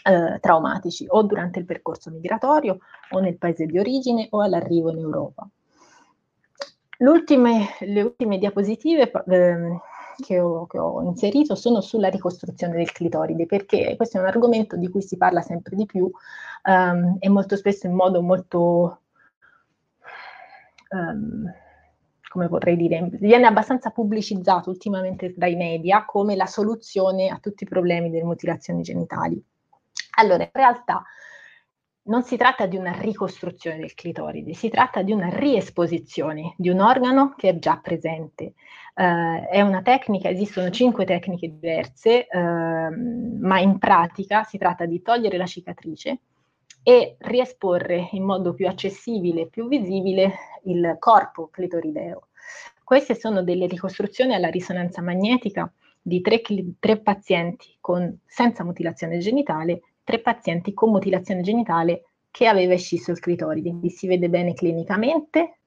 [0.03, 2.79] eh, traumatici o durante il percorso migratorio
[3.11, 5.47] o nel paese di origine o all'arrivo in Europa.
[6.99, 9.79] Ultime, le ultime diapositive eh,
[10.21, 14.77] che, ho, che, ho, inserito sono sulla ricostruzione del clitoride, perché questo è un argomento
[14.77, 16.09] di cui si parla sempre di più
[16.63, 19.01] ehm, e molto spesso in modo molto
[20.89, 21.51] um,
[22.33, 27.67] come vorrei dire, viene abbastanza pubblicizzato ultimamente dai media come la soluzione a tutti i
[27.67, 29.39] problemi delle mutilazioni genitali.
[30.17, 31.03] Allora, in realtà
[32.05, 36.81] non si tratta di una ricostruzione del clitoride, si tratta di una riesposizione di un
[36.81, 38.53] organo che è già presente.
[38.95, 45.01] Uh, è una tecnica, esistono cinque tecniche diverse, uh, ma in pratica si tratta di
[45.01, 46.19] togliere la cicatrice,
[46.83, 50.33] e riesporre in modo più accessibile e più visibile
[50.65, 52.27] il corpo clitorideo.
[52.83, 56.41] Queste sono delle ricostruzioni alla risonanza magnetica di tre,
[56.79, 63.19] tre pazienti con, senza mutilazione genitale, tre pazienti con mutilazione genitale che aveva esciso il
[63.19, 63.69] clitoride.
[63.69, 65.59] Quindi si vede bene clinicamente,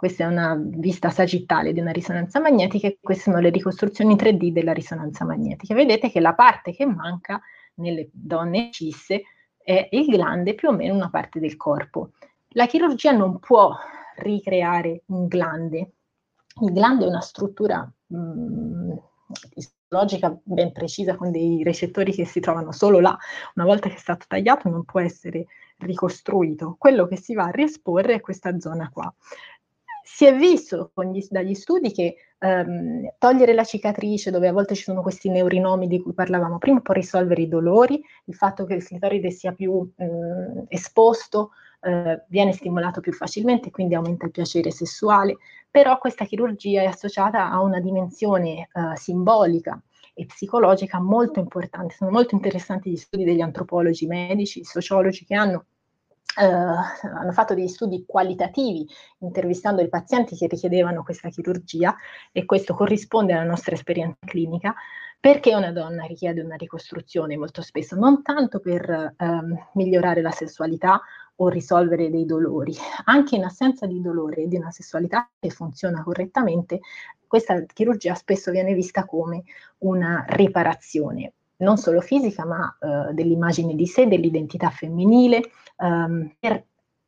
[0.00, 4.48] questa è una vista sagittale di una risonanza magnetica e queste sono le ricostruzioni 3D
[4.48, 5.74] della risonanza magnetica.
[5.74, 7.40] Vedete che la parte che manca
[7.74, 9.22] nelle donne scisse
[9.58, 12.12] è il glande più o meno una parte del corpo.
[12.54, 13.76] La chirurgia non può
[14.16, 15.92] ricreare un glande.
[16.62, 18.94] Il glande è una struttura mh,
[19.90, 23.16] fisiologica ben precisa con dei recettori che si trovano solo là.
[23.56, 25.46] Una volta che è stato tagliato non può essere
[25.78, 26.76] ricostruito.
[26.78, 29.12] Quello che si va a riesporre è questa zona qua.
[30.02, 34.84] Si è visto gli, dagli studi che ehm, togliere la cicatrice, dove a volte ci
[34.84, 38.84] sono questi neurinomi di cui parlavamo prima, può risolvere i dolori, il fatto che il
[38.84, 41.50] clitoride sia più eh, esposto
[41.80, 45.38] eh, viene stimolato più facilmente, quindi aumenta il piacere sessuale,
[45.70, 49.80] però questa chirurgia è associata a una dimensione eh, simbolica
[50.14, 51.94] e psicologica molto importante.
[51.94, 55.64] Sono molto interessanti gli studi degli antropologi medici, sociologi che hanno
[56.36, 58.86] Uh, hanno fatto degli studi qualitativi
[59.18, 61.96] intervistando i pazienti che richiedevano questa chirurgia
[62.30, 64.72] e questo corrisponde alla nostra esperienza clinica
[65.20, 67.94] perché una donna richiede una ricostruzione molto spesso?
[67.94, 71.02] Non tanto per um, migliorare la sessualità
[71.36, 76.02] o risolvere dei dolori, anche in assenza di dolore e di una sessualità che funziona
[76.02, 76.80] correttamente,
[77.26, 79.44] questa chirurgia spesso viene vista come
[79.78, 85.42] una riparazione non solo fisica, ma uh, dell'immagine di sé, dell'identità femminile,
[85.76, 86.64] um, per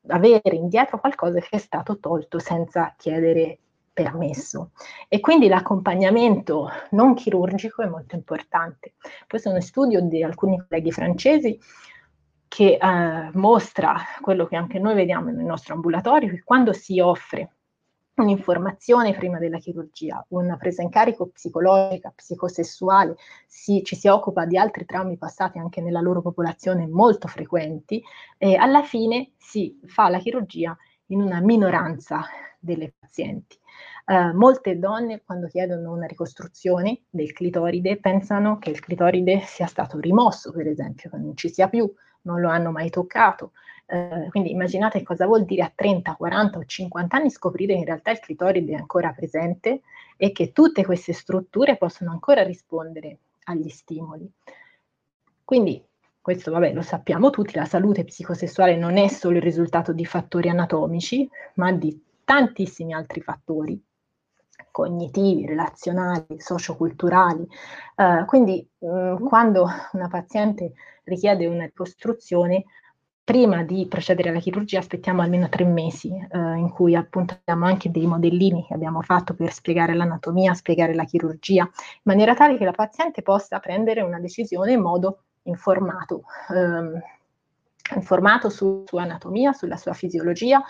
[0.09, 3.59] avere indietro qualcosa che è stato tolto senza chiedere
[3.93, 4.71] permesso.
[5.09, 8.95] E quindi l'accompagnamento non chirurgico è molto importante.
[9.29, 11.59] Questo è uno studio di alcuni colleghi francesi
[12.49, 17.55] che eh, mostra quello che anche noi vediamo nel nostro ambulatorio, che quando si offre
[18.15, 23.17] un'informazione prima della chirurgia, una presa in carico psicologica, psicosessuale,
[23.47, 28.03] si, ci si occupa di altri traumi passati anche nella loro popolazione molto frequenti,
[28.37, 30.77] e alla fine si fa la chirurgia
[31.07, 32.23] in una minoranza
[32.63, 33.59] delle pazienti.
[34.07, 39.99] Uh, molte donne quando chiedono una ricostruzione del clitoride pensano che il clitoride sia stato
[39.99, 41.93] rimosso, per esempio, che non ci sia più,
[42.23, 43.53] non lo hanno mai toccato.
[43.87, 47.85] Eh, quindi immaginate cosa vuol dire a 30, 40 o 50 anni scoprire che in
[47.85, 49.83] realtà il clitoride è ancora presente
[50.17, 54.31] e che tutte queste strutture possono ancora rispondere agli stimoli.
[55.45, 55.85] Quindi
[56.21, 60.49] questo vabbè lo sappiamo tutti, la salute psicosessuale non è solo il risultato di fattori
[60.49, 63.83] anatomici, ma di tantissimi altri fattori
[64.71, 67.47] cognitivi, relazionali, socioculturali.
[67.97, 70.73] Uh, quindi mh, quando una paziente
[71.05, 72.65] richiede una ricostruzione,
[73.25, 77.91] prima di procedere alla chirurgia aspettiamo almeno tre mesi eh, in cui appunto abbiamo anche
[77.91, 82.65] dei modellini che abbiamo fatto per spiegare l'anatomia, spiegare la chirurgia, in maniera tale che
[82.65, 87.01] la paziente possa prendere una decisione in modo informato, ehm,
[87.95, 90.61] informato su sua anatomia, sulla sua fisiologia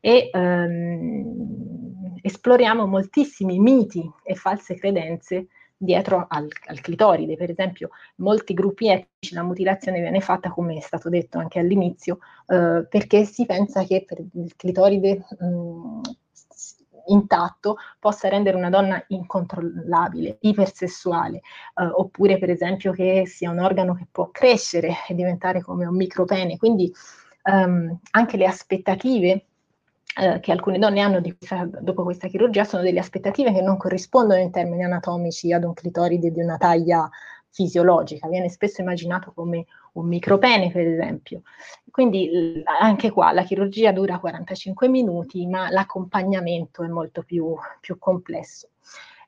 [0.00, 7.36] e ehm, esploriamo moltissimi miti e false credenze dietro al, al, clitoride.
[7.36, 11.58] Per esempio, in molti gruppi etnici la mutilazione viene fatta, come è stato detto anche
[11.58, 16.00] all'inizio, eh, perché si pensa che per il clitoride mh,
[17.06, 23.94] intatto possa rendere una donna incontrollabile, ipersessuale, eh, oppure per esempio che sia un organo
[23.94, 26.56] che può crescere e diventare come un micropene.
[26.58, 26.92] Quindi
[27.44, 29.46] ehm, anche le aspettative
[30.18, 34.40] eh, che alcune donne hanno questa, dopo questa chirurgia sono delle aspettative che non corrispondono
[34.40, 37.08] in termini anatomici ad un clitoride di una taglia
[37.50, 41.42] fisiologica, viene spesso immaginato come un micropene per esempio.
[41.90, 48.68] Quindi anche qua la chirurgia dura 45 minuti, ma l'accompagnamento è molto più, più complesso.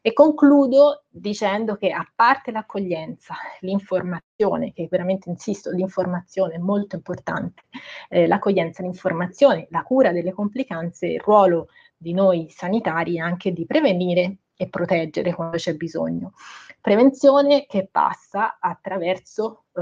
[0.04, 7.62] E concludo dicendo che a parte l'accoglienza, l'informazione, che veramente insisto, l'informazione è molto importante,
[8.08, 13.64] eh, l'accoglienza, l'informazione, la cura delle complicanze, il ruolo di noi sanitari è anche di
[13.64, 16.32] prevenire e proteggere quando c'è bisogno.
[16.80, 19.80] Prevenzione che passa attraverso eh,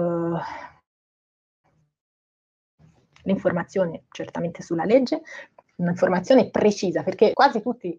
[3.23, 5.23] l'informazione certamente sulla legge,
[5.77, 7.99] un'informazione precisa, perché quasi tutti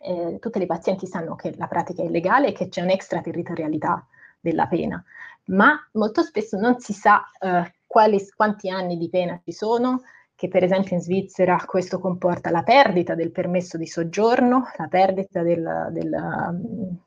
[0.00, 4.06] eh, tutte le pazienti sanno che la pratica è illegale e che c'è un'extraterritorialità
[4.40, 5.02] della pena,
[5.46, 10.02] ma molto spesso non si sa eh, quali, quanti anni di pena ci sono,
[10.34, 15.42] che per esempio in Svizzera questo comporta la perdita del permesso di soggiorno, la perdita
[15.42, 16.10] del, del,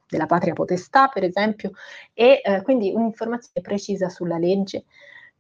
[0.07, 1.71] della patria potestà, per esempio,
[2.13, 4.83] e eh, quindi un'informazione precisa sulla legge,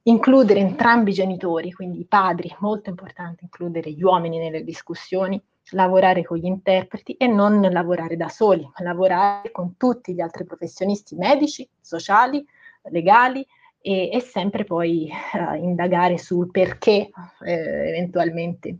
[0.03, 5.39] includere entrambi i genitori, quindi i padri, molto importante includere gli uomini nelle discussioni,
[5.71, 10.45] lavorare con gli interpreti e non lavorare da soli, ma lavorare con tutti gli altri
[10.45, 12.45] professionisti medici, sociali,
[12.89, 13.45] legali
[13.81, 17.09] e, e sempre poi uh, indagare sul perché
[17.43, 18.77] eh, eventualmente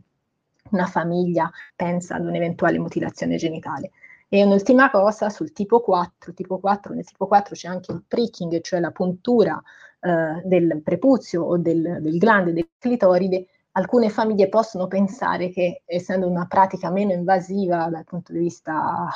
[0.70, 3.90] una famiglia pensa ad un'eventuale mutilazione genitale.
[4.28, 8.60] E un'ultima cosa sul tipo 4, tipo 4 nel tipo 4 c'è anche il pricking,
[8.62, 9.62] cioè la puntura
[10.00, 16.28] eh, del prepuzio o del, del glande del clitoride alcune famiglie possono pensare che, essendo
[16.28, 19.08] una pratica meno invasiva dal punto di vista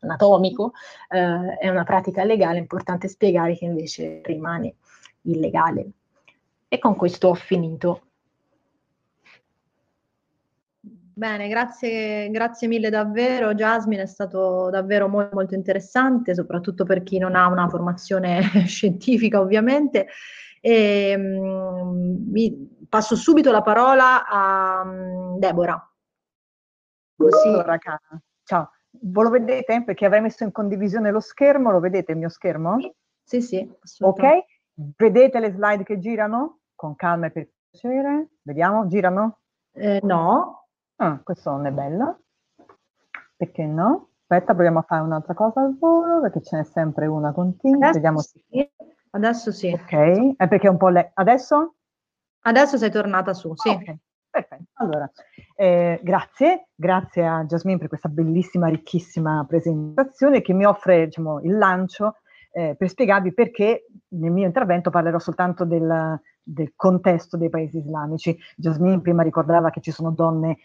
[0.00, 0.72] anatomico,
[1.08, 4.74] eh, è una pratica legale, è importante spiegare che invece rimane
[5.22, 5.90] illegale.
[6.68, 8.02] E con questo ho finito.
[11.14, 17.18] Bene, grazie, grazie mille davvero Jasmine, è stato davvero molto, molto interessante, soprattutto per chi
[17.18, 20.08] non ha una formazione scientifica ovviamente.
[20.60, 25.82] E, um, mi, passo subito la parola a um, Deborah.
[27.16, 27.48] Così.
[27.48, 27.78] Allora,
[28.44, 28.70] ciao.
[28.90, 29.82] Voi lo vedete?
[29.82, 32.76] Perché avrei messo in condivisione lo schermo, lo vedete il mio schermo?
[33.24, 33.66] Sì, sì.
[34.00, 36.58] Ok, vedete le slide che girano?
[36.74, 38.32] Con calma e per piacere.
[38.42, 39.38] Vediamo, girano?
[39.72, 40.66] Eh, no.
[40.96, 42.24] Ah, questo non è bello.
[43.34, 44.10] Perché no?
[44.26, 47.88] Aspetta, proviamo a fare un'altra cosa al volo, perché ce n'è sempre una continua.
[47.88, 48.70] Adesso Vediamo sì.
[49.12, 49.72] Adesso sì.
[49.72, 51.10] Ok, è perché è un po' le...
[51.14, 51.76] Adesso?
[52.42, 53.68] Adesso sei tornata su, sì.
[53.68, 53.94] Ok,
[54.30, 54.64] perfetto.
[54.74, 55.10] Allora,
[55.56, 61.56] eh, grazie, grazie a Jasmine per questa bellissima, ricchissima presentazione che mi offre diciamo, il
[61.56, 62.16] lancio
[62.52, 68.36] eh, per spiegarvi perché nel mio intervento parlerò soltanto del, del, contesto dei paesi islamici.
[68.56, 70.58] Jasmine prima ricordava che ci sono donne,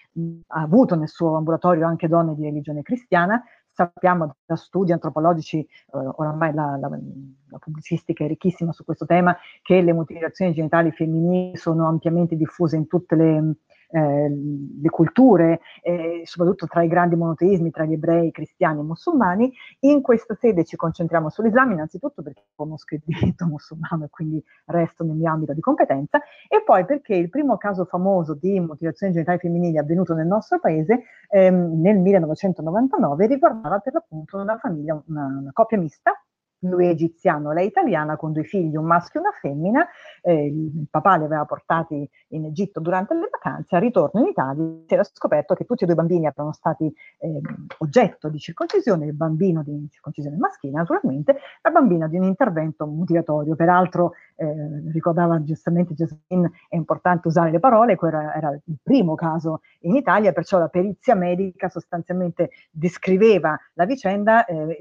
[0.47, 3.41] ha avuto nel suo ambulatorio anche donne di religione cristiana,
[3.77, 9.37] sappiamo da studi antropologici, eh, oramai la, la, la, pubblicistica è ricchissima su questo tema,
[9.61, 13.55] che le mutilazioni genitali femminili sono ampiamente diffuse in tutte le,
[13.89, 19.51] eh, le culture, eh, soprattutto tra i grandi monoteismi, tra gli ebrei, cristiani e musulmani.
[19.81, 25.03] In questa sede ci concentriamo sull'Islam, innanzitutto perché conosco il diritto musulmano e quindi resto
[25.03, 29.39] nel mio ambito di competenza, e poi perché il primo caso famoso di mutilazione genitali
[29.39, 35.51] femminili avvenuto nel nostro paese ehm, nel 1999 riguardava per l'appunto una famiglia, una, una
[35.53, 36.11] coppia mista,
[36.59, 39.87] lui è egiziano, lei è italiana, con due figli, un maschio e una femmina.
[40.21, 44.65] Eh, il papà li aveva portati in Egitto durante le vacanze, al ritorno in Italia
[44.85, 47.41] si era scoperto che tutti e due i bambini erano stati eh,
[47.79, 53.55] oggetto di circoncisione, il bambino di circoncisione maschile naturalmente, la bambina di un intervento mutilatorio.
[53.55, 59.61] Peraltro, eh, ricordava giustamente Jasmine, è importante usare le parole, quello era il primo caso
[59.81, 64.77] in Italia, perciò la perizia medica sostanzialmente descriveva la vicenda eh,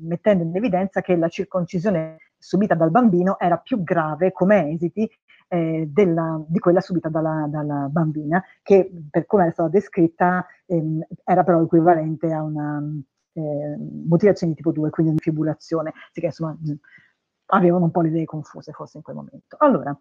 [0.00, 5.08] mettendo in evidenza che la circoncisione subita dal bambino era più grave come esiti
[5.46, 11.06] eh, della, di quella subita dalla, dalla, bambina, che per come era stata descritta ehm,
[11.24, 12.82] era però equivalente a una
[13.34, 16.58] eh, mutilazione di tipo 2, quindi un'infibulazione, sì che insomma
[17.50, 19.54] avevano un po' le idee confuse forse in quel momento.
[19.60, 19.96] Allora,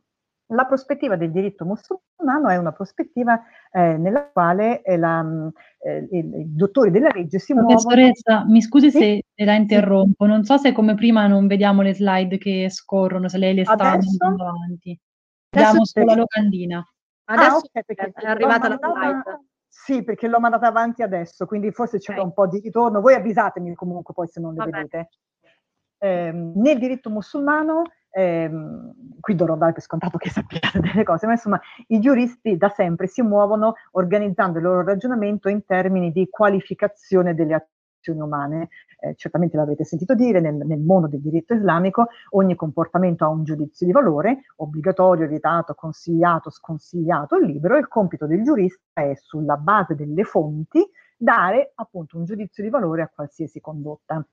[0.47, 3.41] la prospettiva del diritto musulmano è una prospettiva
[3.71, 5.25] eh, nella quale eh, la,
[5.79, 7.75] eh, i, dottori della legge si muovono...
[7.75, 9.23] Professoressa, mi scusi sì?
[9.33, 13.37] se la interrompo, non so se come prima non vediamo le slide che scorrono, se
[13.37, 14.99] lei le sta andando avanti.
[15.49, 16.85] Vediamo solo la locandina.
[17.27, 19.45] Adesso ah, okay, è arrivata la slide.
[19.67, 22.23] Sì, perché l'ho mandata avanti adesso, quindi forse c'è okay.
[22.23, 23.01] un po' di ritorno.
[23.01, 24.71] Voi avvisatemi comunque poi se non le Vabbè.
[24.71, 25.09] vedete.
[25.97, 27.83] Eh, nel diritto musulmano
[28.15, 32.69] ehm, qui dovrò dare per scontato che sappiate delle cose, ma insomma i giuristi da
[32.69, 37.67] sempre si muovono organizzando il loro ragionamento in termini di qualificazione delle
[37.99, 38.69] azioni umane.
[38.99, 43.43] Eh, certamente l'avrete sentito dire, nel, nel, mondo del diritto islamico ogni comportamento ha un
[43.43, 49.95] giudizio di valore, obbligatorio, vietato, consigliato, sconsigliato, libero, il compito del giurista è sulla base
[49.95, 50.87] delle fonti
[51.17, 54.25] dare appunto un giudizio di valore a qualsiasi condotta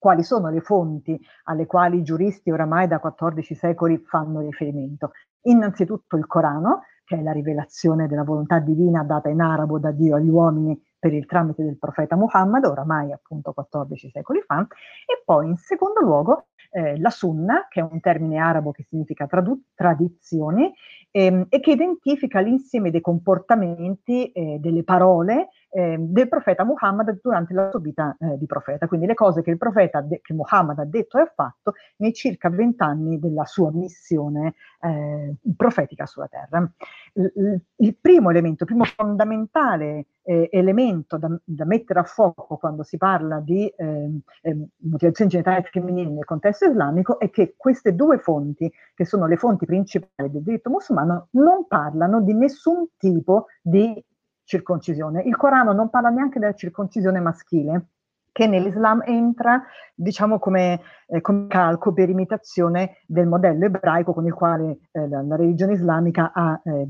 [0.00, 5.12] quali sono le fonti alle quali i giuristi oramai da 14 secoli fanno riferimento.
[5.42, 10.16] Innanzitutto il Corano, che è la rivelazione della volontà divina data in arabo da Dio
[10.16, 15.48] agli uomini per il tramite del profeta Muhammad, oramai appunto 14 secoli fa, e poi
[15.48, 20.72] in secondo luogo eh, la sunna, che è un termine arabo che significa tradu- tradizioni,
[21.10, 27.54] ehm, e che identifica l'insieme dei comportamenti, eh, delle parole eh, del profeta Muhammad durante
[27.54, 30.78] la sua vita eh, di profeta, quindi le cose che il profeta, de- che Muhammad
[30.80, 36.70] ha detto e ha fatto nei circa vent'anni della sua missione eh, profetica sulla terra.
[37.14, 42.82] Il, il, primo elemento, il primo fondamentale eh, elemento da, da, mettere a fuoco quando
[42.82, 48.18] si parla di eh, eh, motivazioni genitali femminili nel contesto islamico è che queste due
[48.18, 54.02] fonti, che sono le fonti principali del diritto musulmano, non parlano di nessun tipo di
[54.44, 55.22] circoncisione.
[55.22, 57.86] Il Corano non parla neanche della circoncisione maschile,
[58.32, 59.62] che nell'Islam entra,
[59.94, 65.22] diciamo, come, eh, come, calco per imitazione del modello ebraico con il quale eh, la,
[65.22, 66.88] la, religione islamica ha eh,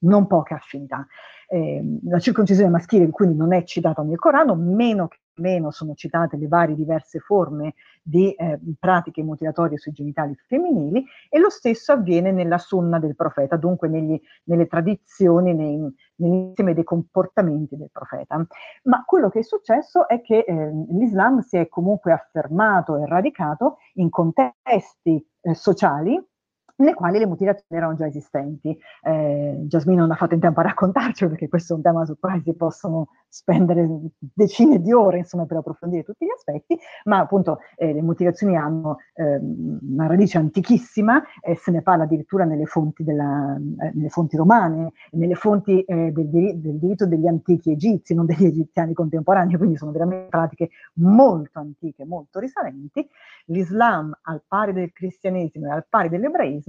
[0.00, 1.06] non poche affinità.
[1.48, 6.36] Ehm, la circoncisione maschile quindi non è citata nel Corano, meno che meno sono citate
[6.36, 12.32] le varie diverse forme di eh, pratiche mutilatorie sui genitali femminili e lo stesso avviene
[12.32, 18.46] nella sunna del profeta, dunque negli, nelle tradizioni, nei, nell'insieme dei comportamenti del profeta.
[18.84, 23.78] Ma quello che è successo è che eh, l'Islam si è comunque affermato e radicato
[23.94, 26.22] in contesti eh, sociali
[26.76, 28.76] nelle quali le mutilazioni erano già esistenti.
[29.02, 32.18] Eh, Jasmine non ha fatto in tempo a raccontarcelo perché questo è un tema su
[32.18, 33.88] cui si possono spendere
[34.32, 38.98] decine di ore insomma, per approfondire tutti gli aspetti, ma appunto eh, le mutilazioni hanno
[39.14, 44.36] eh, una radice antichissima, eh, se ne parla addirittura nelle fonti, della, eh, nelle fonti
[44.36, 49.56] romane, nelle fonti eh, del, dir- del, diritto degli antichi egizi, non degli egiziani contemporanei,
[49.56, 53.04] quindi sono veramente pratiche molto antiche, molto risalenti.
[53.46, 56.63] L'Islam, al pari del cristianesimo e al pari dell'ebraismo,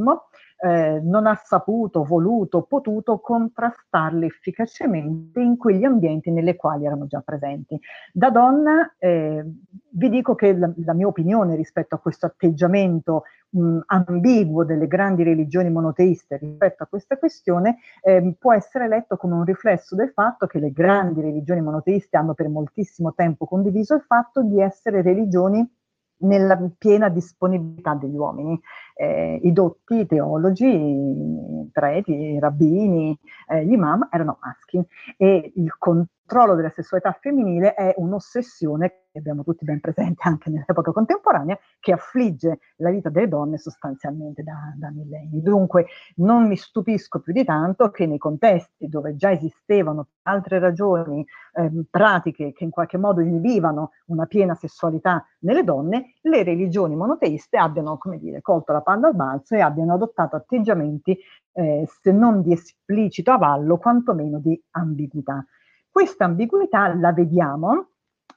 [0.57, 7.21] eh, non ha saputo, voluto, potuto contrastarle efficacemente in quegli ambienti nelle quali erano già
[7.21, 7.79] presenti.
[8.13, 9.43] Da donna eh,
[9.89, 15.23] vi dico che la, la, mia opinione rispetto a questo atteggiamento mh, ambiguo delle grandi
[15.23, 20.47] religioni monoteiste rispetto a questa questione eh, può essere letto come un riflesso del fatto
[20.47, 25.69] che le grandi religioni monoteiste hanno per moltissimo tempo condiviso il fatto di essere religioni
[26.17, 28.59] nella piena disponibilità degli uomini.
[28.97, 33.17] Eh, I dotti, teologi, i preti, i rabbini,
[33.49, 34.81] eh, gli imam erano maschi
[35.17, 40.91] e il controllo della sessualità femminile è un'ossessione che abbiamo tutti ben presente anche nell'epoca
[40.91, 45.41] contemporanea, che affligge la vita delle donne sostanzialmente da, da millenni.
[45.41, 45.85] Dunque
[46.17, 51.71] non mi stupisco più di tanto che nei contesti dove già esistevano altre ragioni eh,
[51.89, 57.97] pratiche che in qualche modo inibivano una piena sessualità nelle donne, le religioni monoteiste abbiano,
[57.97, 61.17] come dire, colto la palla al balzo e abbiano adottato atteggiamenti,
[61.53, 65.43] eh, se non di esplicito avallo, quantomeno di ambiguità.
[65.89, 67.88] Questa ambiguità la vediamo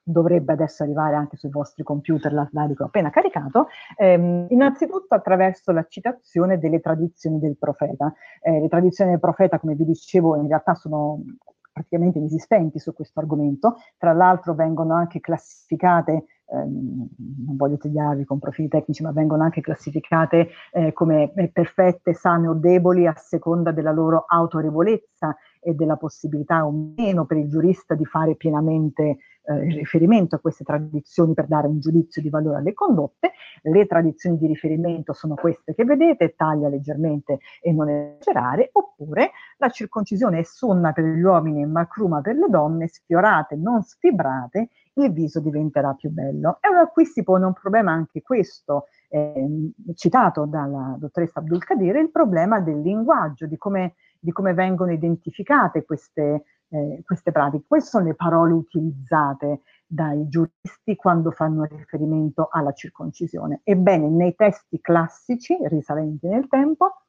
[0.08, 5.14] dovrebbe adesso arrivare anche sui vostri computer la slide che ho appena caricato, ehm, innanzitutto
[5.14, 8.12] attraverso la citazione delle tradizioni del profeta.
[8.40, 11.22] Eh, le tradizioni del profeta, come vi dicevo, in realtà sono
[11.70, 16.24] praticamente inesistenti su questo argomento, tra l'altro vengono anche classificate
[16.56, 22.54] non voglio tagliarvi con profili tecnici, ma vengono anche classificate eh, come perfette, sane o
[22.54, 28.04] deboli a seconda della loro autorevolezza e della possibilità o meno per il giurista di
[28.04, 29.18] fare pienamente
[29.48, 33.32] eh, riferimento a queste tradizioni per dare un giudizio di valore alle condotte.
[33.62, 39.70] Le tradizioni di riferimento sono queste che vedete, taglia leggermente e non esagerare, oppure la
[39.70, 44.68] circoncisione è sunna per gli uomini e macruma per le donne, sfiorate, non sfibrate,
[45.04, 46.58] il viso diventerà più bello.
[46.60, 51.96] E allora qui si pone un problema anche questo, eh, citato dalla dottoressa Abdul Kadir,
[51.96, 57.64] il problema del linguaggio, di come, di come vengono identificate queste eh, queste pratiche.
[57.66, 63.60] Queste sono le parole utilizzate dai giuristi quando fanno riferimento alla circoncisione.
[63.64, 67.04] Ebbene, nei testi classici, risalenti nel tempo,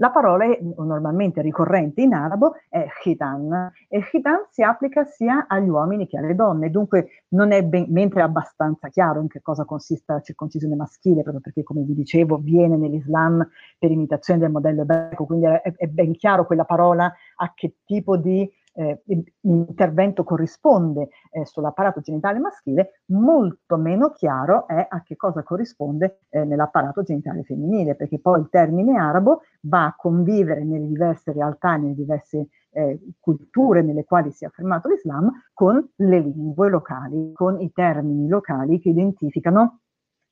[0.00, 0.46] la parola
[0.78, 6.34] normalmente ricorrente in arabo è khitan e khitan si applica sia agli uomini che alle
[6.34, 10.74] donne, dunque non è ben, mentre è abbastanza chiaro in che cosa consiste la circoncisione
[10.74, 13.46] maschile, proprio perché come vi dicevo viene nell'Islam
[13.78, 18.16] per imitazione del modello ebraico, quindi è, è ben chiaro quella parola a che tipo
[18.16, 19.02] di eh,
[19.42, 26.44] intervento corrisponde eh, sull'apparato genitale maschile, molto meno chiaro è a che cosa corrisponde eh,
[26.44, 31.94] nell'apparato genitale femminile, perché poi il termine arabo va a convivere nelle diverse realtà, nelle
[31.94, 37.72] diverse eh, culture nelle quali si è affermato l'Islam, con le lingue locali, con i
[37.72, 39.80] termini locali che identificano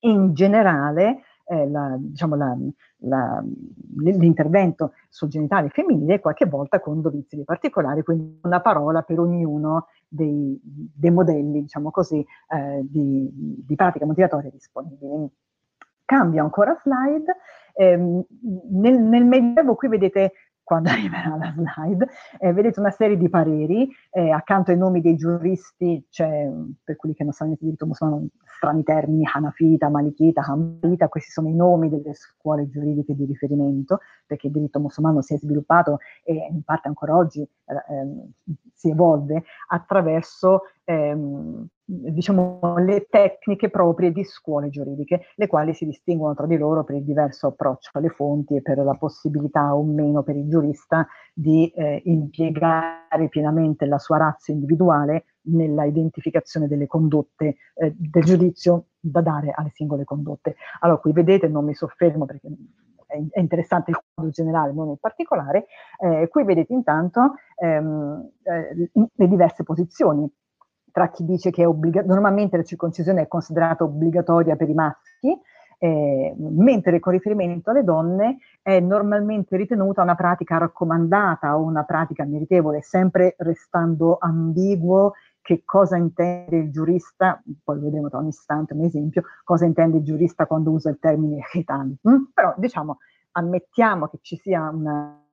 [0.00, 2.56] in generale eh, la, diciamo la,
[2.98, 3.42] la,
[3.96, 10.60] l'intervento sul genitale femminile, qualche volta con dovizie particolari, quindi una parola per ognuno dei,
[10.62, 15.28] dei modelli, diciamo così, eh, di, di, pratica motivatoria disponibili.
[16.04, 17.36] Cambia ancora slide.
[17.74, 20.32] Eh, nel, nel Medioevo qui vedete
[20.68, 25.16] quando arriverà la slide, eh, vedete una serie di pareri, eh, accanto ai nomi dei
[25.16, 26.46] giuristi c'è,
[26.84, 28.26] per quelli che non sanno niente di diritto musulmano,
[28.58, 34.48] strani termini, Hanafita, Malikita, Hanbita, questi sono i nomi delle scuole giuridiche di riferimento, perché
[34.48, 37.48] il diritto musulmano si è sviluppato e in parte ancora oggi
[38.74, 46.34] si evolve attraverso ehm, diciamo, le tecniche proprie di scuole giuridiche, le quali si distinguono
[46.34, 50.22] tra di loro per il diverso approccio alle fonti e per la possibilità o meno
[50.22, 57.56] per il giurista di eh, impiegare pienamente la sua razza individuale nella identificazione delle condotte
[57.74, 60.56] eh, del giudizio da dare alle singole condotte.
[60.80, 62.48] Allora, qui vedete, non mi soffermo perché
[63.08, 65.66] è, interessante il quadro generale, non in particolare,
[65.98, 70.30] eh, qui vedete intanto ehm, eh, le diverse posizioni.
[70.92, 75.40] Tra chi dice che è obbligatoria, normalmente la circoncisione è considerata obbligatoria per i maschi,
[75.78, 82.24] eh, mentre con riferimento alle donne è normalmente ritenuta una pratica raccomandata o una pratica
[82.24, 85.12] meritevole, sempre restando ambiguo
[85.48, 90.02] che cosa intende il giurista, poi vedremo tra un istante un esempio, cosa intende il
[90.04, 91.96] giurista quando usa il termine khitan.
[92.06, 92.24] Mm?
[92.34, 92.98] Però diciamo,
[93.30, 95.26] ammettiamo che ci sia una,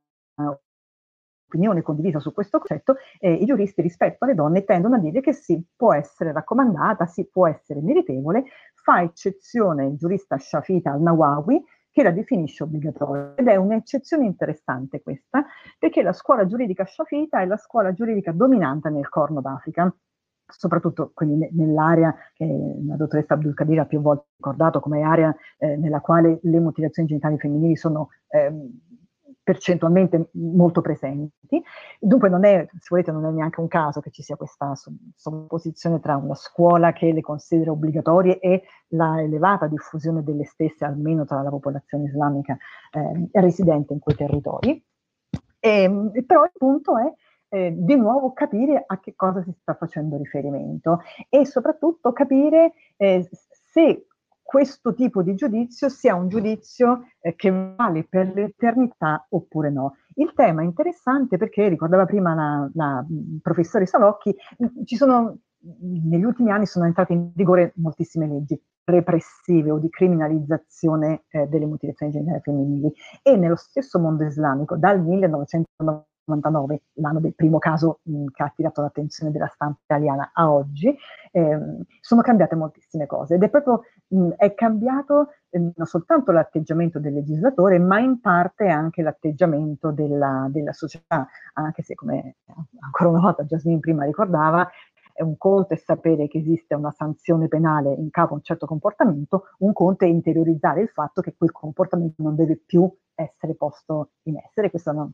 [1.47, 5.33] opinione condivisa su questo concetto, eh, i giuristi rispetto alle donne tendono a dire che
[5.33, 11.61] sì, può essere raccomandata, sì, può essere meritevole, fa eccezione il giurista Shafita al-Nawawi,
[11.95, 13.35] che la definisce obbligatoria.
[13.37, 15.45] Ed è un'eccezione interessante questa,
[15.79, 19.95] perché la scuola giuridica Shafita è la scuola giuridica dominante nel Corno d'Africa
[20.47, 22.45] soprattutto quindi nell'area che
[22.85, 27.07] la dottoressa Abdul Kadir ha più volte ricordato come area eh, nella quale le mutilazioni
[27.07, 28.53] genitali femminili sono eh,
[29.45, 31.63] percentualmente molto presenti.
[31.99, 34.73] Dunque non è, se volete, non è neanche un caso che ci sia questa
[35.15, 41.25] sovrapposizione tra una scuola che le considera obbligatorie e la elevata diffusione delle stesse, almeno
[41.25, 42.57] tra la popolazione islamica
[42.91, 44.83] eh, residente in quei territori.
[45.59, 47.13] E, ehm, però il punto è
[47.49, 53.29] eh, di nuovo capire a che cosa si sta facendo riferimento e soprattutto capire eh,
[53.31, 54.07] se
[54.45, 59.95] questo tipo di giudizio sia un giudizio eh, che vale per l'eternità oppure no.
[60.13, 63.05] Il tema è interessante perché, ricordava prima la, la
[63.41, 64.35] professore Salocchi,
[64.85, 65.39] ci sono,
[65.81, 71.65] negli ultimi anni sono entrate in vigore moltissime leggi repressive o di criminalizzazione eh, delle
[71.65, 72.93] mutilazioni genitali femminili
[73.23, 78.47] e nello stesso mondo islamico dal 1990 99, l'anno del primo caso mh, che ha
[78.47, 80.95] attirato l'attenzione della stampa italiana a oggi,
[81.31, 86.99] ehm, sono cambiate moltissime cose ed è proprio mh, è cambiato eh, non soltanto l'atteggiamento
[86.99, 92.37] del legislatore, ma in parte anche l'atteggiamento della, della società, anche se come
[92.79, 94.67] ancora una volta Jasmine prima ricordava,
[95.23, 99.43] un conto è sapere che esiste una sanzione penale in capo a un certo comportamento,
[99.59, 104.37] un conto è interiorizzare il fatto che quel comportamento non deve più essere posto in
[104.37, 104.69] essere.
[104.69, 105.09] Questo non,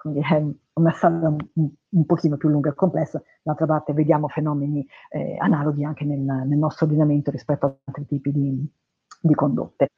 [0.00, 0.44] quindi è
[0.74, 5.84] una strada un, un, pochino più lunga e complessa, d'altra parte vediamo fenomeni eh, analoghi
[5.84, 8.64] anche nel, nel, nostro ordinamento rispetto ad altri tipi di,
[9.20, 9.88] di condotte.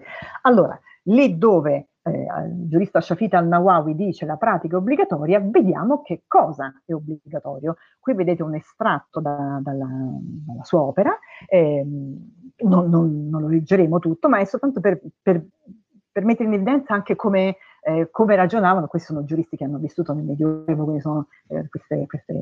[0.42, 6.22] Allora, lì dove eh, il giurista Shafita al-Nawawi dice la pratica è obbligatoria, vediamo che
[6.26, 7.76] cosa è obbligatorio.
[7.98, 13.98] Qui vedete un estratto da, dalla, dalla, sua opera, eh, non, non, non, lo leggeremo
[13.98, 15.44] tutto, ma è soltanto per, per,
[16.10, 20.12] per mettere in evidenza anche come eh, come ragionavano, questi sono giuristi che hanno vissuto
[20.12, 22.34] nel Medioevo, quindi sono, eh, queste, queste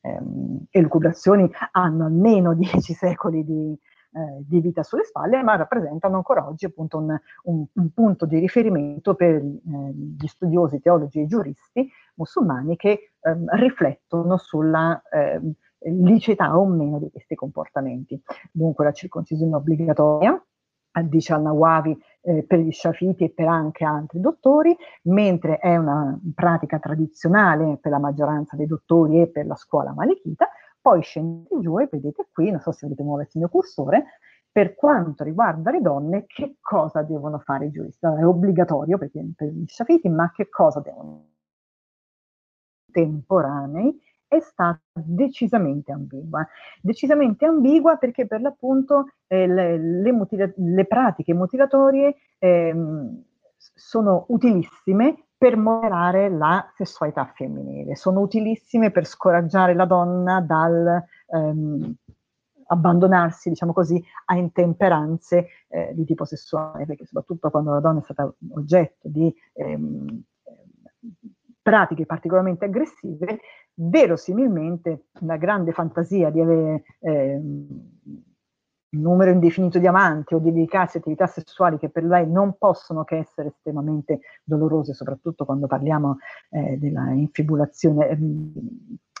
[0.00, 3.78] ehm, elucubrazioni hanno almeno dieci secoli di,
[4.12, 8.38] eh, di, vita sulle spalle, ma rappresentano ancora oggi appunto un, un, un punto di
[8.38, 15.52] riferimento per eh, gli studiosi, teologi e giuristi musulmani che ehm, riflettono sulla ehm,
[16.04, 18.20] liceità o meno di questi comportamenti.
[18.50, 20.42] Dunque la circoncisione obbligatoria,
[21.04, 26.78] dice al-Nawawi eh, per gli Shafiti e per anche altri dottori, mentre è una pratica
[26.78, 30.48] tradizionale per la maggioranza dei dottori e per la scuola malechita,
[30.80, 34.04] poi scendete giù e vedete qui, non so se vedete muoversi il mio cursore,
[34.52, 38.04] per quanto riguarda le donne, che cosa devono fare i giuristi?
[38.04, 41.28] È obbligatorio perché, per gli Shafiti, ma che cosa devono fare?
[42.92, 43.96] Temporanei
[44.30, 46.46] è stata decisamente ambigua.
[46.80, 52.74] Decisamente ambigua perché per l'appunto eh, le, le, mutila- le, pratiche mutilatorie eh,
[53.56, 61.94] sono utilissime per moderare la sessualità femminile, sono utilissime per scoraggiare la donna dal ehm,
[62.66, 68.02] abbandonarsi, diciamo così, a intemperanze eh, di tipo sessuale, perché soprattutto quando la donna è
[68.02, 70.22] stata oggetto di ehm,
[71.62, 73.40] pratiche particolarmente aggressive,
[73.74, 77.34] verosimilmente una grande fantasia di avere eh,
[78.92, 82.56] un numero indefinito di amanti o di dedicarsi a attività sessuali che per lei non
[82.58, 86.18] possono che essere estremamente dolorose, soprattutto quando parliamo
[86.50, 88.18] eh, della infibulazione, eh,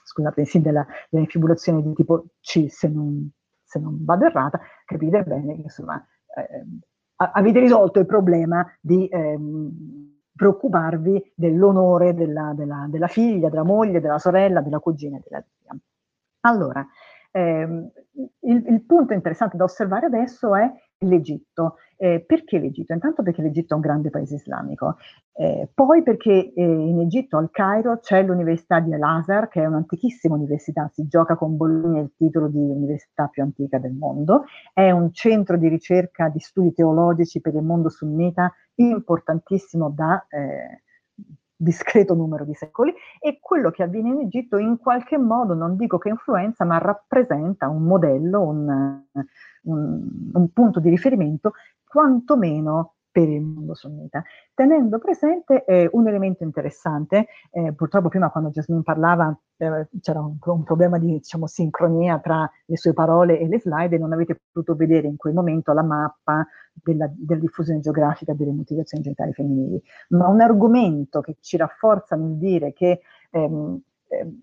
[0.02, 3.30] scusate, sì, della, della, infibulazione di tipo C, se non,
[3.62, 6.04] se non vado errata, capite bene che insomma
[6.36, 6.64] eh,
[7.32, 14.18] avete risolto il problema di ehm, preoccuparvi dell'onore della, della, della, figlia, della moglie, della
[14.18, 15.76] sorella, della cugina e della zia.
[16.44, 16.86] Allora,
[17.30, 17.90] ehm,
[18.40, 21.76] il, il, punto interessante da osservare adesso è l'Egitto.
[21.96, 22.94] Eh, perché l'Egitto?
[22.94, 24.96] Intanto perché l'Egitto è un grande paese islamico,
[25.34, 30.34] eh, poi perché eh, in Egitto, al Cairo, c'è l'Università di Al-Azhar, che è un'antichissima
[30.34, 35.12] università, si gioca con Bologna il titolo di università più antica del mondo, è un
[35.12, 40.82] centro di ricerca di studi teologici per il mondo sunnita importantissimo da eh,
[41.60, 45.98] discreto numero di secoli e quello che avviene in Egitto in qualche modo, non dico
[45.98, 49.02] che influenza, ma rappresenta un modello, un,
[49.64, 51.52] un, un punto di riferimento
[51.86, 54.22] quantomeno per il mondo sunnita,
[54.54, 60.36] tenendo presente eh, un elemento interessante, eh, purtroppo prima quando Jasmine parlava eh, c'era un,
[60.40, 64.40] un, problema di diciamo, sincronia tra le sue parole e le slide e non avete
[64.52, 69.82] potuto vedere in quel momento la mappa della, della diffusione geografica delle mutilazioni genitali femminili,
[70.10, 73.00] ma un argomento che ci rafforza nel dire che
[73.30, 74.42] ehm, ehm,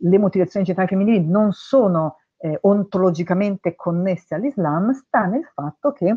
[0.00, 6.16] le mutilazioni genitali femminili non sono eh, ontologicamente connesse all'Islam sta nel fatto che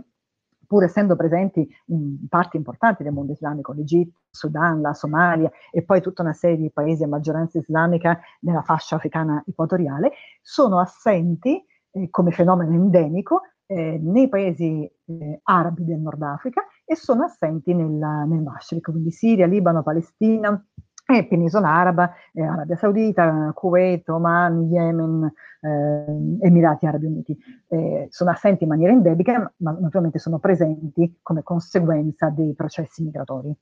[0.70, 5.82] pur essendo presenti in parti importanti del mondo islamico, l'Egitto, il Sudan, la Somalia e
[5.82, 10.12] poi tutta una serie di paesi a maggioranza islamica nella fascia africana equatoriale,
[10.44, 16.96] sono assenti eh, come fenomeno endemico eh, nei paesi eh, arabi del Nord Africa e
[16.96, 20.64] sono assenti nel, nel Mashriq, quindi Siria, Libano, Palestina,
[21.18, 27.38] e penisola araba, eh, Arabia Saudita, Kuwait, Oman, Yemen, eh, Emirati Arabi Uniti.
[27.68, 33.54] Eh, sono assenti in maniera endemica, ma naturalmente sono presenti come conseguenza dei processi migratori.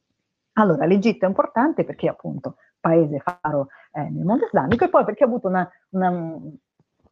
[0.53, 5.23] Allora, l'Egitto è importante perché appunto paese faro eh, nel mondo islamico e poi perché
[5.23, 6.09] ha avuto una, una,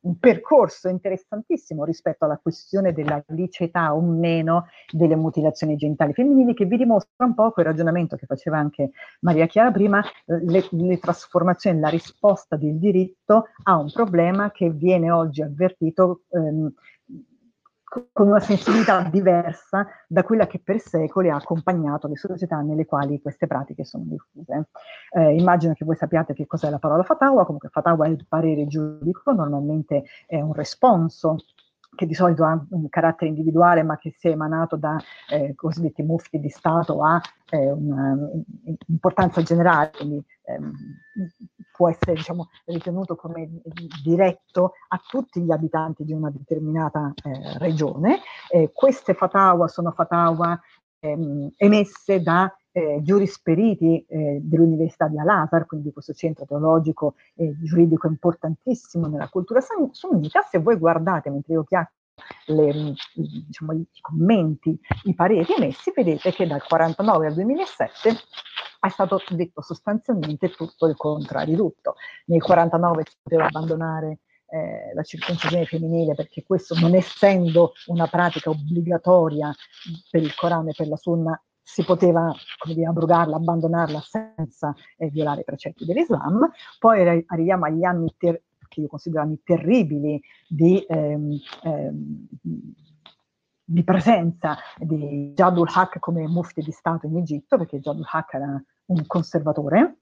[0.05, 6.65] un percorso interessantissimo rispetto alla questione della liceità o meno delle mutilazioni genitali femminili che
[6.65, 8.91] vi dimostra un po' quel ragionamento che faceva anche
[9.21, 15.11] Maria Chiara prima, le, le trasformazioni, la risposta del diritto a un problema che viene
[15.11, 16.71] oggi avvertito ehm,
[18.11, 23.21] con una sensibilità diversa da quella che per secoli ha accompagnato le società nelle quali
[23.21, 24.67] queste pratiche sono diffuse.
[25.11, 28.67] Eh, immagino che voi sappiate che cos'è la parola fatawa, comunque fatawa è il parere
[28.67, 31.37] giuridico, normalmente è un responso
[31.95, 34.97] che di solito ha un carattere individuale ma che si è emanato da
[35.29, 37.19] eh, cosiddetti mufti di Stato ha
[37.49, 40.73] eh, un'importanza generale, quindi ehm,
[41.71, 43.49] può essere diciamo, ritenuto come
[44.03, 48.19] diretto a tutti gli abitanti di una determinata eh, regione.
[48.71, 50.59] Queste fatawa sono fatawa
[50.99, 58.07] ehm, emesse da eh, giurisperiti eh, dell'Università di Al-Azhar, quindi questo centro teologico e giuridico
[58.07, 59.61] importantissimo nella cultura
[59.91, 60.41] sunnita.
[60.41, 61.93] Se voi guardate, mentre io chiacchiero,
[62.47, 68.09] le, diciamo, i commenti, i pareri emessi, vedete che dal 49 al 2007
[68.81, 71.95] è stato detto sostanzialmente tutto il contrario di tutto.
[72.25, 78.49] Nel 49 si poteva abbandonare eh, la circoncisione femminile perché questo non essendo una pratica
[78.49, 79.53] obbligatoria
[80.09, 82.31] per il Corano e per la Sunna si poteva
[82.63, 86.47] dire, abrogarla, abbandonarla senza eh, violare i precetti dell'Islam.
[86.77, 91.31] Poi arriviamo agli anni ter- che io considero anni terribili di, ehm,
[91.63, 92.27] ehm,
[93.63, 98.63] di presenza di Jadul Haq come mufti di Stato in Egitto, perché Jadul Haq era
[98.85, 100.01] un conservatore,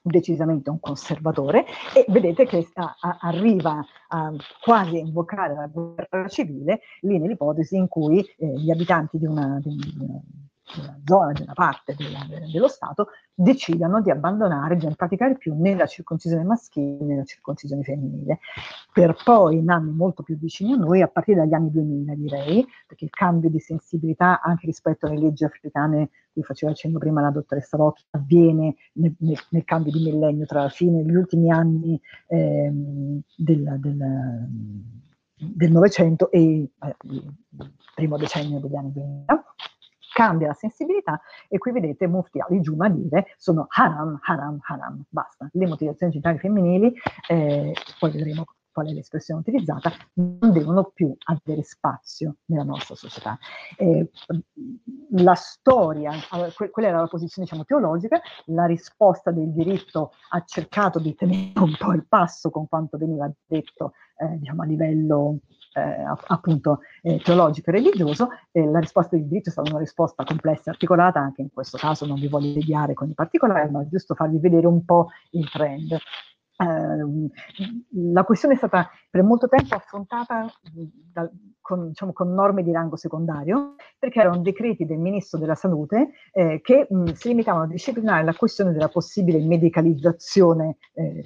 [0.00, 4.32] decisamente un conservatore, e vedete che a, a, arriva a
[4.62, 9.58] quasi a invocare la guerra civile lì nell'ipotesi in cui eh, gli abitanti di una,
[9.60, 9.68] di
[9.98, 10.20] una
[10.78, 15.54] una zona, di una parte della, dello Stato, decidano di abbandonare, di non praticare più
[15.58, 18.40] né la circoncisione maschile né la circoncisione femminile,
[18.92, 22.66] per poi in anni molto più vicini a noi, a partire dagli anni 2000 direi,
[22.86, 27.30] perché il cambio di sensibilità anche rispetto alle leggi africane, cui faceva accenno prima la
[27.30, 31.50] dottoressa Rocchi, avviene nel, nel, nel, cambio di millennio tra la fine e gli ultimi
[31.50, 34.78] anni ehm, del, del
[35.40, 37.34] del Novecento e eh, il
[37.94, 39.44] primo decennio degli anni 2000
[40.20, 41.18] cambia la sensibilità
[41.48, 45.48] e qui vedete Mufti Ali Juma dire sono haram, haram, haram, basta.
[45.50, 46.94] Le motivazioni genitali femminili,
[47.26, 53.38] eh, poi vedremo qual è l'espressione utilizzata, non devono più avere spazio nella nostra società.
[53.78, 54.10] Eh,
[55.12, 56.12] la storia,
[56.70, 61.74] quella era la posizione diciamo, teologica, la risposta del diritto ha cercato di tenere un
[61.78, 65.38] po' il passo con quanto veniva detto eh, diciamo, a livello
[65.72, 70.64] appunto eh, teologico e religioso, eh, la risposta del diritto è stata una risposta complessa
[70.66, 73.86] e articolata, anche in questo caso non vi voglio tediare con i particolari, ma è
[73.88, 75.96] giusto farvi vedere un po' il trend.
[76.60, 77.30] Uh,
[78.12, 80.44] la questione è stata per molto tempo affrontata
[81.10, 86.10] da, con, diciamo, con, norme di rango secondario, perché erano decreti del Ministro della Salute
[86.32, 91.24] eh, che mh, si limitavano a disciplinare la questione della possibile medicalizzazione eh,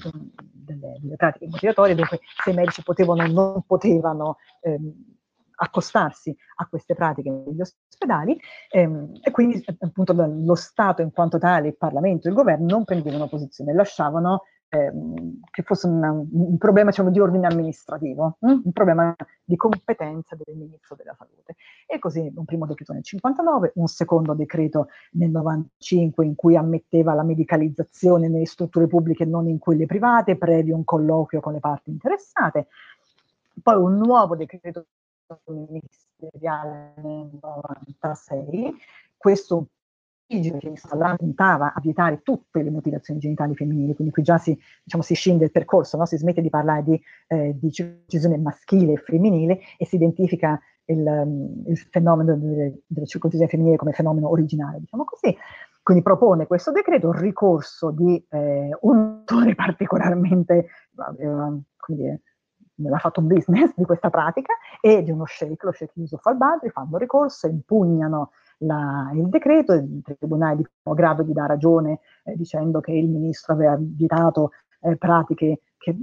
[0.53, 4.93] delle, delle, pratiche motivatorie, dunque se i medici potevano o non potevano ehm,
[5.57, 8.39] accostarsi a queste pratiche negli ospedali
[8.71, 12.85] ehm, e quindi appunto lo Stato in quanto tale, il Parlamento e il governo non
[12.85, 14.43] prendevano posizione, lasciavano
[14.75, 18.61] ehm, che fosse una, un problema diciamo, di ordine amministrativo, hm?
[18.65, 19.15] un problema
[19.45, 21.57] di competenza del Ministro della Salute.
[21.87, 27.15] E così un primo decreto nel 59, un secondo decreto nel 95 in cui ammetteva
[27.15, 31.61] la medicalizzazione nelle strutture pubbliche e non in quelle private, previo un colloquio con le
[31.61, 32.67] parti interessate.
[33.63, 34.87] Poi un nuovo decreto
[35.47, 38.75] ministeriale nel 96,
[39.17, 39.69] questo
[40.41, 45.03] che Instagram puntava a vietare tutte le mutilazioni genitali femminili, quindi qui già si, diciamo,
[45.03, 46.07] si scende il percorso, no?
[46.07, 50.99] si smette di parlare di, eh, di circoncisione maschile e femminile e si identifica il,
[50.99, 55.37] um, il fenomeno delle, della circoncisione femminile come fenomeno originale, diciamo così.
[55.83, 60.67] Quindi propone questo decreto il ricorso di eh, un autore particolarmente,
[61.19, 62.21] eh, dire,
[62.91, 66.71] ha fatto un business di questa pratica e di uno sheikh, lo sheikh Yusuf al-Badri,
[66.71, 72.37] fanno ricorso, impugnano la, il decreto, il tribunale di primo grado gli dà ragione eh,
[72.37, 74.51] dicendo che il ministro aveva vietato
[74.81, 75.95] eh, pratiche che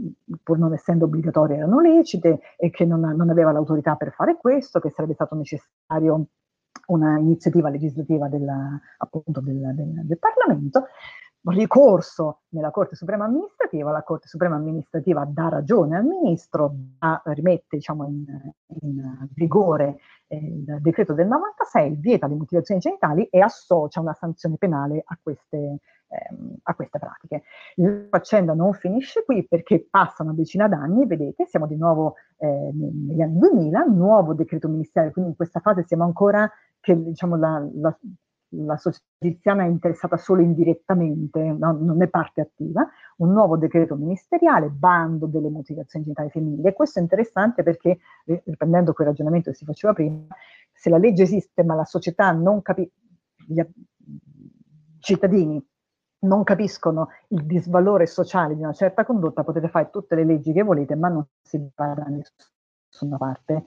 [0.43, 4.79] pur non essendo obbligatorie erano lecite e che non, non aveva l'autorità per fare questo,
[4.79, 6.27] che sarebbe stato necessario
[6.87, 10.85] una iniziativa legislativa della, appunto del, del, del Parlamento
[11.45, 17.77] ricorso nella Corte Suprema Amministrativa, la Corte Suprema Amministrativa dà ragione al Ministro, da, rimette
[17.77, 18.25] diciamo, in,
[18.81, 19.97] in, vigore
[20.27, 25.17] eh, il decreto del 96, vieta le mutilazioni genitali e associa una sanzione penale a
[25.21, 27.43] queste, ehm, a queste pratiche.
[27.75, 32.71] La faccenda non finisce qui perché passa una decina d'anni, vedete, siamo di nuovo eh,
[32.73, 36.49] negli anni 2000, nuovo decreto ministeriale, quindi in questa fase siamo ancora
[36.79, 37.97] che diciamo, la, la
[38.51, 42.87] la società egiziana è interessata solo indirettamente, no, non è parte attiva,
[43.17, 46.67] un nuovo decreto ministeriale, bando delle mutilazioni genitali femminili.
[46.67, 50.27] E questo è interessante perché, riprendendo quel ragionamento che si faceva prima,
[50.71, 52.91] se la legge esiste ma la società non capisce,
[53.47, 53.61] gli
[54.99, 55.63] cittadini
[56.23, 60.61] non capiscono il disvalore sociale di una certa condotta, potete fare tutte le leggi che
[60.61, 63.65] volete, ma non si va da nessuna parte.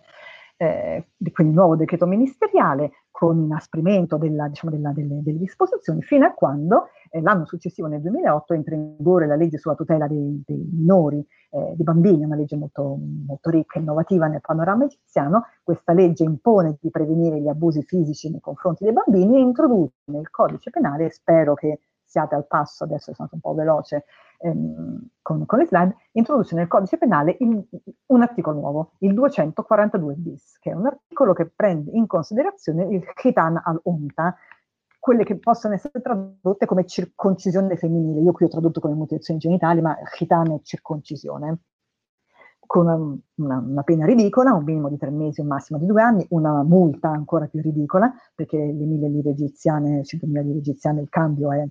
[0.56, 6.32] eh, quindi nuovo decreto ministeriale con inasprimento della, diciamo, della, delle, delle, disposizioni fino a
[6.32, 10.68] quando eh, l'anno successivo, nel 2008, entra in vigore la legge sulla tutela dei, dei
[10.72, 15.44] minori, eh, dei bambini, una legge molto, molto ricca e innovativa nel panorama egiziano.
[15.62, 20.28] Questa legge impone di prevenire gli abusi fisici nei confronti dei bambini e introduce nel
[20.28, 24.06] codice penale, spero che siate al passo, adesso sono stato un po' veloce
[24.44, 27.66] ehm, con, con, le slide, introduce nel codice penale il,
[28.06, 33.04] un articolo nuovo, il 242 bis, che è un articolo che prende in considerazione il
[33.14, 34.36] khitan al-unta,
[34.98, 38.20] quelle che possono essere tradotte come circoncisione femminile.
[38.20, 41.58] Io qui ho tradotto come mutilazioni genitali, ma khitan è circoncisione
[42.66, 42.96] con una,
[43.34, 46.62] una, una, pena ridicola, un minimo di tre mesi, un massimo di due anni, una
[46.62, 51.66] multa ancora più ridicola, perché le mille lire egiziane, 100.000 lire egiziane, il cambio è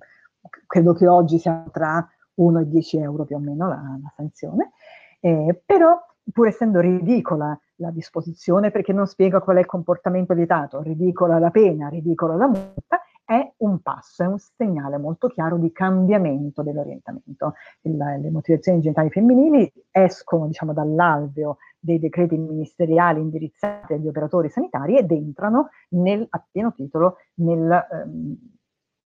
[0.67, 4.71] credo che oggi sia tra 1 e 10 euro più o meno la, la sanzione,
[5.19, 5.99] eh, però
[6.31, 11.49] pur essendo ridicola la disposizione perché non spiega qual è il comportamento vietato, ridicola la
[11.49, 17.53] pena, ridicola la multa, è un passo, è un segnale molto chiaro di cambiamento dell'orientamento.
[17.81, 24.97] Il, le motivazioni genitali femminili escono diciamo, dall'alveo dei decreti ministeriali indirizzati agli operatori sanitari
[24.97, 28.37] ed entrano nel, a pieno titolo nel, ehm,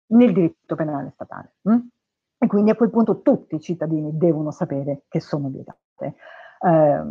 [0.07, 1.53] nel diritto penale statale.
[1.63, 1.77] Hm?
[2.39, 6.15] E quindi a quel punto tutti i cittadini devono sapere che sono vietate.
[6.59, 7.01] Eh,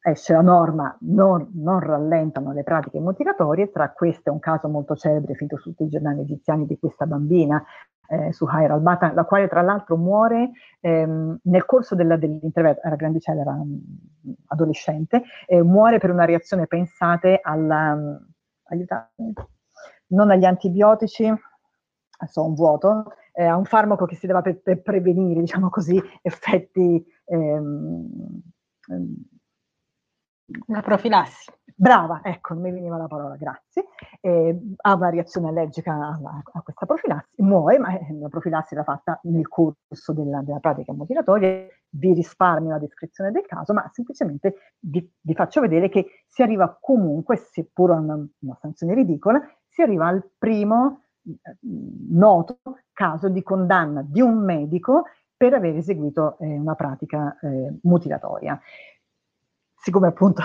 [0.00, 5.34] esce la norma, non, non, rallentano le pratiche motivatorie, tra queste un caso molto celebre
[5.34, 7.62] finito su tutti i giornali egiziani di questa bambina
[8.08, 10.50] eh, su Hair al-Bata, la quale tra l'altro muore
[10.80, 13.80] ehm, nel corso della, dell'intervento, era grandicella, era um,
[14.46, 17.92] adolescente, eh, muore per una reazione, pensate, alla...
[17.92, 18.26] Um,
[18.70, 19.32] aiutatemi,
[20.08, 24.82] non agli antibiotici, ho un vuoto, eh, a un farmaco che si deve per, per
[24.82, 27.04] prevenire, diciamo così, effetti...
[27.26, 28.42] Ehm,
[28.88, 29.14] ehm,
[30.66, 31.52] una profilassi.
[31.74, 33.84] Brava, ecco, non mi veniva la parola, grazie.
[34.20, 36.18] Eh, ha una reazione allergica a,
[36.52, 40.92] a, questa profilassi, muore, ma eh, la profilassi l'ha fatta nel corso della, della pratica
[40.92, 46.42] motivatoria, vi risparmio la descrizione del caso, ma semplicemente vi, vi faccio vedere che si
[46.42, 51.02] arriva comunque, seppur a una, una sanzione ridicola, si arriva al primo
[52.10, 52.58] noto
[52.92, 55.04] caso di condanna di un medico
[55.36, 58.60] per aver eseguito eh, una pratica eh, mutilatoria.
[59.74, 60.42] Siccome appunto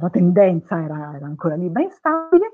[0.00, 2.50] la tendenza era, era ancora libera e instabile,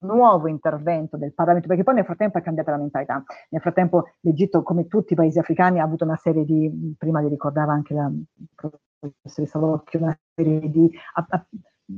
[0.00, 3.22] nuovo intervento del Parlamento, perché poi nel frattempo è cambiata la mentalità.
[3.50, 7.28] Nel frattempo l'Egitto, come tutti i paesi africani, ha avuto una serie di, prima li
[7.28, 8.10] ricordava anche la
[8.54, 11.46] professoressa Locchio, una serie di ha,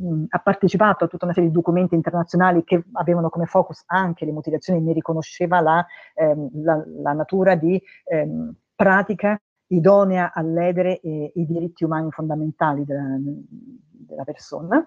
[0.01, 4.25] ha, ha partecipato a tutta una serie di documenti internazionali che avevano come focus anche
[4.25, 11.01] le mutilazioni, ne riconosceva la, ehm, la, la natura di ehm, pratica idonea a ledere
[11.01, 14.87] eh, i diritti umani fondamentali della, della persona.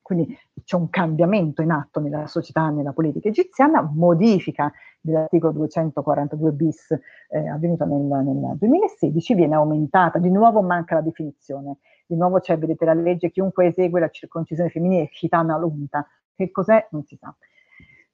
[0.00, 6.90] Quindi c'è un cambiamento in atto nella società, nella politica egiziana, modifica dell'articolo 242 bis
[6.90, 11.78] eh, avvenuta nel, nel 2016, viene aumentata, di nuovo manca la definizione
[12.12, 16.06] di nuovo c'è, vedete la legge, chiunque esegue la circoncisione femminile, chitana lunta.
[16.34, 16.88] Che cos'è?
[16.90, 17.34] Non si sa.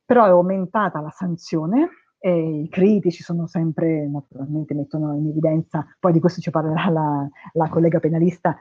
[0.04, 1.88] Però è aumentata la sanzione,
[2.20, 7.28] e i critici sono sempre, naturalmente, mettono in evidenza, poi di questo ci parlerà la,
[7.52, 8.58] la collega penalista,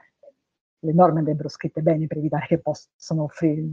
[0.80, 3.66] le norme andrebbero scritte bene per evitare che possano offrire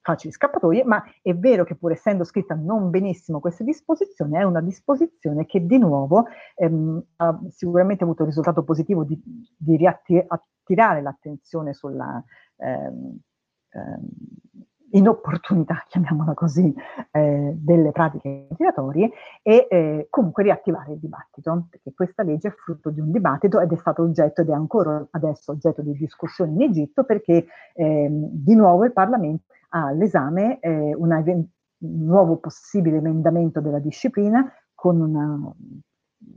[0.00, 4.62] facili scappatoie, ma è vero che pur essendo scritta non benissimo questa disposizione, è una
[4.62, 6.24] disposizione che di nuovo
[6.54, 9.20] ehm, ha sicuramente avuto il risultato positivo di,
[9.56, 9.76] di
[10.68, 12.22] riattirare l'attenzione sulla
[12.56, 13.18] ehm,
[13.70, 14.08] ehm,
[14.90, 16.74] inopportunità, chiamiamola così,
[17.10, 19.10] eh, delle pratiche migratorie
[19.42, 23.72] e eh, comunque riattivare il dibattito, perché questa legge è frutto di un dibattito ed
[23.72, 28.54] è stato oggetto ed è ancora adesso oggetto di discussione in Egitto perché eh, di
[28.54, 31.46] nuovo il Parlamento ha all'esame eh, un
[31.80, 35.54] nuovo possibile emendamento della disciplina con una,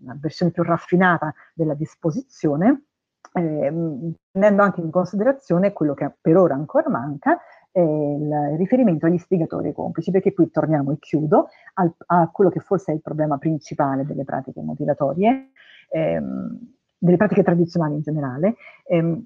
[0.01, 2.90] una versione più raffinata della disposizione,
[3.33, 7.39] eh, tenendo anche in considerazione quello che per ora ancora manca,
[7.73, 12.59] il riferimento agli istigatori e complici, perché qui torniamo e chiudo al, a quello che
[12.59, 15.51] forse è il problema principale delle pratiche motivatorie,
[15.89, 16.59] ehm,
[16.97, 18.55] delle pratiche tradizionali in generale.
[18.85, 19.25] Ehm,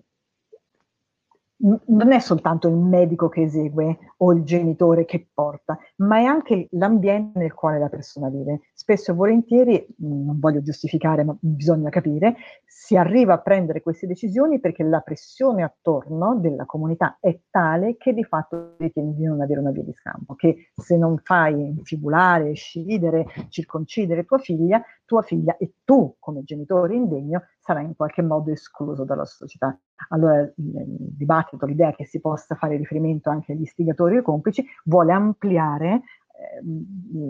[1.57, 6.67] non è soltanto il medico che esegue o il genitore che porta, ma è anche
[6.71, 8.59] l'ambiente nel quale la persona vive.
[8.85, 12.35] Spesso e volentieri, non voglio giustificare, ma bisogna capire,
[12.67, 18.13] si arriva a prendere queste decisioni perché la pressione attorno della comunità è tale che
[18.13, 22.53] di fatto ritieni di non avere una via di scampo, che se non fai infibulare,
[22.53, 28.51] scidere, circoncidere tua figlia, tua figlia e tu come genitore indegno sarai in qualche modo
[28.51, 29.75] escluso dalla società.
[30.09, 35.11] Allora il, dibattito, l'idea che si possa fare riferimento anche agli istigatori e complici vuole
[35.11, 36.01] ampliare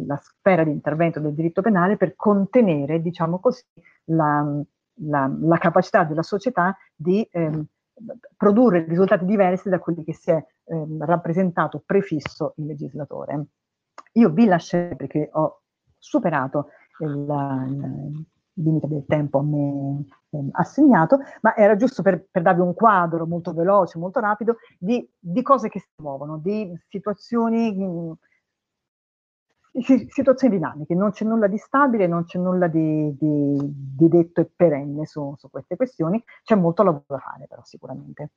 [0.06, 3.64] la sfera di intervento del diritto penale per contenere, diciamo così,
[4.06, 4.44] la,
[5.02, 7.65] la, la capacità della società di ehm,
[8.36, 13.45] produrre risultati diversi da quelli che si è ehm, rappresentato prefisso il legislatore.
[14.14, 15.61] Io vi lascerò perché ho
[15.98, 16.69] superato
[16.99, 18.26] il, il
[18.56, 23.26] limite del tempo a me eh, assegnato, ma era giusto per, per, darvi un quadro
[23.26, 28.14] molto veloce, molto rapido di, di cose che si muovono, di situazioni mh,
[29.81, 34.49] situazioni dinamiche, non c'è nulla di stabile, non c'è nulla di, di, di detto e
[34.53, 38.31] perenne su, su, queste questioni, c'è molto lavoro da fare però sicuramente.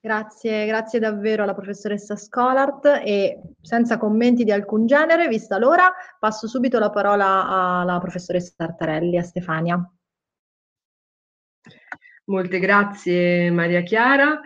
[0.00, 6.46] Grazie, grazie davvero alla professoressa Scolart e senza commenti di alcun genere, vista l'ora, passo
[6.46, 9.92] subito la parola alla professoressa Tartarelli, a Stefania.
[12.26, 14.40] Molte grazie Maria Chiara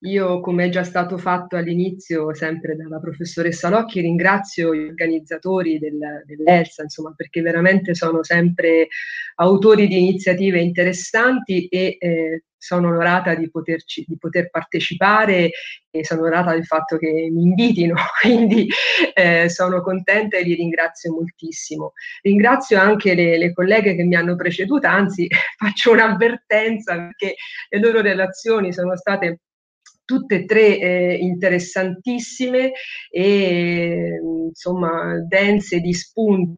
[0.00, 5.98] io, come è già stato fatto all'inizio, sempre dalla professoressa Locchi, ringrazio gli organizzatori del,
[6.24, 8.88] dell'ELSA, insomma, perché veramente sono sempre
[9.36, 15.50] autori di iniziative interessanti e eh, sono onorata di, poterci, di poter partecipare
[15.90, 18.68] e sono onorata del fatto che mi invitino, quindi
[19.14, 21.92] eh, sono contenta e li ringrazio moltissimo.
[22.22, 25.26] Ringrazio anche le, le colleghe che mi hanno preceduta, anzi
[25.56, 27.34] faccio un'avvertenza perché
[27.68, 29.40] le loro relazioni sono state
[30.08, 32.72] tutte e tre eh, interessantissime
[33.10, 34.18] e
[34.48, 36.56] insomma dense di spunti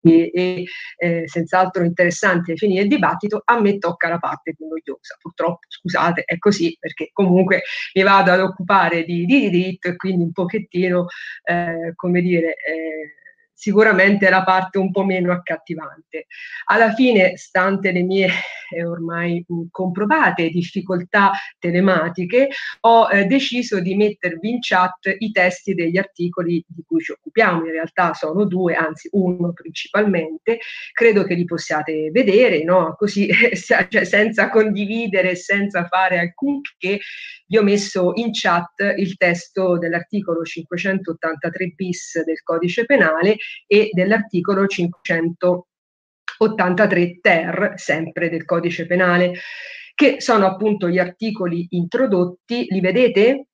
[0.00, 0.64] e,
[0.98, 5.16] eh, senz'altro interessanti ai fini del dibattito, a me tocca la parte più noiosa.
[5.20, 7.62] Purtroppo, scusate, è così perché comunque
[7.94, 11.06] mi vado ad occupare di, di diritto e quindi un pochettino,
[11.42, 13.17] eh, come dire, eh,
[13.58, 16.26] sicuramente la parte un po' meno accattivante.
[16.66, 18.30] Alla fine, stante le mie
[18.70, 22.50] eh, ormai comprovate difficoltà telematiche,
[22.82, 27.64] ho eh, deciso di mettervi in chat i testi degli articoli di cui ci occupiamo.
[27.64, 30.60] In realtà sono due, anzi uno principalmente.
[30.92, 32.94] Credo che li possiate vedere, no?
[32.96, 33.28] così
[33.90, 37.00] cioè, senza condividere, senza fare alcun che
[37.48, 44.66] vi ho messo in chat il testo dell'articolo 583 bis del codice penale e dell'articolo
[44.66, 49.32] 583 ter, sempre del codice penale,
[49.94, 52.66] che sono appunto gli articoli introdotti.
[52.70, 53.46] Li vedete?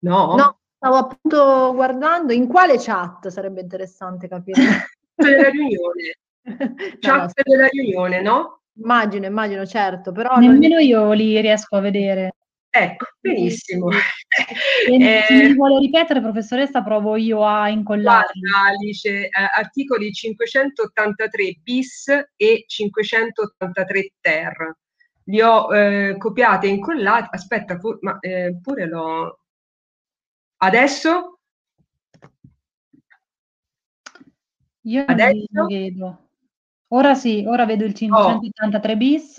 [0.00, 0.34] No?
[0.36, 4.88] No, stavo appunto guardando in quale chat sarebbe interessante capire.
[5.14, 6.16] della riunione.
[6.98, 8.62] Chat no, no, della riunione, no?
[8.74, 10.36] Immagino, immagino, certo, però...
[10.36, 10.84] Nemmeno non...
[10.84, 12.34] io li riesco a vedere.
[12.74, 13.90] Ecco, benissimo.
[14.88, 18.40] Eh, se mi vuole ripetere, professoressa, provo io a incollarli.
[18.40, 24.76] Guarda, Alice, eh, articoli 583 bis e 583 ter.
[25.24, 27.28] Li ho eh, copiati e incollati.
[27.30, 29.38] Aspetta, pu- ma eh, pure l'ho...
[30.56, 31.38] Adesso?
[34.84, 35.46] Io Adesso?
[35.50, 36.28] non vedo.
[36.88, 38.96] Ora sì, ora vedo il 583 oh.
[38.96, 39.38] bis.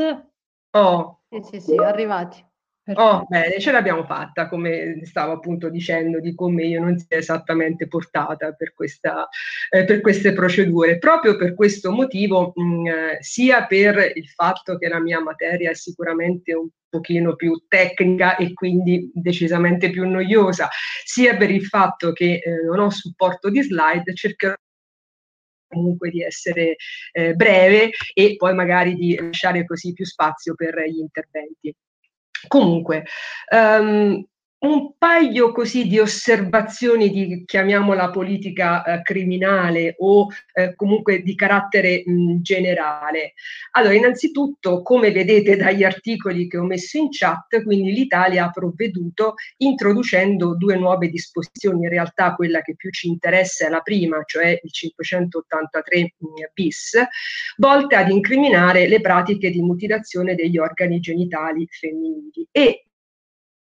[0.69, 1.21] Oh.
[1.29, 2.51] Sì, sì, sì, arrivati.
[2.85, 7.87] Oh, bene, ce l'abbiamo fatta, come stavo appunto dicendo, di come io non sia esattamente
[7.87, 9.29] portata per, questa,
[9.69, 10.97] eh, per queste procedure.
[10.97, 15.69] Proprio per questo motivo, mh, mm, eh, sia per il fatto che la mia materia
[15.69, 20.67] è sicuramente un pochino più tecnica e quindi decisamente più noiosa,
[21.05, 24.55] sia per il fatto che eh, non ho supporto di slide, cercherò
[25.69, 26.75] comunque di essere
[27.13, 31.73] eh, breve e poi magari di lasciare così più spazio per gli interventi.
[32.49, 33.03] Comunque,
[33.51, 34.25] um,
[34.63, 42.03] un paio così di osservazioni di, chiamiamola politica eh, criminale o eh, comunque di carattere
[42.05, 43.33] mh, generale.
[43.71, 49.33] Allora, innanzitutto, come vedete dagli articoli che ho messo in chat, quindi l'Italia ha provveduto
[49.57, 54.57] introducendo due nuove disposizioni, in realtà quella che più ci interessa è la prima, cioè
[54.61, 56.13] il 583
[56.53, 56.97] bis,
[57.57, 62.85] volte ad incriminare le pratiche di mutilazione degli organi genitali femminili e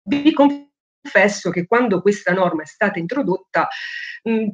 [0.03, 0.68] vi confermo
[1.01, 3.67] confesso che quando questa norma è stata introdotta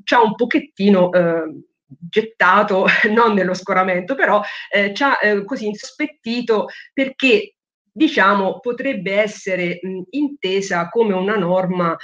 [0.04, 4.42] ci ha un pochettino eh, gettato, non nello scoramento, però
[4.72, 7.56] eh, ci ha eh, così insospettito perché
[7.92, 11.96] diciamo potrebbe essere mh, intesa come una norma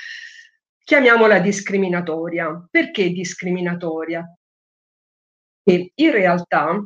[0.83, 2.67] chiamiamola discriminatoria.
[2.69, 4.25] Perché discriminatoria?
[5.63, 6.83] E in realtà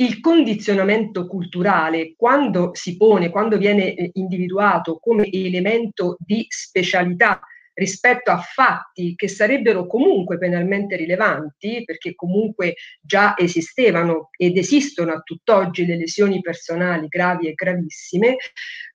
[0.00, 7.40] il condizionamento culturale, quando si pone, quando viene eh, individuato come elemento di specialità
[7.74, 15.20] rispetto a fatti che sarebbero comunque penalmente rilevanti, perché comunque già esistevano ed esistono a
[15.20, 18.36] tutt'oggi le lesioni personali gravi e gravissime,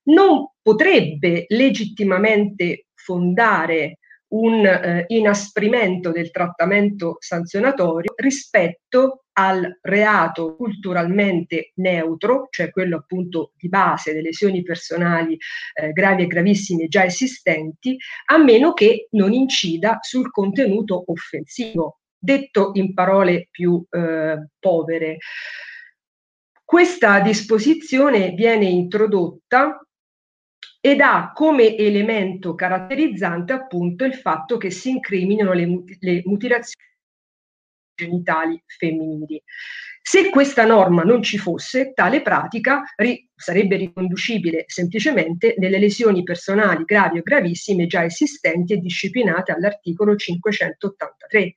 [0.03, 3.99] non potrebbe legittimamente fondare
[4.33, 13.67] un eh, inasprimento del trattamento sanzionatorio rispetto al reato culturalmente neutro, cioè quello appunto di
[13.67, 15.37] base delle lesioni personali
[15.73, 21.99] eh, gravi e gravissime già esistenti, a meno che non incida sul contenuto offensivo.
[22.17, 25.17] Detto in parole più eh, povere,
[26.63, 29.79] questa disposizione viene introdotta
[30.85, 36.91] ed ha come elemento caratterizzante appunto il fatto che si incriminino le, le mutilazioni
[37.95, 39.41] genitali femminili.
[40.01, 46.83] Se questa norma non ci fosse, tale pratica ri- sarebbe riconducibile semplicemente nelle lesioni personali
[46.83, 51.55] gravi o gravissime già esistenti e disciplinate all'articolo 583.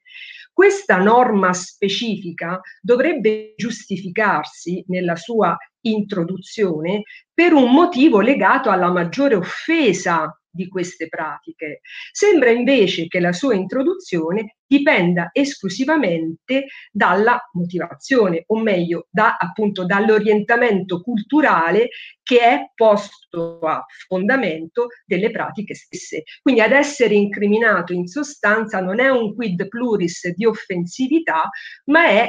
[0.56, 7.02] Questa norma specifica dovrebbe giustificarsi nella sua introduzione
[7.34, 11.82] per un motivo legato alla maggiore offesa di queste pratiche.
[12.10, 21.00] Sembra invece che la sua introduzione dipenda esclusivamente dalla motivazione, o meglio, da, appunto dall'orientamento
[21.02, 21.90] culturale
[22.22, 26.24] che è posto a fondamento delle pratiche stesse.
[26.42, 31.48] Quindi ad essere incriminato in sostanza non è un quid pluris di offensività,
[31.84, 32.28] ma è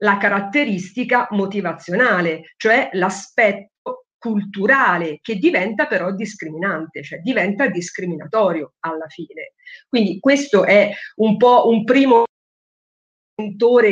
[0.00, 3.77] la caratteristica motivazionale, cioè l'aspetto
[4.18, 9.54] culturale che diventa però discriminante, cioè diventa discriminatorio alla fine.
[9.88, 12.24] Quindi questo è un po' un primo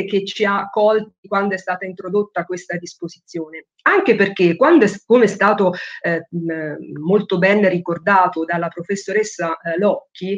[0.05, 3.67] che ci ha colti quando è stata introdotta questa disposizione.
[3.83, 6.27] Anche perché, quando come è stato eh,
[6.99, 10.37] molto ben ricordato dalla professoressa eh, Locchi,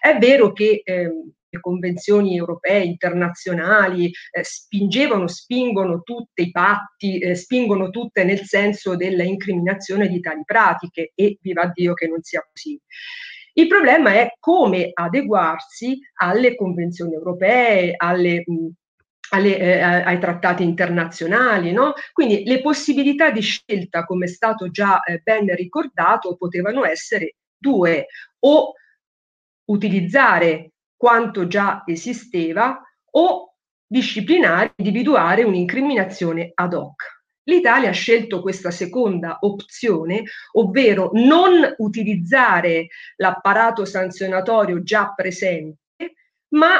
[0.00, 1.10] è vero che eh,
[1.50, 8.96] le convenzioni europee, internazionali, eh, spingevano, spingono tutte i patti, eh, spingono tutte nel senso
[8.96, 12.78] della incriminazione di tali pratiche e viva Dio che non sia così.
[13.58, 18.68] Il problema è come adeguarsi alle convenzioni europee, alle, mh,
[19.30, 21.94] alle, eh, ai trattati internazionali, no?
[22.12, 28.06] Quindi le possibilità di scelta, come è stato già eh, ben ricordato, potevano essere due,
[28.44, 28.74] o
[29.70, 32.80] utilizzare quanto già esisteva
[33.10, 33.54] o
[33.84, 37.17] disciplinare, individuare un'incriminazione ad hoc.
[37.48, 46.12] L'Italia ha scelto questa seconda opzione, ovvero non utilizzare l'apparato sanzionatorio già presente,
[46.50, 46.78] ma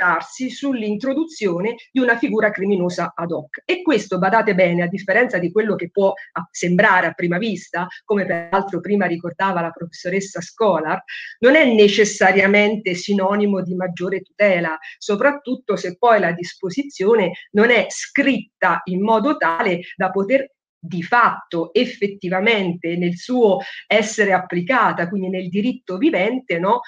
[0.00, 3.62] concentrare sull'introduzione di una figura criminosa ad hoc.
[3.64, 6.12] E questo, badate bene, a differenza di quello che può
[6.50, 11.02] sembrare a prima vista, come peraltro prima ricordava la professoressa Scholar,
[11.40, 18.80] non è necessariamente sinonimo di maggiore tutela, soprattutto se poi la disposizione non è scritta
[18.84, 20.52] in modo tale da poter
[20.82, 26.80] di fatto effettivamente nel suo essere applicata, quindi nel diritto vivente, no,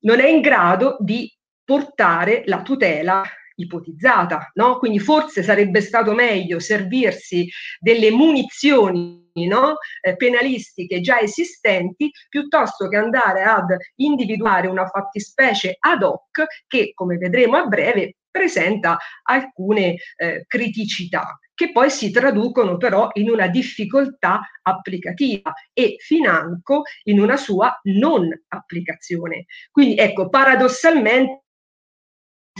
[0.00, 1.30] non è in grado di
[1.70, 3.22] portare la tutela
[3.54, 4.78] ipotizzata, no?
[4.78, 7.48] Quindi forse sarebbe stato meglio servirsi
[7.78, 9.76] delle munizioni no?
[10.00, 17.18] eh, penalistiche già esistenti piuttosto che andare ad individuare una fattispecie ad hoc che, come
[17.18, 24.40] vedremo a breve, presenta alcune eh, criticità che poi si traducono però in una difficoltà
[24.62, 29.44] applicativa e financo in una sua non applicazione.
[29.70, 31.39] Quindi ecco, paradossalmente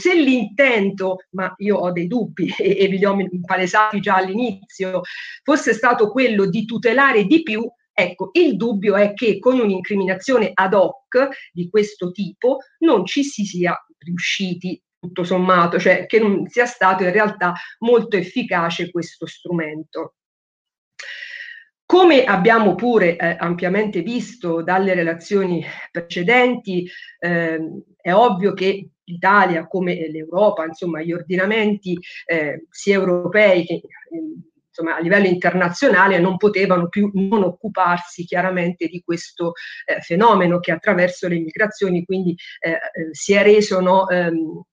[0.01, 3.15] se l'intento, ma io ho dei dubbi e, e vi li ho
[3.45, 5.01] palesati già all'inizio,
[5.43, 7.63] fosse stato quello di tutelare di più,
[7.93, 13.43] Ecco, il dubbio è che con un'incriminazione ad hoc di questo tipo non ci si
[13.43, 20.15] sia riusciti tutto sommato, cioè che non sia stato in realtà molto efficace questo strumento.
[21.85, 25.61] Come abbiamo pure eh, ampiamente visto dalle relazioni
[25.91, 27.59] precedenti, eh,
[28.01, 33.81] è ovvio che l'Italia, come l'Europa, insomma gli ordinamenti eh, sia europei che
[34.67, 39.53] insomma, a livello internazionale non potevano più non occuparsi chiaramente di questo
[39.85, 42.79] eh, fenomeno che attraverso le migrazioni quindi eh, eh,
[43.11, 44.63] si è reso no, ehm,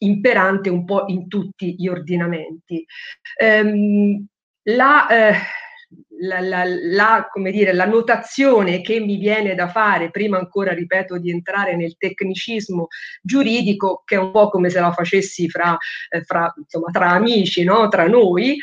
[0.00, 2.84] imperante un po' in tutti gli ordinamenti.
[3.36, 4.26] Ehm,
[4.62, 5.06] la,
[6.20, 11.18] la, la, la, come dire, la notazione che mi viene da fare, prima ancora, ripeto,
[11.18, 12.88] di entrare nel tecnicismo
[13.22, 15.76] giuridico, che è un po' come se la facessi fra,
[16.08, 17.88] eh, fra, insomma, tra amici, no?
[17.88, 18.58] tra noi,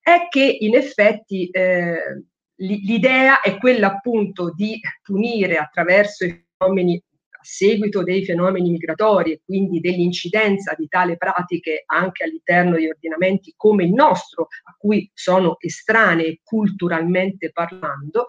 [0.00, 2.24] è che in effetti eh,
[2.56, 7.02] l'idea è quella appunto di punire attraverso i fenomeni
[7.40, 13.54] a seguito dei fenomeni migratori e quindi dell'incidenza di tali pratiche anche all'interno di ordinamenti
[13.56, 18.26] come il nostro, a cui sono estranei culturalmente parlando,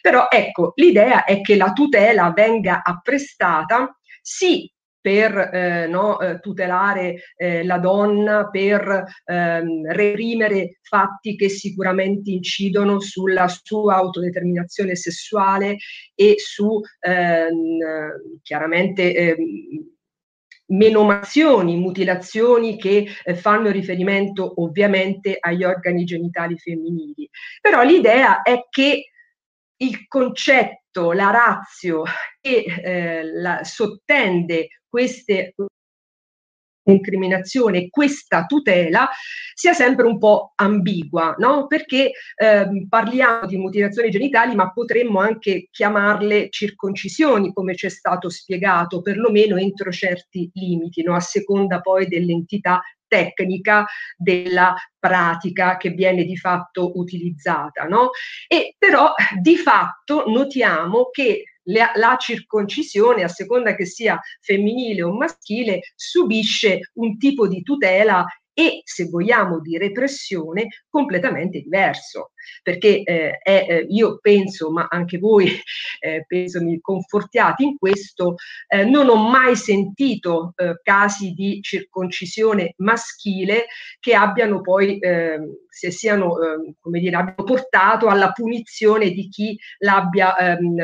[0.00, 4.70] però ecco, l'idea è che la tutela venga apprestata sì
[5.02, 13.00] per eh, no, eh, tutelare eh, la donna, per ehm, reprimere fatti che sicuramente incidono
[13.00, 15.76] sulla sua autodeterminazione sessuale
[16.14, 19.36] e su ehm, chiaramente ehm,
[20.66, 27.28] menomazioni, mutilazioni che eh, fanno riferimento ovviamente agli organi genitali femminili.
[27.60, 29.06] Però l'idea è che
[29.76, 30.81] il concetto,
[31.12, 32.02] la razio
[32.40, 35.54] che eh, la, sottende queste
[36.84, 39.08] incriminazione, questa tutela
[39.54, 41.66] sia sempre un po' ambigua, no?
[41.66, 48.28] Perché eh, parliamo di mutilazioni genitali, ma potremmo anche chiamarle circoncisioni, come ci è stato
[48.28, 51.14] spiegato, perlomeno entro certi limiti, no?
[51.14, 52.80] A seconda poi dell'entità
[53.12, 53.84] tecnica
[54.16, 58.10] della pratica che viene di fatto utilizzata, no?
[58.48, 65.12] E però di fatto notiamo che la, la circoncisione, a seconda che sia femminile o
[65.12, 72.32] maschile, subisce un tipo di tutela e, se vogliamo, di repressione completamente diverso.
[72.62, 75.46] Perché eh, è, eh, io penso, ma anche voi
[76.00, 78.34] eh, penso mi confortiate in questo,
[78.68, 83.66] eh, non ho mai sentito eh, casi di circoncisione maschile
[84.00, 89.58] che abbiano poi, ehm, se siano, ehm, come dire, abbiano portato alla punizione di chi
[89.78, 90.76] l'abbia ehm,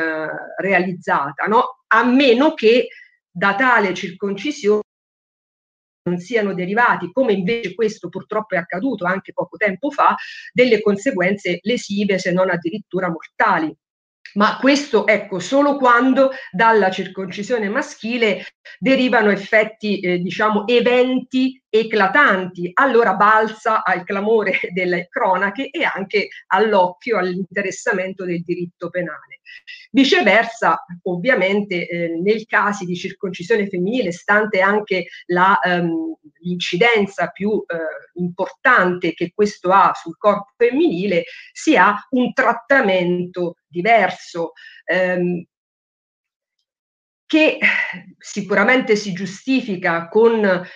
[0.59, 1.83] realizzata, no?
[1.89, 2.89] A meno che
[3.31, 4.83] da tale circoncisione
[6.09, 10.17] non siano derivati, come invece questo purtroppo è accaduto anche poco tempo fa,
[10.53, 13.75] delle conseguenze lesive se non addirittura mortali.
[14.35, 18.45] Ma questo, ecco, solo quando dalla circoncisione maschile
[18.79, 27.19] derivano effetti, eh, diciamo, eventi eclatanti, allora balza al clamore delle cronache e anche all'occhio,
[27.19, 29.41] all'interessamento del diritto penale.
[29.91, 38.21] Viceversa, ovviamente, eh, nel caso di circoncisione femminile, stante anche la, ehm, l'incidenza più eh,
[38.21, 44.53] importante che questo ha sul corpo femminile, si ha un trattamento diverso.
[44.85, 45.45] Ehm,
[47.29, 47.59] che
[48.17, 50.67] sicuramente si giustifica con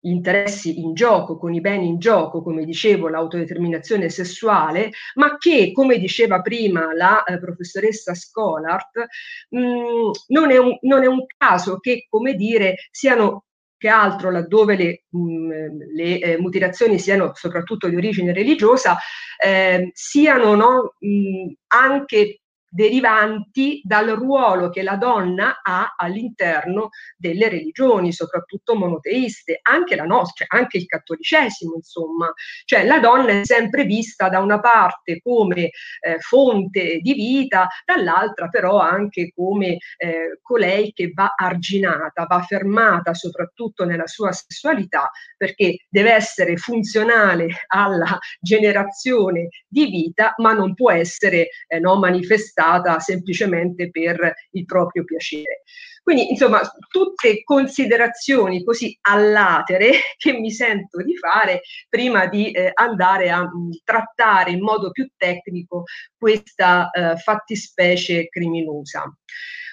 [0.00, 5.98] interessi in gioco, con i beni in gioco, come dicevo, l'autodeterminazione sessuale, ma che, come
[5.98, 9.06] diceva prima la eh, professoressa Scholart,
[9.50, 13.44] mh, mm, non, è un, non, è un, caso che, come dire, siano
[13.78, 18.96] che altro laddove le, mh, mm, le eh, mutilazioni siano soprattutto di origine religiosa,
[19.42, 22.40] eh, siano no, mh, mm, anche
[22.76, 30.44] derivanti dal ruolo che la donna ha all'interno delle religioni, soprattutto monoteiste, anche la nostra,
[30.48, 32.30] anche il cattolicesimo, insomma.
[32.66, 35.70] Cioè la donna è sempre vista da una parte come
[36.00, 43.14] eh, fonte di vita, dall'altra però anche come eh, colei che va arginata, va fermata
[43.14, 50.90] soprattutto nella sua sessualità, perché deve essere funzionale alla generazione di vita, ma non può
[50.90, 55.62] essere eh, no, manifestata utilizzata semplicemente per il proprio piacere.
[56.02, 63.30] Quindi, insomma, tutte considerazioni così allatere che mi sento di fare prima di eh, andare
[63.30, 65.84] a mh, mm, trattare in modo più tecnico
[66.16, 69.04] questa eh, fattispecie criminosa.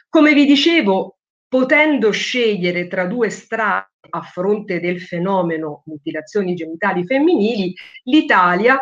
[0.09, 1.17] Come vi dicevo,
[1.47, 7.73] potendo scegliere tra due strade a fronte del fenomeno mutilazioni genitali femminili,
[8.05, 8.79] l'Italia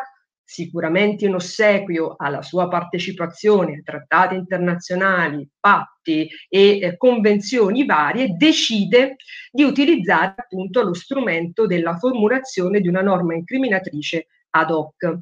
[0.52, 9.16] sicuramente in ossequio alla sua partecipazione a trattati internazionali, patti e eh, convenzioni varie, decide
[9.50, 15.20] di utilizzare appunto lo strumento della formulazione di una norma incriminatrice ad hoc.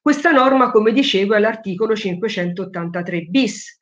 [0.00, 3.78] Questa norma, come dicevo, è l'articolo 583 bis,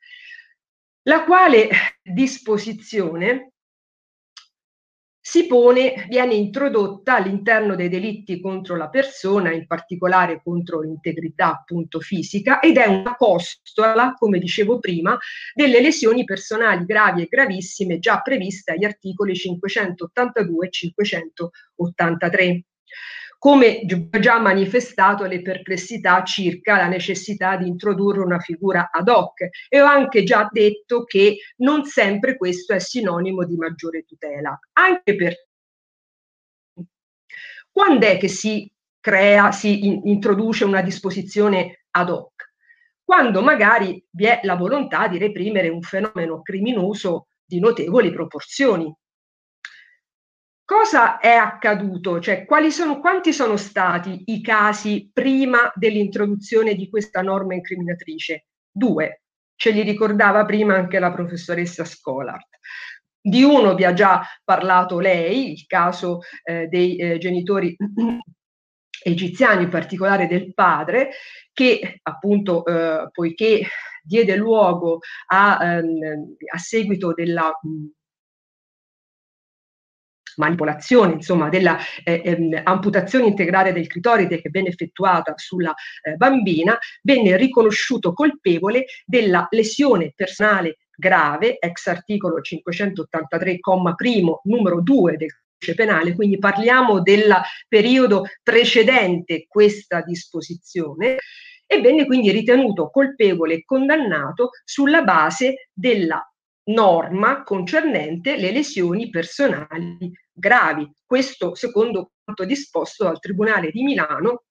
[1.03, 1.69] la quale
[2.03, 3.50] disposizione
[5.31, 12.01] si pone, viene introdotta all'interno dei delitti contro la persona, in particolare contro l'integrità appunto
[12.01, 15.17] fisica, ed è una costola, come dicevo prima,
[15.55, 22.65] delle lesioni personali gravi e gravissime già previste agli articoli 582 e 583.
[23.39, 29.81] Come già manifestato le perplessità circa la necessità di introdurre una figura ad hoc e
[29.81, 35.35] ho anche già detto che non sempre questo è sinonimo di maggiore tutela, anche per
[37.71, 42.53] quando è che si crea, si in, introduce una disposizione ad hoc?
[43.03, 48.95] Quando magari vi è la volontà di reprimere un fenomeno criminoso di notevoli proporzioni,
[50.71, 52.21] Cosa è accaduto?
[52.21, 58.45] Cioè, sono, quanti sono stati i casi prima dell'introduzione di questa norma incriminatrice?
[58.71, 59.23] Due.
[59.57, 62.47] Ce li ricordava prima anche la professoressa Scolart.
[63.21, 67.75] Di uno vi ha già parlato lei, il caso eh, dei eh, genitori
[69.03, 71.11] egiziani, in particolare del padre,
[71.53, 73.67] che appunto, eh, poiché
[74.05, 75.01] diede luogo
[75.33, 78.00] a, ehm, a seguito della mh,
[80.37, 86.79] manipolazione, insomma, della eh, ehm, amputazione integrale del clitoride che venne effettuata sulla eh, bambina,
[87.03, 95.31] venne riconosciuto colpevole della lesione personale grave, ex articolo 583, comma primo, numero 2 del
[95.75, 97.33] penale, quindi parliamo del
[97.69, 101.17] periodo precedente questa disposizione,
[101.73, 106.21] e venne quindi ritenuto colpevole e condannato sulla base della
[106.65, 110.91] norma concernente le lesioni personali gravi.
[111.05, 114.45] Questo secondo quanto disposto dal Tribunale di Milano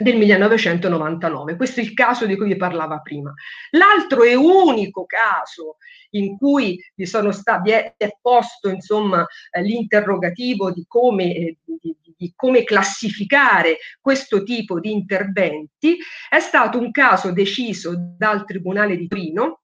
[0.00, 1.56] del 1999.
[1.56, 3.32] Questo è il caso di cui vi parlava prima.
[3.70, 5.76] L'altro e unico caso
[6.10, 11.96] in cui vi, sta, vi è, è posto insomma, eh, l'interrogativo di come, eh, di,
[12.16, 15.98] di come classificare questo tipo di interventi
[16.28, 19.62] è stato un caso deciso dal Tribunale di Torino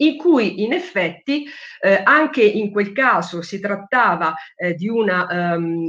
[0.00, 1.46] in cui in effetti
[1.80, 5.84] eh, anche in quel caso si trattava eh, di, una, um,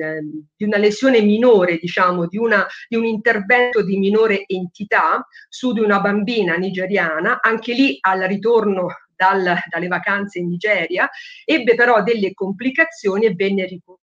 [0.55, 5.79] di, una, lesione minore, diciamo, di, una, di, un intervento di minore entità su di
[5.79, 11.09] una bambina nigeriana, anche lì al ritorno dal, dalle vacanze in Nigeria,
[11.45, 14.00] ebbe però delle complicazioni e venne riconosciuto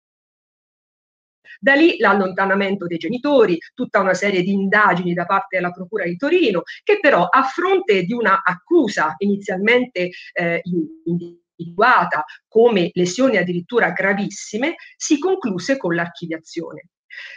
[1.58, 6.16] da lì l'allontanamento dei genitori, tutta una serie di indagini da parte della Procura di
[6.16, 10.62] Torino, che però a fronte di una accusa inizialmente eh,
[11.04, 16.88] individuata come lesioni addirittura gravissime, si concluse con l'archiviazione.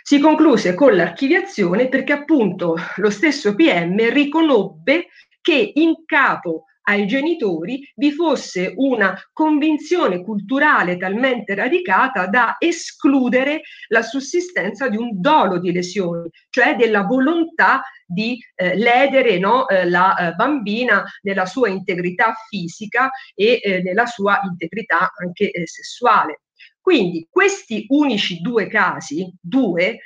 [0.01, 5.07] Si concluse con l'archiviazione perché appunto lo stesso PM riconobbe
[5.41, 14.01] che in capo ai genitori vi fosse una convinzione culturale talmente radicata da escludere la
[14.01, 20.15] sussistenza di un dolo di lesioni, cioè della volontà di eh, ledere no, eh, la
[20.15, 26.41] eh, bambina nella sua integrità fisica e eh, nella sua integrità anche eh, sessuale.
[26.79, 30.01] Quindi questi unici due casi, due,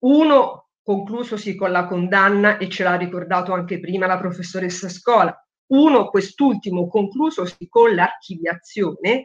[0.00, 5.34] uno conclusosi con la condanna e ce l'ha ricordato anche prima la professoressa Scola,
[5.70, 9.24] uno quest'ultimo conclusosi con l'archiviazione,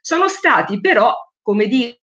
[0.00, 2.00] sono stati però, come dire,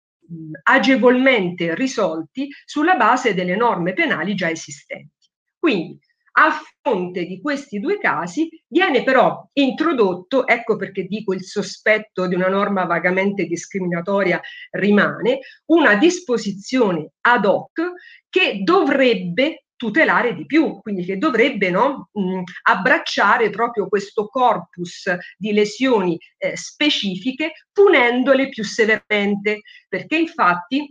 [0.62, 5.28] agevolmente risolti sulla base delle norme penali già esistenti.
[5.58, 5.98] Quindi,
[6.36, 6.50] a
[6.82, 12.48] fronte di questi due casi viene però introdotto, ecco perché dico il sospetto di una
[12.48, 14.40] norma vagamente discriminatoria
[14.70, 17.92] rimane, una disposizione ad hoc
[18.28, 25.52] che dovrebbe tutelare di più, quindi che dovrebbe no, mh, abbracciare proprio questo corpus di
[25.52, 30.90] lesioni eh, specifiche, punendole più severamente, perché infatti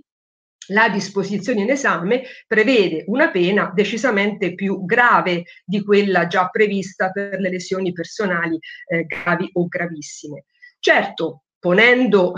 [0.67, 7.39] la disposizione in esame prevede una pena decisamente più grave di quella già prevista per
[7.39, 10.45] le lesioni personali eh, gravi o gravissime.
[10.79, 12.33] Certo, ponendo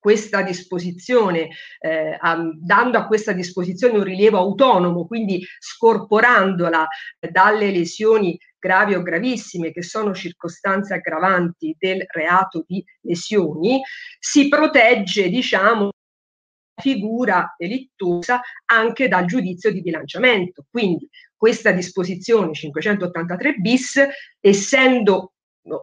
[0.00, 6.88] questa disposizione, eh, a, dando a questa disposizione un rilievo autonomo, quindi scorporandola
[7.30, 13.80] dalle lesioni gravi o gravissime, che sono circostanze aggravanti del reato di lesioni,
[14.18, 15.90] si protegge, diciamo,
[16.80, 20.64] figura delittuosa anche dal giudizio di bilanciamento.
[20.70, 24.02] Quindi questa disposizione 583 bis,
[24.40, 25.32] essendo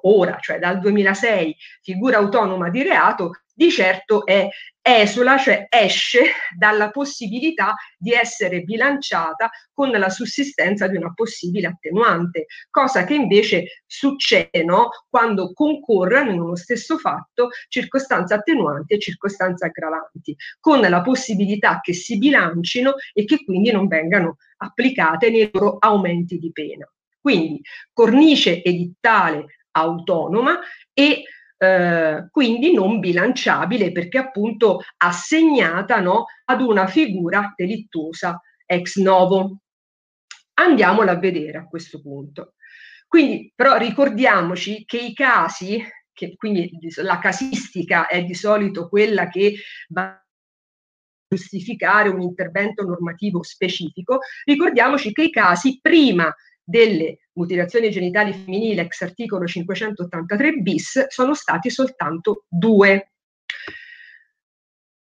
[0.02, 4.48] ora, cioè dal 2006, figura autonoma di reato, di certo è
[4.80, 6.26] esula, cioè esce
[6.56, 13.82] dalla possibilità di essere bilanciata con la sussistenza di una possibile attenuante, cosa che invece
[13.88, 21.02] succede no, quando concorrono in uno stesso fatto circostanze attenuanti e circostanze aggravanti, con la
[21.02, 26.88] possibilità che si bilancino e che quindi non vengano applicate nei loro aumenti di pena.
[27.20, 27.60] Quindi
[27.92, 30.60] cornice edittale autonoma
[30.94, 31.24] e
[31.58, 39.60] eh, quindi non bilanciabile perché appunto assegnata no, ad una figura delittuosa ex novo.
[40.56, 42.54] Andiamola a vedere a questo punto.
[43.08, 45.82] Quindi però ricordiamoci che i casi,
[46.12, 49.56] che quindi la casistica è di solito quella che
[49.90, 50.22] va
[51.30, 59.02] giustificare un intervento normativo specifico, ricordiamoci che i casi prima delle mutilazioni genitali femminili ex
[59.02, 63.12] articolo 583 bis sono stati soltanto due.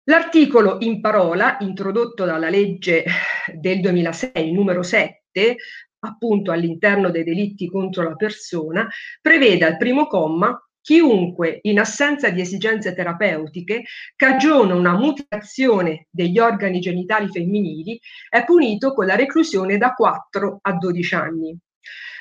[0.06, 3.06] L'articolo in parola, introdotto dalla legge
[3.54, 5.56] del 2006, numero 7,
[6.00, 8.88] appunto all'interno dei delitti contro la persona,
[9.22, 13.84] prevede al primo comma chiunque in assenza di esigenze terapeutiche
[14.18, 17.98] cagiona una mutilazione degli organi genitali femminili
[18.30, 21.58] è punito con la reclusione da 4 a 12 anni.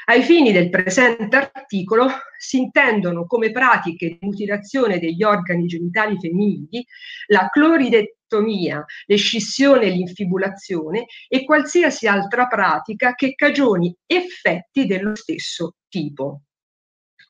[0.06, 6.84] Ai fini del presente articolo si intendono come pratiche di mutilazione degli organi genitali femminili
[7.26, 16.43] la cloridectomia, l'escissione e l'infibulazione e qualsiasi altra pratica che cagioni effetti dello stesso tipo.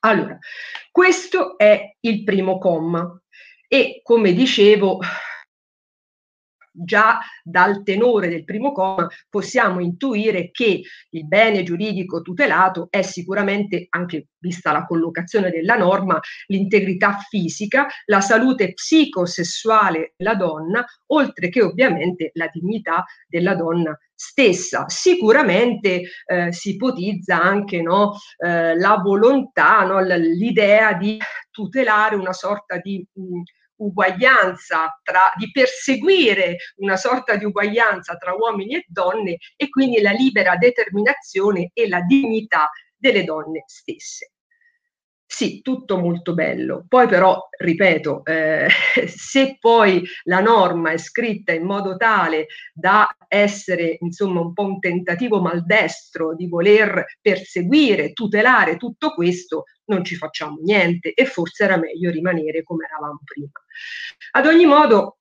[0.01, 0.39] Allora,
[0.91, 3.21] questo è il primo comma
[3.69, 4.99] e come dicevo
[6.73, 10.81] già dal tenore del primo comma possiamo intuire che
[11.11, 18.21] il bene giuridico tutelato è sicuramente, anche vista la collocazione della norma, l'integrità fisica, la
[18.21, 24.85] salute psicosessuale della donna, oltre che ovviamente la dignità della donna stessa.
[24.89, 31.19] Sicuramente eh, si ipotizza anche no, eh, la volontà, no, l'idea di
[31.51, 33.43] tutelare una sorta di mh,
[33.87, 40.13] uguaglianza, tra, di perseguire una sorta di uguaglianza tra uomini e donne e quindi la
[40.13, 44.33] libera determinazione e la dignità delle donne stesse.
[45.35, 46.85] Sì, tutto molto bello.
[46.87, 48.69] Poi però, ripeto, eh,
[49.09, 54.79] se poi la norma è scritta in modo tale da essere, insomma, un po' un
[54.79, 61.79] tentativo maldestro di voler perseguire, tutelare tutto questo, non ci facciamo niente e forse era
[61.79, 63.51] meglio rimanere come eravamo prima.
[64.33, 65.17] Ad ogni modo,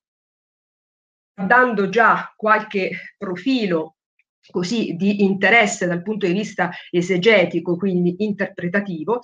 [1.34, 3.96] dando già qualche profilo
[4.50, 9.22] così di interesse dal punto di vista esegetico, quindi interpretativo,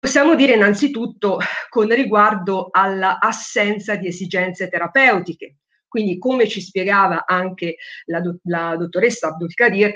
[0.00, 5.56] Possiamo dire innanzitutto con riguardo all'assenza di esigenze terapeutiche.
[5.86, 9.92] Quindi, come ci spiegava anche la, do- la dottoressa Abdul Kadir,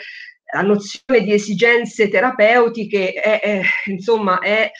[0.53, 4.71] la nozione di esigenze terapeutiche è, è, insomma, è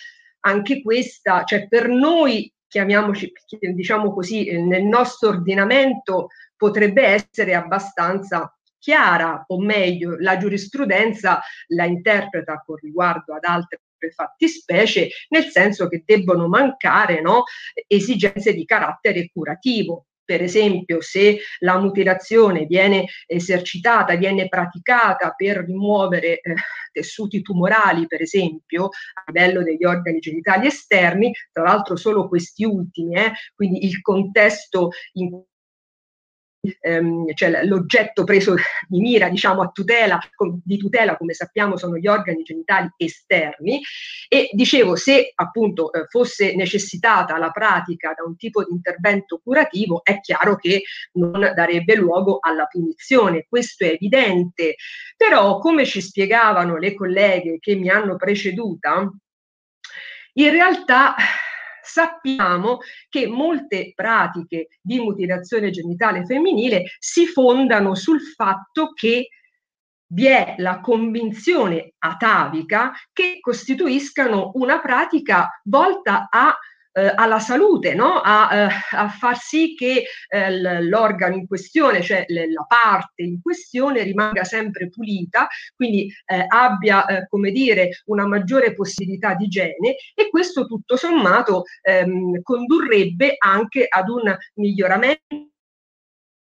[0.41, 3.33] anche questa, cioè per noi, chiamiamoci,
[3.73, 12.63] diciamo così, nel nostro ordinamento potrebbe essere abbastanza chiara, o meglio, la giurisprudenza la interpreta
[12.63, 13.81] con riguardo ad altre
[14.13, 17.45] fattispecie, nel senso che debbono mancare no,
[17.87, 20.07] esigenze di carattere curativo.
[20.25, 26.55] Per esempio, se la mutilazione viene esercitata, viene praticata per rimuovere eh,
[26.91, 33.17] tessuti tumorali, per esempio, a livello degli organi genitali esterni, tra l'altro solo questi ultimi,
[33.17, 35.43] eh, quindi il contesto in
[36.81, 38.55] ehm, cioè l'oggetto preso
[38.89, 40.19] di mira, diciamo, a tutela,
[40.63, 43.81] di tutela, come sappiamo, sono gli organi genitali esterni.
[44.29, 50.03] E dicevo, se appunto eh, fosse necessitata la pratica da un tipo di intervento curativo,
[50.05, 50.83] è chiaro che
[51.13, 54.77] non darebbe luogo alla punizione, questo è evidente.
[55.17, 59.11] Però, come ci spiegavano le colleghe che mi hanno preceduta,
[60.37, 61.15] in realtà
[61.95, 69.29] sappiamo che molte pratiche di mutilazione genitale femminile si fondano sul fatto che
[70.09, 76.57] vi è la convinzione atavica che costituiscano una pratica volta a
[76.95, 78.21] eh, alla salute, no?
[78.23, 83.41] a, eh, a, far sì che eh, l'organo in questione, cioè le, la parte in
[83.43, 89.97] questione, rimanga sempre pulita, quindi eh, abbia, eh, come dire, una maggiore possibilità di igiene
[90.15, 95.54] e questo tutto sommato ehm, condurrebbe anche ad un miglioramento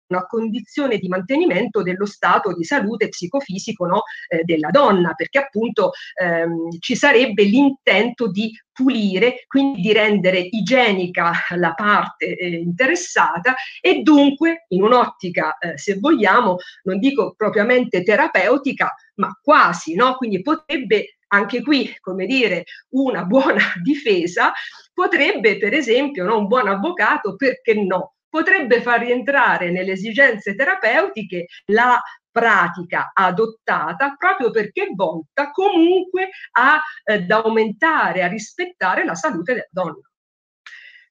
[0.09, 5.93] una condizione di mantenimento dello stato di salute psicofisico no, eh, della donna, perché appunto
[6.21, 14.03] ehm, ci sarebbe l'intento di pulire, quindi di rendere igienica la parte eh, interessata e
[14.03, 20.17] dunque in un'ottica, eh, se vogliamo, non dico propriamente terapeutica, ma quasi, no?
[20.17, 24.53] Quindi potrebbe anche qui, come dire, una buona difesa,
[24.93, 31.47] potrebbe per esempio no, un buon avvocato, perché no, potrebbe far rientrare nelle esigenze terapeutiche
[31.67, 32.03] la
[32.33, 39.69] pratica adottata proprio perché volta comunque a, eh, ad aumentare, a rispettare la salute della
[39.71, 40.11] donna.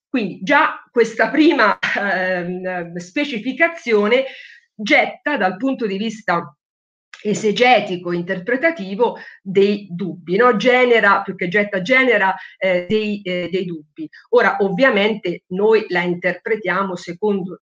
[0.06, 4.26] Quindi già questa prima eh, specificazione
[4.74, 6.54] getta dal punto di vista
[7.26, 10.56] esegetico, interpretativo dei dubbi, no?
[10.56, 14.06] genera, più che getta, genera eh, dei, eh, dei dubbi.
[14.30, 17.60] Ora, ovviamente, noi la interpretiamo secondo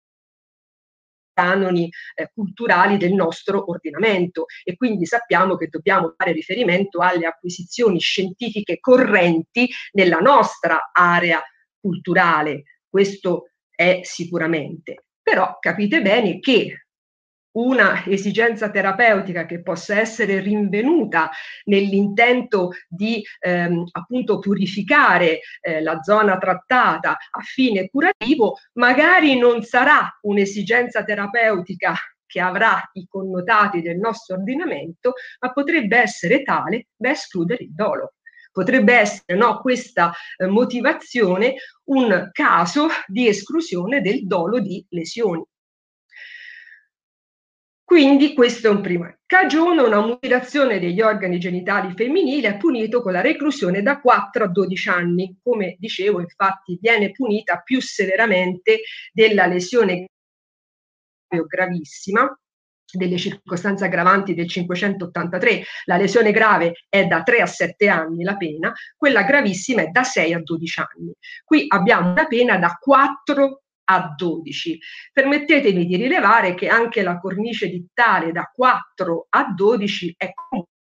[1.35, 7.99] canoni eh, culturali del nostro ordinamento e quindi sappiamo che dobbiamo fare riferimento alle acquisizioni
[7.99, 11.43] scientifiche correnti nella nostra area
[11.79, 12.63] culturale.
[12.89, 15.05] Questo è sicuramente.
[15.23, 16.87] Però capite bene che
[17.53, 21.31] una esigenza terapeutica che possa essere rinvenuta
[21.65, 30.19] nell'intento di ehm, appunto purificare eh, la zona trattata a fine curativo, magari non sarà
[30.23, 31.95] un'esigenza terapeutica
[32.31, 38.15] che avrà i connotati del nostro ordinamento, ma potrebbe essere tale da escludere il dolo.
[38.53, 41.55] Potrebbe essere no, questa eh, motivazione
[41.85, 45.45] un caso di esclusione del dolo di lesioni.
[47.91, 49.13] Quindi questo è un primo.
[49.27, 54.47] Cagione una mutilazione degli organi genitali femminili è punito con la reclusione da 4 a
[54.47, 55.37] 12 anni.
[55.43, 60.07] Come dicevo, infatti, viene punita più severamente della lesione
[61.49, 62.33] gravissima,
[62.93, 68.37] delle circostanze aggravanti del 583, la lesione grave è da 3 a 7 anni la
[68.37, 71.13] pena, quella gravissima è da 6 a 12 anni.
[71.43, 74.79] Qui abbiamo una pena da 4 a 12.
[75.13, 80.31] Permettetemi di rilevare che anche la cornice dittale da 4 a 12 è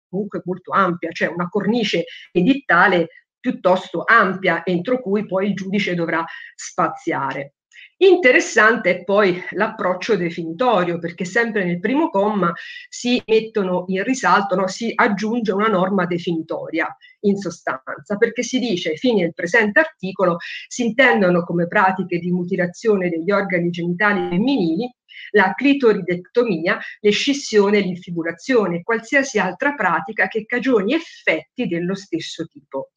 [0.09, 3.09] comunque molto ampia, cioè una cornice edittale
[3.39, 6.24] piuttosto ampia entro cui poi il giudice dovrà
[6.55, 7.56] spaziare.
[7.98, 12.52] Interessante è poi l'approccio definitorio, perché sempre nel primo comma
[12.90, 18.90] si mettono in risalto, no, si aggiunge una norma definitoria in sostanza, perché si dice
[18.90, 20.36] ai fini del presente articolo
[20.68, 24.94] si intendono come pratiche di mutilazione degli organi genitali femminili
[25.31, 32.90] la clitoridectomia, l'escissione e qualsiasi altra pratica che cagioni effetti dello stesso tipo.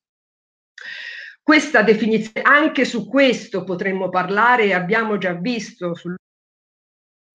[1.49, 6.15] Questa definizione, anche su questo potremmo parlare, abbiamo già visto sul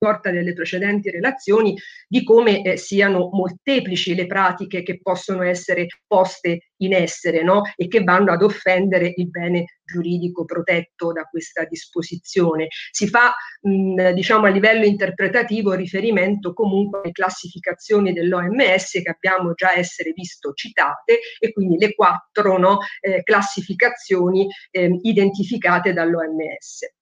[0.04, 1.74] porta delle precedenti relazioni
[2.06, 7.62] di come eh, siano molteplici le pratiche che possono essere poste in essere no?
[7.74, 12.66] e che vanno ad offendere il bene giuridico protetto da questa disposizione.
[12.90, 19.74] Si fa mh, diciamo a livello interpretativo riferimento comunque alle classificazioni dell'OMS che abbiamo già
[19.74, 26.92] essere visto citate e quindi le quattro no, eh, classificazioni eh, identificate dall'OMS.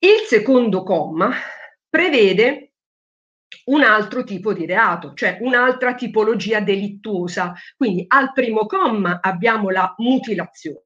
[0.00, 1.32] Il secondo comma
[1.88, 2.72] prevede
[3.66, 7.54] un altro tipo di reato, cioè un'altra tipologia delittuosa.
[7.76, 10.82] Quindi al primo comma abbiamo la mutilazione.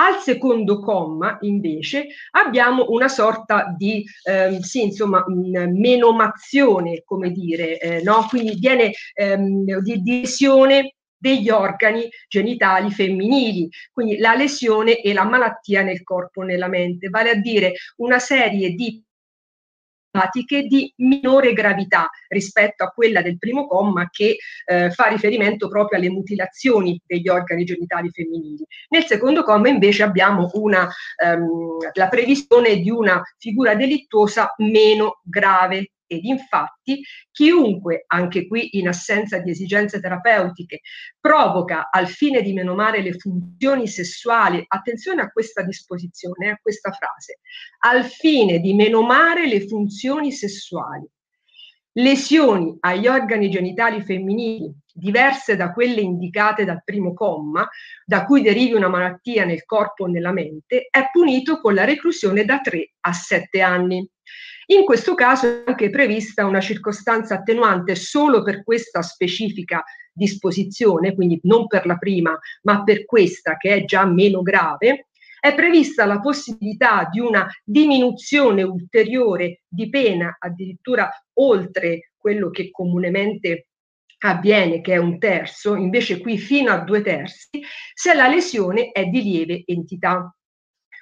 [0.00, 8.02] Al secondo comma, invece, abbiamo una sorta di, ehm, sì, insomma, menomazione, come dire, eh,
[8.02, 8.24] no?
[8.28, 15.24] Quindi viene ehm, di, di lesione degli organi genitali femminili, quindi la lesione e la
[15.24, 19.02] malattia nel corpo e nella mente, vale a dire una serie di
[20.66, 26.10] di minore gravità rispetto a quella del primo comma che eh, fa riferimento proprio alle
[26.10, 28.64] mutilazioni degli organi genitali femminili.
[28.88, 30.88] Nel secondo comma invece abbiamo una,
[31.22, 38.88] ehm, la previsione di una figura delittuosa meno grave ed infatti chiunque, anche qui in
[38.88, 40.80] assenza di esigenze terapeutiche,
[41.20, 47.38] provoca al fine di menomare le funzioni sessuali, attenzione a questa disposizione, a questa frase,
[47.84, 51.06] al fine di menomare le funzioni sessuali,
[51.92, 57.66] lesioni agli organi genitali femminili diverse da quelle indicate dal primo comma,
[58.04, 62.44] da cui derivi una malattia nel corpo o nella mente, è punito con la reclusione
[62.44, 64.08] da 3 a 7 anni.
[64.70, 69.82] In questo caso è anche prevista una circostanza attenuante solo per questa specifica
[70.12, 75.06] disposizione, quindi non per la prima, ma per questa che è già meno grave,
[75.40, 83.68] è prevista la possibilità di una diminuzione ulteriore di pena, addirittura oltre quello che comunemente
[84.18, 87.62] avviene, che è un terzo, invece qui fino a due terzi,
[87.94, 90.30] se la lesione è di lieve entità.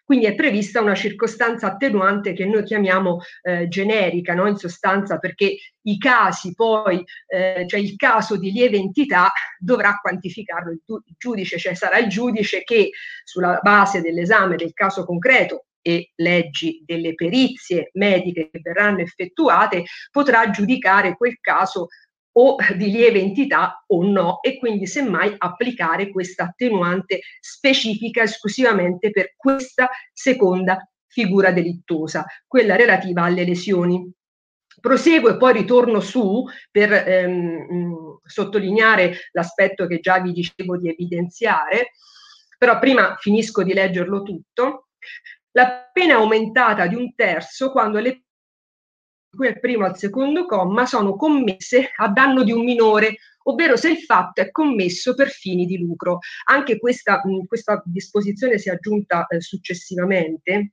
[0.06, 4.46] Quindi è prevista una circostanza attenuante che noi chiamiamo eh, generica, no?
[4.46, 10.70] in sostanza perché i casi poi, eh, cioè il caso di lieve entità dovrà quantificarlo
[10.70, 12.90] il, il giudice, cioè sarà il giudice che
[13.24, 20.50] sulla base dell'esame del caso concreto e leggi delle perizie mediche che verranno effettuate, potrà
[20.50, 21.88] giudicare quel caso
[22.38, 29.34] o di lieve entità o no e quindi semmai applicare questa attenuante specifica esclusivamente per
[29.36, 34.10] questa seconda figura delittuosa, quella relativa alle lesioni.
[34.78, 41.92] Proseguo e poi ritorno su per ehm, sottolineare l'aspetto che già vi dicevo di evidenziare,
[42.58, 44.88] però prima finisco di leggerlo tutto.
[45.52, 48.25] La pena è aumentata di un terzo quando le
[49.36, 53.90] qui al primo al secondo comma sono commesse a danno di un minore, ovvero se
[53.90, 56.18] il fatto è commesso per fini di lucro.
[56.46, 60.72] Anche questa, mh, questa disposizione si è aggiunta eh, successivamente.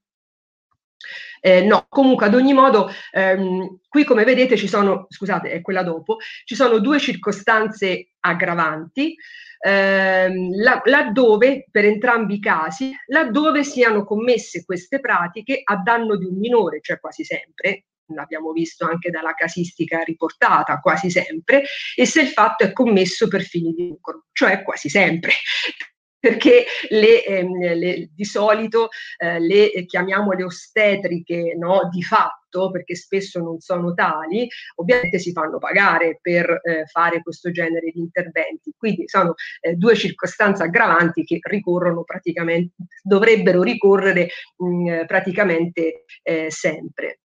[1.41, 5.84] Eh, no, comunque ad ogni modo, ehm, qui come vedete ci sono, scusate, è quella
[5.84, 9.14] dopo, ci sono due circostanze aggravanti,
[9.60, 16.26] ehm, la, laddove, per entrambi i casi, laddove siano commesse queste pratiche a danno di
[16.26, 21.63] un minore, cioè quasi sempre, l'abbiamo visto anche dalla casistica riportata quasi sempre,
[21.95, 25.31] e se il fatto è commesso per fini di lucro, cioè quasi sempre.
[26.23, 32.95] Perché le, ehm, le, di solito eh, le eh, chiamiamole ostetriche no, di fatto, perché
[32.95, 38.73] spesso non sono tali, ovviamente si fanno pagare per eh, fare questo genere di interventi.
[38.77, 46.49] Quindi sono eh, due circostanze aggravanti che ricorrono praticamente, dovrebbero ricorrere mh, mm, praticamente eh,
[46.49, 47.22] sempre.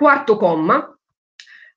[0.00, 0.98] Quarto comma,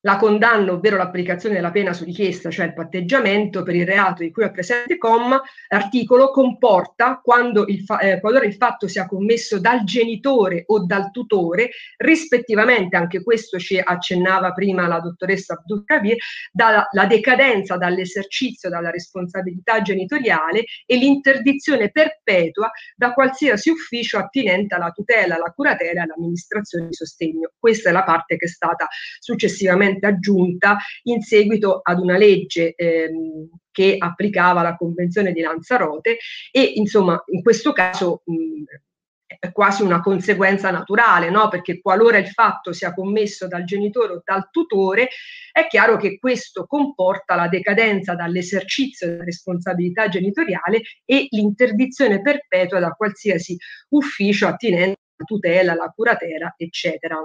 [0.05, 4.31] la condanna, ovvero l'applicazione della pena su richiesta, cioè il patteggiamento per il reato di
[4.31, 9.59] cui è presente comma, l'articolo comporta quando il fa- eh, qualora il fatto sia commesso
[9.59, 16.17] dal genitore o dal tutore, rispettivamente, anche questo ci accennava prima la dottoressa Abdul Kabir,
[16.51, 25.35] dalla decadenza dall'esercizio dalla responsabilità genitoriale e l'interdizione perpetua da qualsiasi ufficio attinente alla tutela,
[25.35, 27.51] alla curatela e all'amministrazione di sostegno.
[27.57, 28.87] Questa è la parte che è stata
[29.19, 36.17] successivamente recentemente aggiunta in seguito ad una legge ehm, che applicava la Convenzione di Lanzarote
[36.51, 38.63] e insomma in questo caso mh,
[39.39, 41.49] è quasi una conseguenza naturale, no?
[41.49, 45.09] perché qualora il fatto sia commesso dal genitore o dal tutore,
[45.51, 52.91] è chiaro che questo comporta la decadenza dall'esercizio della responsabilità genitoriale e l'interdizione perpetua da
[52.91, 53.57] qualsiasi
[53.89, 57.17] ufficio attinente alla tutela, alla curatela, eccetera.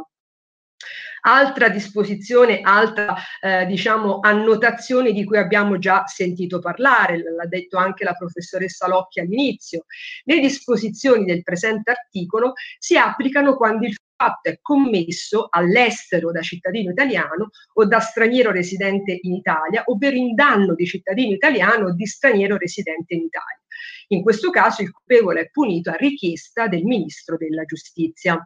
[1.22, 8.05] Altra disposizione, altra eh, diciamo annotazione di cui abbiamo già sentito parlare, l'ha detto anche
[8.05, 9.84] la professoressa Locchi all'inizio.
[10.24, 16.90] Le disposizioni del presente articolo si applicano quando il fatto è commesso all'estero da cittadino
[16.90, 22.06] italiano o da straniero residente in Italia, ovvero in danno di cittadino italiano o di
[22.06, 23.60] straniero residente in Italia.
[24.09, 28.42] In questo caso il colpevole è punito a richiesta del Ministro della Giustizia.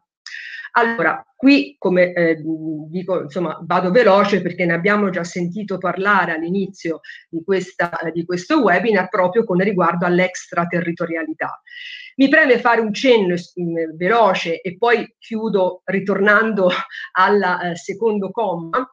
[0.75, 2.43] Allora, qui come eh,
[2.89, 8.63] dico, insomma, vado veloce perché ne abbiamo già sentito parlare all'inizio di, questa, di questo
[8.63, 11.61] webinar proprio con riguardo all'extraterritorialità.
[12.17, 13.41] Mi preme fare un cenno eh,
[13.95, 16.71] veloce e poi chiudo ritornando
[17.13, 18.87] al eh, secondo comma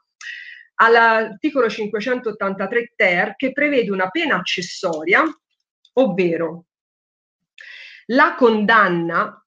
[0.81, 5.23] all'articolo 583 ter che prevede una pena accessoria,
[5.93, 6.65] ovvero
[8.07, 9.45] la condanna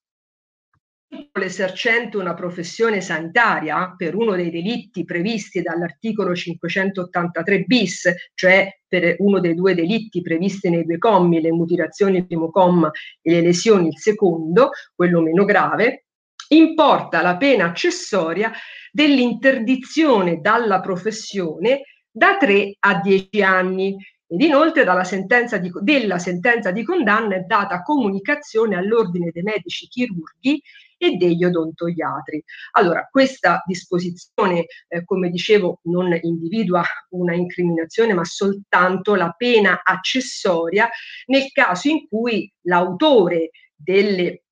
[1.34, 9.40] l'esercente una professione sanitaria per uno dei delitti previsti dall'articolo 583 bis, cioè per uno
[9.40, 12.90] dei due delitti previsti nei due commi, le mutilazioni il primo comma
[13.20, 16.06] e le lesioni il secondo, quello meno grave,
[16.48, 18.52] importa la pena accessoria
[18.90, 23.96] dell'interdizione dalla professione da 3 a 10 anni.
[24.26, 30.62] Ed inoltre sentenza di, della sentenza di condanna è data comunicazione all'ordine dei medici chirurghi
[31.02, 32.44] e degli odontoiatri.
[32.72, 40.88] Allora, questa disposizione, eh, come dicevo, non individua una incriminazione, ma soltanto la pena accessoria
[41.26, 44.44] nel caso in cui l'autore delle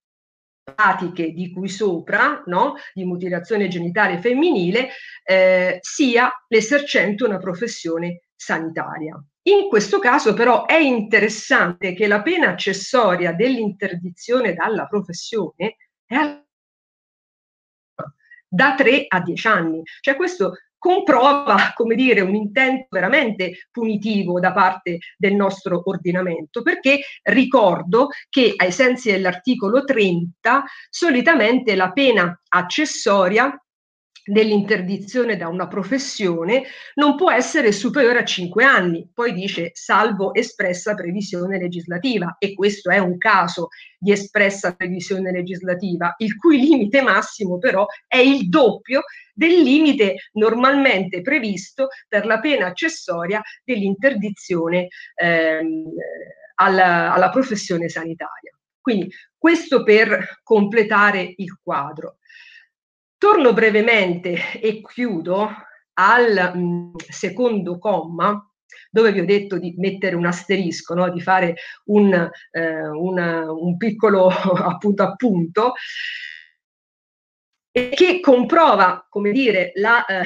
[0.75, 4.89] pratiche di cui sopra, no, di mutilazione genitale femminile,
[5.23, 9.23] eh, sia l'esercente una professione sanitaria.
[9.43, 15.77] In questo caso però è interessante che la pena accessoria dell'interdizione dalla professione
[16.11, 16.43] è
[18.49, 19.83] da 3 a 10 anni.
[20.01, 27.01] Cioè questo comprova, come dire, un intento veramente punitivo da parte del nostro ordinamento, perché
[27.23, 33.57] ricordo che ai sensi dell'articolo 30 solitamente la pena accessoria
[34.31, 36.63] dell'interdizione da una professione
[36.95, 39.09] non può essere superiore a cinque anni.
[39.13, 46.15] Poi dice salvo espressa previsione legislativa e questo è un caso di espressa previsione legislativa,
[46.19, 49.03] il cui limite massimo però è il doppio
[49.35, 55.85] del limite normalmente previsto per la pena accessoria dell'interdizione ehm,
[56.55, 58.53] alla, alla professione sanitaria.
[58.81, 62.17] Quindi questo per completare il quadro.
[63.21, 65.47] Torno brevemente e chiudo
[65.93, 68.51] al mm, secondo comma
[68.91, 71.11] dove vi ho detto di mettere un asterisco, no?
[71.11, 75.75] di fare un, eh, una, un piccolo appunto appunto,
[77.71, 80.23] e che comprova, come dire, la, eh,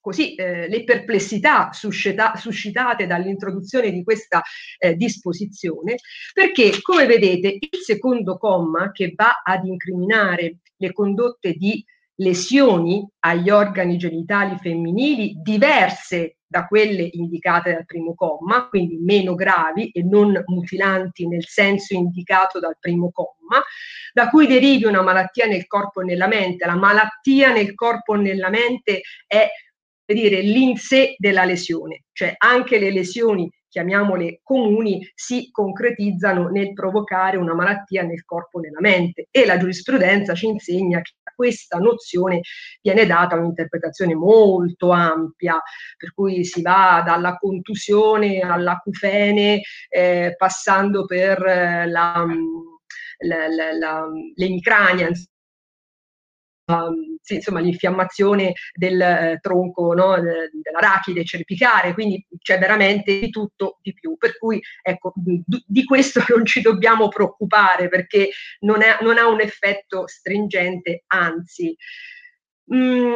[0.00, 4.42] così, eh, le perplessità suscita, suscitate dall'introduzione di questa
[4.78, 5.94] eh, disposizione,
[6.34, 11.84] perché come vedete il secondo comma che va ad incriminare le condotte di
[12.20, 19.90] lesioni agli organi genitali femminili diverse da quelle indicate dal primo comma, quindi meno gravi
[19.90, 23.62] e non mutilanti nel senso indicato dal primo comma,
[24.12, 26.66] da cui derivi una malattia nel corpo e nella mente.
[26.66, 29.48] La malattia nel corpo e nella mente è
[30.04, 37.36] dire, l'in sé della lesione, cioè anche le lesioni chiamiamole comuni, si concretizzano nel provocare
[37.36, 39.28] una malattia nel corpo e nella mente.
[39.30, 42.40] E la giurisprudenza ci insegna che questa nozione
[42.82, 45.58] viene data un'interpretazione molto ampia,
[45.96, 52.26] per cui si va dalla contusione all'acufene, eh, passando per eh, la,
[53.20, 53.46] la,
[53.78, 55.08] la, l'emicrania,
[56.70, 63.78] um, sì, insomma, l'infiammazione del eh, tronco no, dell'arachide cervicale, quindi c'è veramente di tutto
[63.82, 64.16] di più.
[64.16, 68.30] Per cui ecco, di, di questo non ci dobbiamo preoccupare perché
[68.60, 71.76] non, è, non ha un effetto stringente, anzi.
[72.72, 73.14] Mm,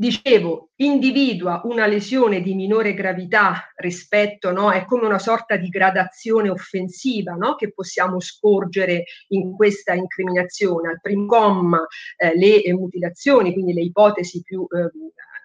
[0.00, 4.72] dicevo, individua una lesione di minore gravità rispetto, no?
[4.72, 7.54] È come una sorta di gradazione offensiva, no?
[7.54, 10.88] Che possiamo scorgere in questa incriminazione.
[10.88, 11.86] Al primo comma
[12.16, 14.90] eh, le mutilazioni, quindi le ipotesi più, eh,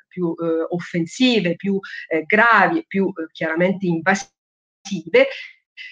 [0.07, 0.33] più
[0.69, 1.77] offensive, più
[2.07, 5.27] eh, gravi, più eh, chiaramente invasive,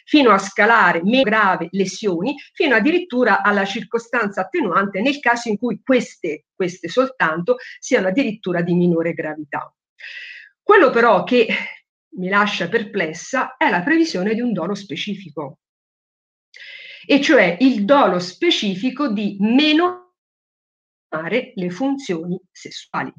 [0.06, 5.82] fino a scalare meno grave lesioni, fino addirittura alla circostanza attenuante nel caso in cui
[5.84, 9.74] queste, queste soltanto siano addirittura di minore gravità.
[10.62, 11.48] Quello però che
[12.16, 15.60] mi lascia perplessa è la previsione di un dolo specifico,
[17.06, 20.00] e cioè il dolo specifico di meno
[21.56, 23.14] le funzioni sessuali.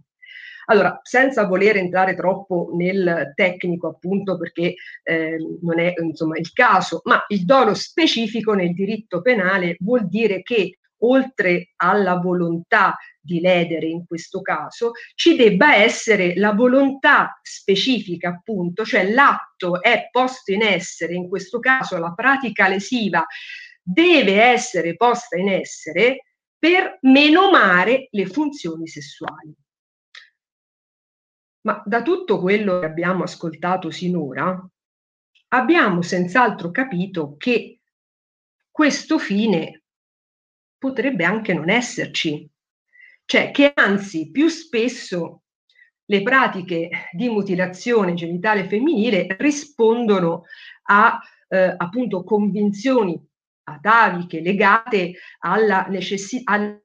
[0.67, 7.01] Allora, senza voler entrare troppo nel tecnico, appunto, perché eh, non è insomma, il caso,
[7.05, 13.87] ma il dolo specifico nel diritto penale vuol dire che oltre alla volontà di ledere
[13.87, 20.63] in questo caso, ci debba essere la volontà specifica, appunto, cioè l'atto è posto in
[20.63, 23.25] essere, in questo caso la pratica lesiva
[23.83, 26.25] deve essere posta in essere
[26.59, 29.55] per menomare le funzioni sessuali.
[31.65, 34.69] Ma da tutto quello che abbiamo ascoltato sinora,
[35.49, 37.81] abbiamo senz'altro capito che
[38.71, 39.85] questo fine
[40.77, 42.47] potrebbe anche non esserci,
[43.25, 45.45] cioè che anzi più spesso
[46.07, 50.43] le pratiche di mutilazione genitale femminile rispondono
[50.89, 51.19] a
[51.49, 53.19] eh, appunto convinzioni
[53.65, 56.79] ataviche legate alla necessità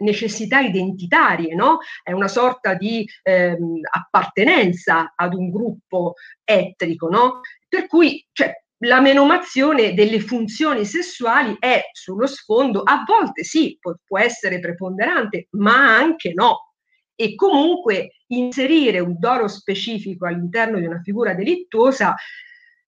[0.00, 1.78] necessità identitarie, no?
[2.02, 6.14] È una sorta di ehm, appartenenza ad un gruppo
[6.44, 7.40] etnico, no?
[7.68, 8.52] Per cui cioè,
[8.84, 15.48] la menomazione delle funzioni sessuali è sullo sfondo, a volte sì, può, può essere preponderante,
[15.52, 16.72] ma anche no.
[17.14, 22.14] E comunque inserire un dolo specifico all'interno di una figura delittuosa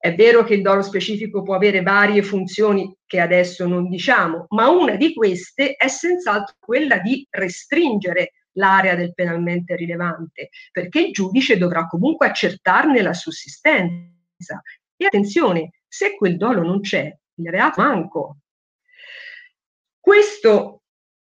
[0.05, 4.69] è vero che il dolo specifico può avere varie funzioni che adesso non diciamo, ma
[4.69, 11.57] una di queste è senz'altro quella di restringere l'area del penalmente rilevante, perché il giudice
[11.57, 14.61] dovrà comunque accertarne la sussistenza.
[14.95, 18.37] E attenzione, se quel dolo non c'è, il reato manco.
[19.99, 20.83] Questo,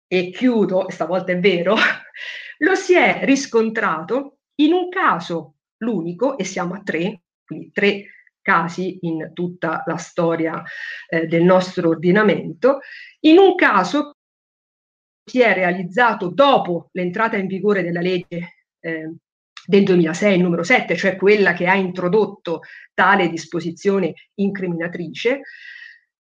[0.07, 1.75] e chiudo, stavolta è vero,
[2.59, 8.05] lo si è riscontrato in un caso, l'unico, e siamo a tre, quindi tre
[8.43, 10.62] casi in tutta la storia
[11.09, 12.81] eh, del nostro ordinamento.
[13.21, 14.17] In un caso
[15.25, 19.15] si è realizzato dopo l'entrata in vigore della legge eh,
[19.65, 22.62] del 2006, il numero 7, cioè quella che ha introdotto
[22.95, 25.43] tale disposizione incriminatrice,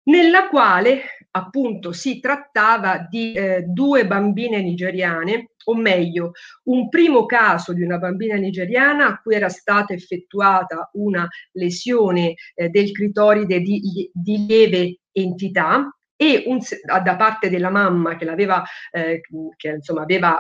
[0.07, 6.33] nella quale appunto si trattava di eh, due bambine nigeriane, o meglio,
[6.65, 12.69] un primo caso di una bambina nigeriana a cui era stata effettuata una lesione eh,
[12.69, 16.61] del clitoride di, di lieve entità e un,
[17.03, 19.21] da parte della mamma che l'aveva, eh,
[19.57, 20.39] che insomma aveva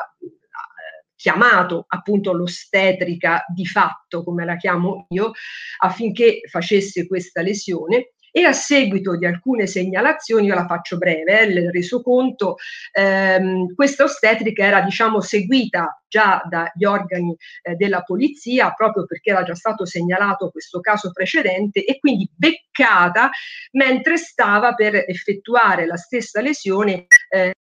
[1.17, 5.33] chiamato appunto l'ostetrica di fatto, come la chiamo io,
[5.79, 11.45] affinché facesse questa lesione e a seguito di alcune segnalazioni, io la faccio breve, eh,
[11.45, 12.57] il resoconto,
[12.93, 19.43] ehm, questa ostetrica era diciamo seguita già dagli organi eh, della polizia proprio perché era
[19.43, 23.31] già stato segnalato questo caso precedente e quindi beccata
[23.73, 27.55] mentre stava per effettuare la stessa lesione eh,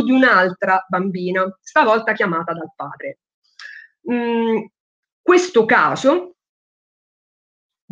[0.00, 3.18] di un'altra bambina, stavolta chiamata dal padre.
[4.12, 4.64] Mm,
[5.20, 6.36] questo caso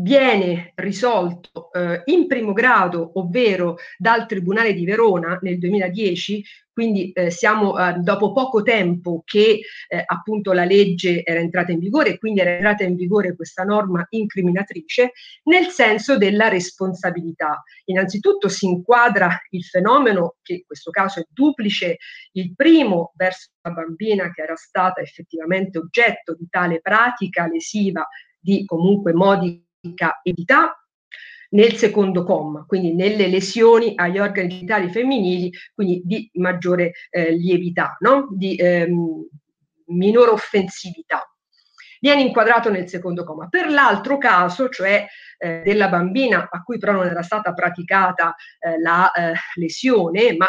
[0.01, 7.31] viene risolto eh, in primo grado, ovvero dal Tribunale di Verona nel 2010, quindi eh,
[7.33, 12.19] siamo eh, dopo poco tempo che eh, appunto la legge era entrata in vigore e
[12.19, 15.11] quindi era entrata in vigore questa norma incriminatrice,
[15.45, 17.65] nel senso della responsabilità.
[17.87, 21.97] Innanzitutto si inquadra il fenomeno, che in questo caso è duplice,
[22.33, 28.07] il primo verso la bambina che era stata effettivamente oggetto di tale pratica lesiva
[28.39, 29.67] di comunque modi
[30.23, 30.83] edità
[31.51, 37.97] nel secondo comma, quindi nelle lesioni agli organi genitali femminili, quindi di maggiore eh, lievità,
[38.01, 38.29] no?
[38.31, 39.27] di ehm,
[39.87, 41.23] minore offensività.
[42.01, 43.49] Viene inquadrato nel secondo comma.
[43.49, 45.07] Per l'altro caso, cioè
[45.39, 50.49] eh, della bambina a cui però non era stata praticata eh, la eh, lesione, ma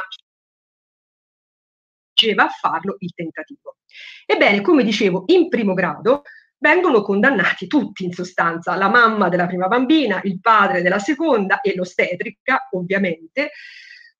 [2.14, 3.78] faceva a farlo il tentativo.
[4.26, 6.24] Ebbene, come dicevo, in primo grado
[6.60, 11.74] vengono condannati tutti in sostanza, la mamma della prima bambina, il padre della seconda e
[11.76, 13.52] l'ostetrica ovviamente,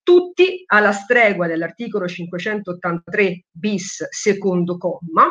[0.02, 5.30] tutti alla stregua dell'articolo 583 bis secondo comma,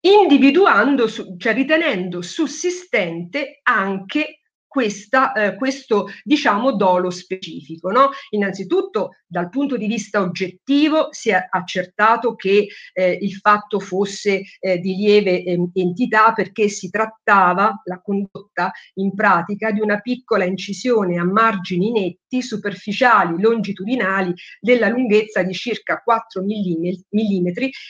[0.00, 4.37] individuando, cioè ritenendo sussistente anche
[4.68, 7.90] questa, eh, questo diciamo dolo specifico.
[7.90, 8.10] No?
[8.30, 14.78] Innanzitutto dal punto di vista oggettivo si è accertato che eh, il fatto fosse eh,
[14.78, 15.42] di lieve
[15.72, 22.42] entità perché si trattava la condotta in pratica di una piccola incisione a margini netti
[22.42, 26.86] superficiali longitudinali della lunghezza di circa 4 mm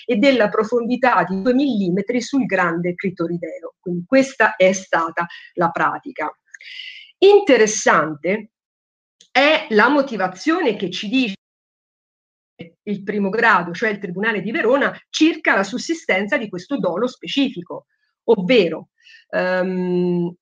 [0.06, 3.74] e della profondità di 2 mm sul grande clitorideo.
[3.80, 6.32] Quindi questa è stata la pratica.
[7.18, 8.50] Interessante
[9.30, 11.36] è la motivazione che ci dice
[12.82, 17.86] il primo grado, cioè il Tribunale di Verona, circa la sussistenza di questo dolo specifico,
[18.24, 18.88] ovvero
[19.30, 20.34] um,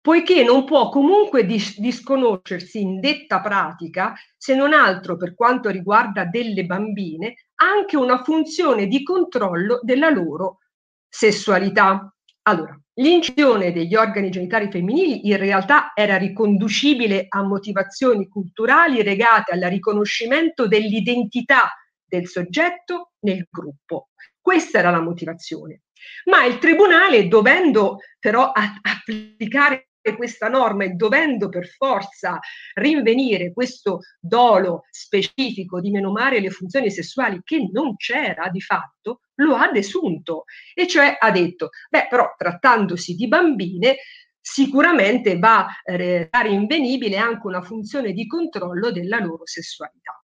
[0.00, 6.24] poiché non può comunque dis- disconoscersi in detta pratica, se non altro per quanto riguarda
[6.24, 10.58] delle bambine, anche una funzione di controllo della loro
[11.08, 12.12] sessualità.
[12.42, 19.62] Allora, L'incisione degli organi genitali femminili in realtà era riconducibile a motivazioni culturali legate al
[19.70, 21.70] riconoscimento dell'identità
[22.04, 24.10] del soggetto nel gruppo.
[24.38, 25.82] Questa era la motivazione.
[26.24, 32.38] Ma il tribunale, dovendo però applicare questa norma e dovendo per forza
[32.74, 39.54] rinvenire questo dolo specifico di menomare le funzioni sessuali che non c'era di fatto, lo
[39.54, 43.96] ha desunto e cioè ha detto, beh però trattandosi di bambine
[44.40, 50.22] sicuramente va eh, rinvenibile anche una funzione di controllo della loro sessualità.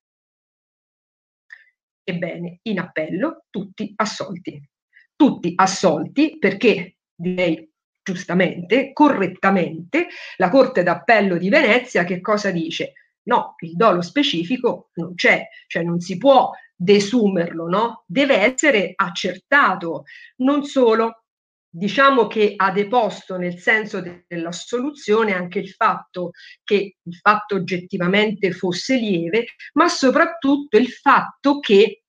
[2.08, 4.70] Ebbene, in appello tutti assolti.
[5.16, 7.70] Tutti assolti perché direi
[8.06, 10.08] giustamente, correttamente,
[10.38, 12.94] la Corte d'Appello di Venezia che cosa dice?
[13.24, 18.04] No, il dolo specifico non c'è, cioè non si può desumerlo, no?
[18.06, 20.04] Deve essere accertato.
[20.38, 21.24] Non solo,
[21.68, 26.30] diciamo che ha deposto nel senso de- dell'assoluzione anche il fatto
[26.64, 32.04] che il fatto oggettivamente fosse lieve, ma soprattutto il fatto che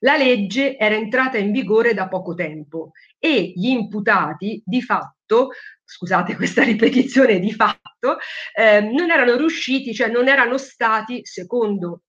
[0.00, 5.50] la legge era entrata in vigore da poco tempo e gli imputati di fatto,
[5.84, 8.18] scusate questa ripetizione di fatto,
[8.54, 12.02] eh, non erano riusciti, cioè non erano stati, secondo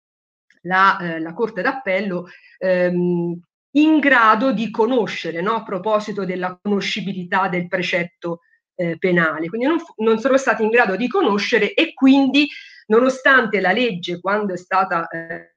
[0.61, 2.27] la, eh, la Corte d'Appello,
[2.57, 3.39] ehm,
[3.71, 5.53] in grado di conoscere, no?
[5.53, 8.41] a proposito della conoscibilità del precetto
[8.75, 9.49] eh, penale.
[9.49, 12.47] Quindi non, non, sono stati in grado di conoscere e quindi,
[12.87, 15.56] nonostante la legge, quando è stata eh,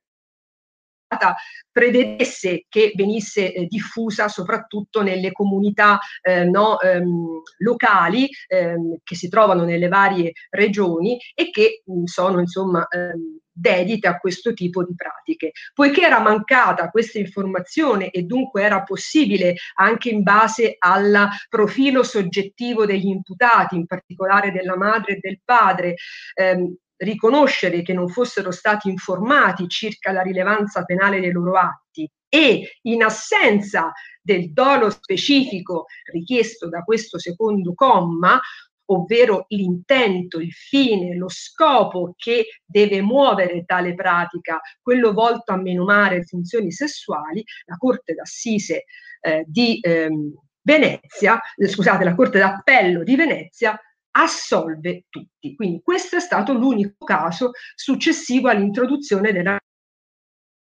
[1.73, 9.29] prevedesse che venisse eh, diffusa soprattutto nelle comunità eh, no, ehm, locali ehm, che si
[9.29, 14.95] trovano nelle varie regioni e che mh, sono insomma ehm, dedite a questo tipo di
[14.95, 15.53] pratiche.
[15.75, 22.87] Poiché era mancata questa informazione e dunque era possibile anche in base al profilo soggettivo
[22.87, 25.95] degli imputati, in particolare della madre e del padre,
[26.35, 32.79] ehm, riconoscere che non fossero stati informati circa la rilevanza penale dei loro atti e
[32.83, 38.41] in assenza del dolo specifico richiesto da questo secondo comma,
[38.87, 46.25] ovvero l'intento, il fine, lo scopo che deve muovere tale pratica, quello volto a menomare
[46.25, 48.85] funzioni sessuali, la Corte d'Assise
[49.21, 50.33] eh, di ehm,
[50.63, 53.79] Venezia, eh, scusate, la Corte d'Appello di Venezia
[54.13, 55.55] assolve tutti.
[55.55, 59.59] Quindi questo è stato l'unico caso successivo all'introduzione della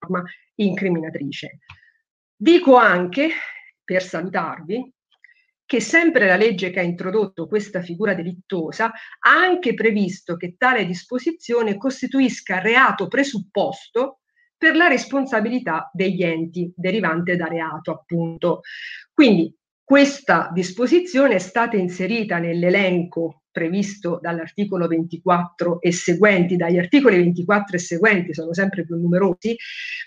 [0.01, 0.25] norma
[0.57, 1.59] incriminatrice.
[2.35, 3.31] Dico anche,
[3.83, 4.93] per salutarvi,
[5.67, 10.87] che sempre la legge che ha introdotto questa figura delittuosa ha anche previsto che tale
[10.87, 14.21] disposizione costituisca reato presupposto
[14.57, 18.61] per la responsabilità degli enti derivante da reato, appunto.
[19.13, 19.55] Quindi
[19.87, 27.79] questa disposizione è stata inserita nell'elenco previsto dall'articolo 24 e seguenti, dagli articoli 24 e
[27.79, 29.55] seguenti sono sempre più numerosi,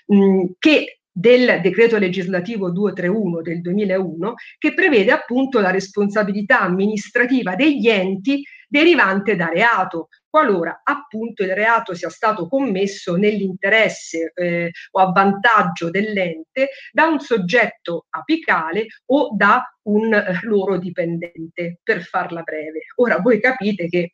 [0.07, 7.87] mh, che del decreto legislativo 231 del 2001 che prevede appunto la responsabilità amministrativa degli
[7.87, 15.11] enti derivante da reato, qualora appunto il reato sia stato commesso nell'interesse eh, o a
[15.11, 22.81] vantaggio dell'ente da un soggetto apicale o da un eh, loro dipendente, per farla breve.
[22.97, 24.13] Ora voi capite che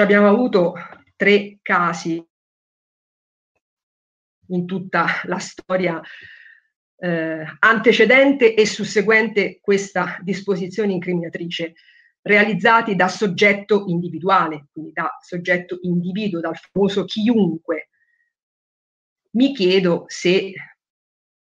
[0.00, 0.74] abbiamo avuto
[1.16, 2.22] tre casi
[4.48, 6.02] in tutta la storia
[6.96, 11.74] eh, antecedente e susseguente questa disposizione incriminatrice,
[12.24, 17.90] realizzati da soggetto individuale, quindi da soggetto individuo, dal famoso chiunque.
[19.32, 20.52] Mi chiedo se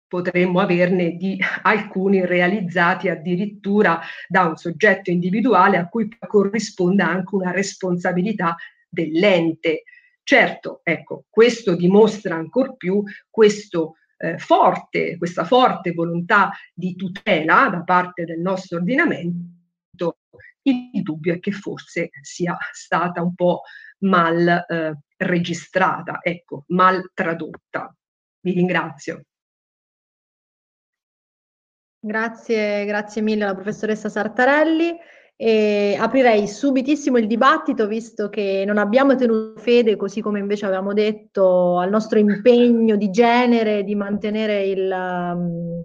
[0.08, 7.52] potremmo averne di alcuni realizzati addirittura da un soggetto individuale a cui corrisponda anche una
[7.52, 8.56] responsabilità
[8.88, 9.84] dell'ente.
[10.22, 17.82] Certo, ecco, questo dimostra ancor più questo eh, forte, questa forte volontà di tutela da
[17.82, 19.63] parte del nostro ordinamento.
[20.66, 23.62] Il dubbio è che forse sia stata un po'
[23.98, 27.94] mal eh, registrata, ecco, mal tradotta.
[28.40, 29.24] Vi ringrazio.
[31.98, 34.96] Grazie, grazie mille alla professoressa Sartarelli.
[35.36, 40.92] E aprirei subitissimo il dibattito, visto che non abbiamo tenuto fede, così come invece avevamo
[40.92, 45.84] detto, al nostro impegno di genere di mantenere il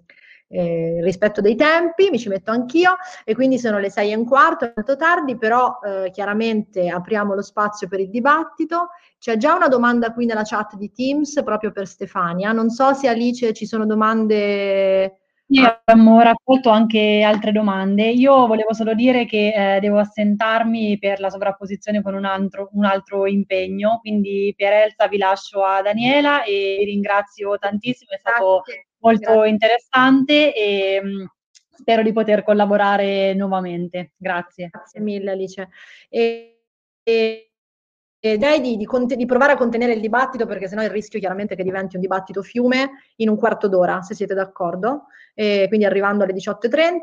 [0.50, 4.26] eh, rispetto dei tempi, mi ci metto anch'io, e quindi sono le sei e un
[4.26, 8.90] quarto, è molto tardi, però eh, chiaramente apriamo lo spazio per il dibattito.
[9.18, 12.52] C'è già una domanda qui nella chat di Teams proprio per Stefania.
[12.52, 15.20] Non so se Alice ci sono domande
[15.52, 18.08] sì, abbiamo raccolto anche altre domande.
[18.10, 22.86] Io volevo solo dire che eh, devo assentarmi per la sovrapposizione con un altro, un
[22.86, 28.62] altro, impegno, quindi per Elsa vi lascio a Daniela e vi ringrazio tantissimo, è stato
[28.64, 28.89] Grazie.
[29.00, 29.50] Molto Grazie.
[29.50, 31.26] interessante e mm,
[31.70, 34.12] spero di poter collaborare nuovamente.
[34.18, 34.70] Grazie.
[34.72, 35.70] Grazie mille Alice.
[36.10, 36.62] E,
[37.04, 37.49] e
[38.20, 41.64] direi di, di, di, provare a contenere il dibattito perché sennò il rischio chiaramente che
[41.64, 46.34] diventi un dibattito fiume in un quarto d'ora, se siete d'accordo, e quindi arrivando alle
[46.34, 47.00] 18.30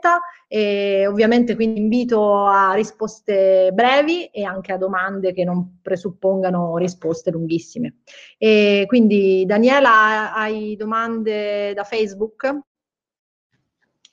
[0.46, 7.30] e ovviamente quindi invito a risposte brevi e anche a domande che non presuppongano risposte
[7.30, 8.00] lunghissime.
[8.36, 12.60] E quindi Daniela, hai domande da Facebook?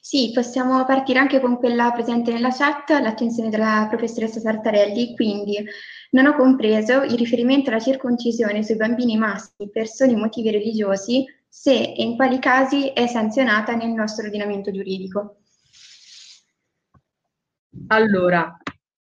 [0.06, 5.66] Sì, possiamo partire anche con quella presente nella chat, l'attenzione della professoressa Sartarelli, quindi
[6.14, 11.74] non ho compreso il riferimento alla circoncisione sui bambini maschi per soli motivi religiosi, se
[11.74, 15.38] e in quali casi è sanzionata nel nostro ordinamento giuridico.
[17.88, 18.56] Allora,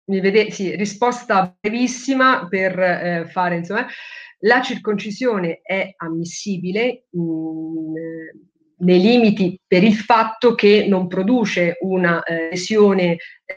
[0.04, 3.86] mi vede, sì, risposta brevissima per eh, fare, insomma,
[4.44, 7.92] la circoncisione è ammissibile mh,
[8.82, 13.16] nei limiti per il fatto che non produce una eh, lesione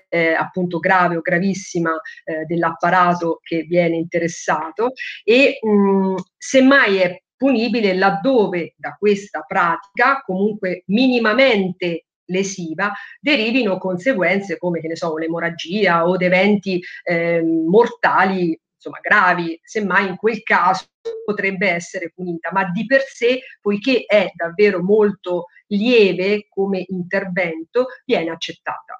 [0.09, 1.91] eh, appunto grave o gravissima
[2.23, 4.93] eh, dell'apparato che viene interessato
[5.23, 14.79] e mh, semmai è punibile laddove da questa pratica comunque minimamente lesiva derivino conseguenze come
[14.79, 20.85] che ne so un'emorragia o eventi eh, mortali insomma, gravi, semmai in quel caso
[21.23, 28.29] potrebbe essere punita, ma di per sé, poiché è davvero molto lieve come intervento, viene
[28.29, 28.99] accettata.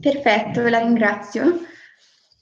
[0.00, 1.64] Perfetto, la ringrazio.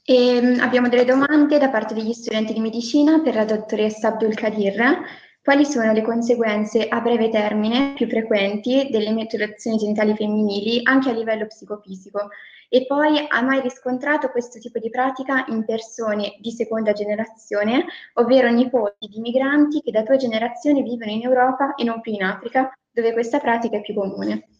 [0.03, 4.35] E, ehm, abbiamo delle domande da parte degli studenti di medicina per la dottoressa Abdul
[4.35, 5.01] Kadir.
[5.49, 11.11] Quali sono le conseguenze a breve termine più frequenti delle mutilazioni genitali femminili anche a
[11.11, 12.29] livello psicofisico?
[12.69, 18.51] E poi ha mai riscontrato questo tipo di pratica in persone di seconda generazione, ovvero
[18.51, 22.71] nipoti di migranti che da due generazioni vivono in Europa e non più in Africa,
[22.91, 24.58] dove questa pratica è più comune?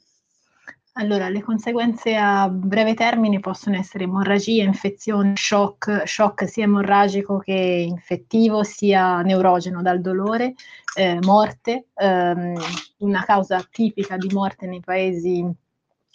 [1.00, 7.54] Allora, le conseguenze a breve termine possono essere emorragia, infezione, shock, shock sia emorragico che
[7.54, 10.56] infettivo, sia neurogeno dal dolore,
[10.98, 12.54] eh, morte, ehm,
[12.98, 15.54] una causa tipica di morte nei paesi eh,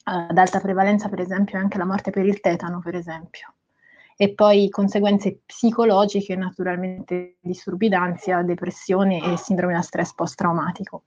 [0.04, 3.54] ad alta prevalenza, per esempio, è anche la morte per il tetano, per esempio
[4.16, 11.02] e poi conseguenze psicologiche, naturalmente disturbi d'ansia, depressione e sindrome da stress post-traumatico.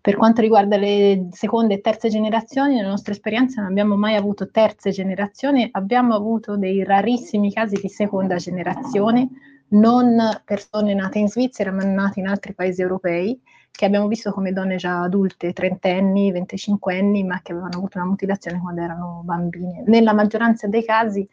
[0.00, 4.50] Per quanto riguarda le seconde e terze generazioni, nella nostra esperienza non abbiamo mai avuto
[4.50, 9.28] terze generazioni, abbiamo avuto dei rarissimi casi di seconda generazione,
[9.70, 13.40] non persone nate in Svizzera ma nate in altri paesi europei,
[13.70, 18.58] che abbiamo visto come donne già adulte, trentenni, venticinquenni, ma che avevano avuto una mutilazione
[18.58, 19.84] quando erano bambine.
[19.86, 21.28] Nella maggioranza dei casi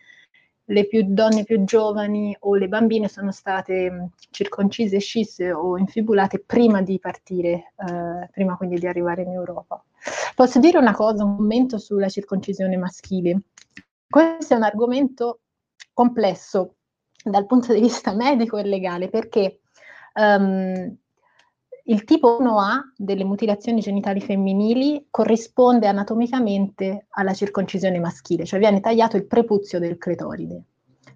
[0.65, 6.81] le più, donne più giovani o le bambine sono state circoncise, scisse o infibulate prima
[6.81, 9.83] di partire, eh, prima quindi di arrivare in Europa.
[10.33, 13.41] Posso dire una cosa, un commento sulla circoncisione maschile.
[14.09, 15.41] Questo è un argomento
[15.93, 16.75] complesso
[17.23, 19.61] dal punto di vista medico e legale perché
[20.15, 20.95] um,
[21.87, 29.17] il tipo 1A delle mutilazioni genitali femminili corrisponde anatomicamente alla circoncisione maschile, cioè viene tagliato
[29.17, 30.63] il prepuzio del clitoride.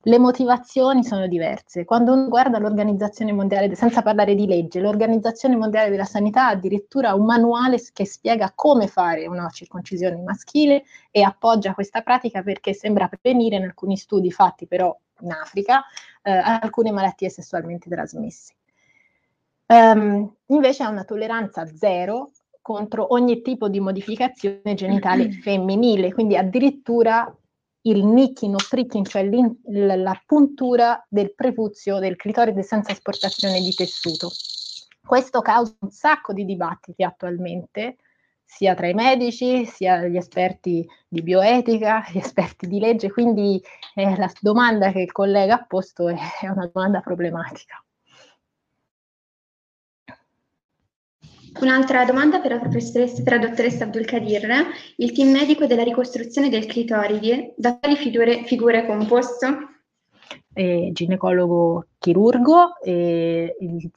[0.04, 1.86] Le motivazioni sono diverse.
[1.86, 7.16] Quando uno guarda l'Organizzazione Mondiale, senza parlare di legge, l'Organizzazione Mondiale della Sanità ha addirittura
[7.16, 13.08] un manuale che spiega come fare una circoncisione maschile e appoggia questa pratica perché sembra
[13.08, 15.84] prevenire in alcuni studi fatti però in Africa
[16.22, 18.54] eh, alcune malattie sessualmente trasmesse.
[19.72, 27.32] Um, invece ha una tolleranza zero contro ogni tipo di modificazione genitale femminile, quindi addirittura
[27.84, 29.30] il nicking o pricking, cioè
[29.66, 34.30] la puntura del prepuzio del clitoride senza esportazione di tessuto.
[35.06, 37.98] Questo causa un sacco di dibattiti attualmente,
[38.44, 43.62] sia tra i medici, sia gli esperti di bioetica, gli esperti di legge, quindi
[43.94, 47.84] eh, la domanda che il collega ha posto è, è una domanda problematica.
[51.62, 54.48] Un'altra domanda per la professoressa, per la dottoressa Abdulkadir.
[54.98, 59.48] Il team medico della ricostruzione del clitoride, da quali figure, figure è composto?
[60.54, 63.92] Eh, ginecologo chirurgo, eh, il,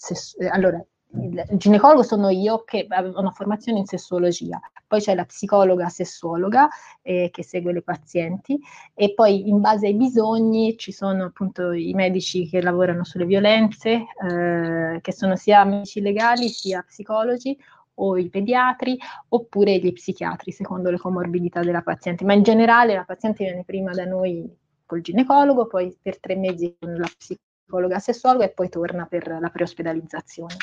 [0.50, 5.88] allora il ginecologo sono io che ho una formazione in sessuologia, poi c'è la psicologa
[5.88, 6.68] sessuologa
[7.02, 8.58] eh, che segue le pazienti
[8.94, 14.04] e poi in base ai bisogni ci sono appunto i medici che lavorano sulle violenze,
[14.28, 17.58] eh, che sono sia medici legali sia psicologi
[17.94, 18.98] o i pediatri
[19.28, 23.92] oppure gli psichiatri secondo le comorbidità della paziente, ma in generale la paziente viene prima
[23.92, 24.50] da noi
[24.86, 29.48] col ginecologo, poi per tre mesi con la psicologa sessuologa e poi torna per la
[29.48, 30.54] preospedalizzazione.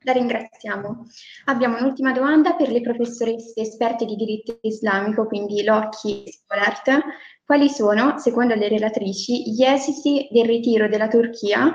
[0.00, 1.06] La ringraziamo.
[1.46, 7.02] Abbiamo un'ultima domanda per le professoresse esperte di diritto islamico, quindi Locchi e Scolart.
[7.44, 11.72] Quali sono, secondo le relatrici, gli esiti del ritiro della Turchia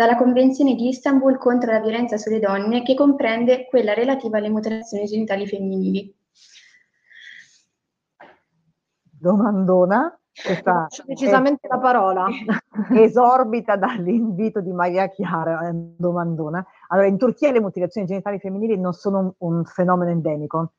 [0.00, 5.04] dalla Convenzione di Istanbul contro la violenza sulle donne, che comprende quella relativa alle mutilazioni
[5.04, 6.16] genitali femminili?
[9.02, 10.14] Domandona.
[10.42, 12.26] Questa decisamente la parola.
[12.94, 16.64] Esorbita dall'invito di Maria Chiara, è domandona.
[16.92, 20.74] Allora, in Turchia le mutilazioni genitali femminili non sono un, un fenomeno endemico,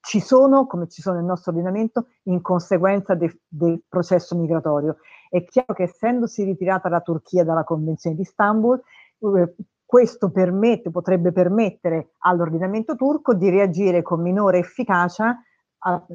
[0.00, 4.96] ci sono, come ci sono nel nostro ordinamento, in conseguenza de, del processo migratorio.
[5.28, 8.80] È chiaro che essendosi ritirata la Turchia dalla Convenzione di Istanbul,
[9.18, 9.54] eh,
[9.84, 15.42] questo permette, potrebbe permettere all'ordinamento turco di reagire con minore efficacia
[15.78, 16.06] a,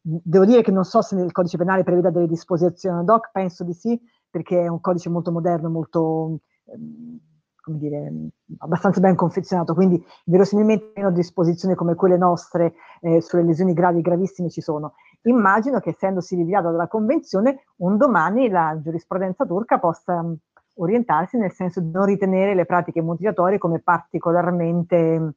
[0.00, 3.64] Devo dire che non so se nel codice penale preveda delle disposizioni ad hoc, penso
[3.64, 7.20] di sì, perché è un codice molto moderno, molto, ehm,
[7.64, 8.12] come dire,
[8.58, 14.02] abbastanza ben confezionato, quindi verosimilmente meno disposizioni come quelle nostre eh, sulle lesioni gravi e
[14.02, 14.94] gravissime ci sono.
[15.22, 20.36] Immagino che essendosi ritirata dalla Convenzione, un domani la giurisprudenza turca possa um,
[20.74, 25.34] orientarsi nel senso di non ritenere le pratiche mutilatorie come particolarmente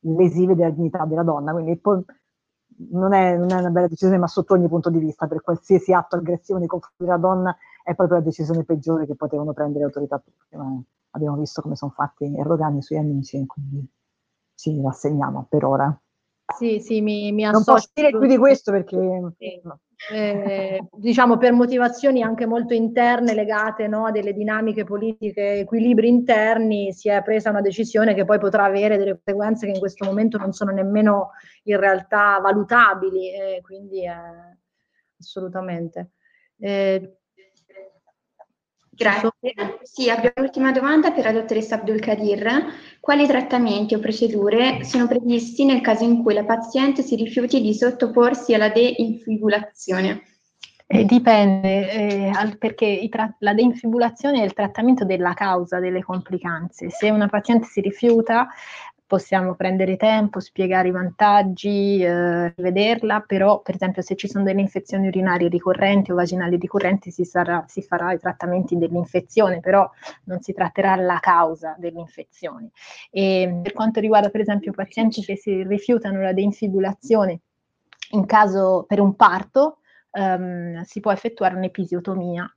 [0.00, 1.50] lesive della dignità della donna.
[1.50, 1.80] Quindi
[2.90, 5.92] non è, non è, una bella decisione, ma sotto ogni punto di vista, per qualsiasi
[5.92, 7.56] atto aggressivo nei confronti della donna
[7.86, 10.56] è proprio la decisione peggiore che potevano prendere le autorità turche.
[10.56, 13.86] Ma abbiamo visto come sono fatti Erdogan e i suoi amici, quindi
[14.56, 16.00] ci rassegniamo per ora.
[16.58, 19.32] Sì, sì, mi, mi Non posso dire più di questo perché...
[19.38, 19.62] Sì.
[20.12, 26.92] Eh, diciamo per motivazioni anche molto interne legate no, a delle dinamiche politiche, equilibri interni,
[26.92, 30.36] si è presa una decisione che poi potrà avere delle conseguenze che in questo momento
[30.36, 31.30] non sono nemmeno
[31.62, 34.58] in realtà valutabili, eh, quindi eh,
[35.18, 36.10] assolutamente.
[36.58, 37.16] Eh,
[38.96, 39.30] Grazie.
[39.82, 42.64] Sì, abbiamo l'ultima domanda per la dottoressa Abdul Kadir.
[42.98, 47.74] Quali trattamenti o procedure sono previsti nel caso in cui la paziente si rifiuti di
[47.74, 50.22] sottoporsi alla deinfibulazione?
[50.88, 56.90] Eh, dipende, eh, perché tra- la deinfibulazione è il trattamento della causa delle complicanze.
[56.90, 58.46] Se una paziente si rifiuta,
[59.06, 64.60] possiamo prendere tempo, spiegare i vantaggi, eh, vederla, però per esempio se ci sono delle
[64.60, 69.88] infezioni urinarie ricorrenti o vaginali ricorrenti si, sarà, si farà i trattamenti dell'infezione, però
[70.24, 72.70] non si tratterà la causa dell'infezione.
[73.10, 77.40] E per quanto riguarda per esempio pazienti che si rifiutano la deinfibulazione
[78.10, 79.78] in caso per un parto,
[80.10, 82.48] ehm, si può effettuare un'episiotomia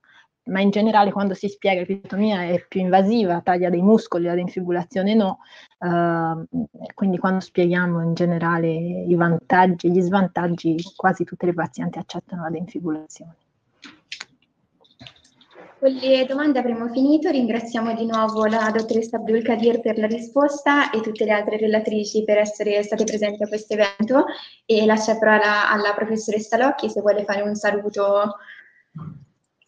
[0.49, 4.33] ma in generale quando si spiega che l'episiotomia è più invasiva, taglia dei muscoli, la
[4.33, 5.39] deinfibulazione no,
[5.79, 6.47] uh,
[6.93, 12.43] quindi quando spieghiamo in generale i vantaggi e gli svantaggi, quasi tutte le pazienti accettano
[12.43, 13.35] la deinfibulazione.
[15.79, 20.89] Con le domande avremo finito, ringraziamo di nuovo la dottoressa Abdul Kadir per la risposta
[20.89, 24.25] e tutte le altre relatrici per essere state presenti a questo evento.
[24.65, 28.35] E lascio la parola alla professoressa Locchi se vuole fare un saluto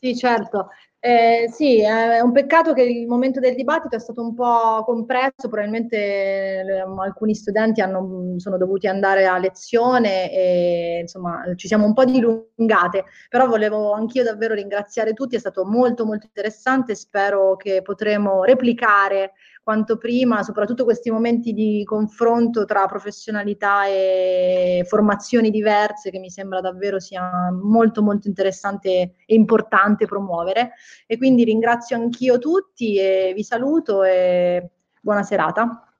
[0.02, 0.70] sì, certo.
[1.04, 5.48] Eh, sì, è un peccato che il momento del dibattito è stato un po' compresso,
[5.50, 11.94] probabilmente eh, alcuni studenti hanno, sono dovuti andare a lezione e insomma ci siamo un
[11.94, 17.82] po' dilungate, però volevo anch'io davvero ringraziare tutti, è stato molto molto interessante, spero che
[17.82, 19.34] potremo replicare
[19.64, 26.62] quanto prima, soprattutto questi momenti di confronto tra professionalità e formazioni diverse che mi sembra
[26.62, 28.90] davvero sia molto molto interessante
[29.26, 30.72] e importante promuovere.
[31.06, 35.91] E quindi ringrazio anch'io tutti e vi saluto e buona serata.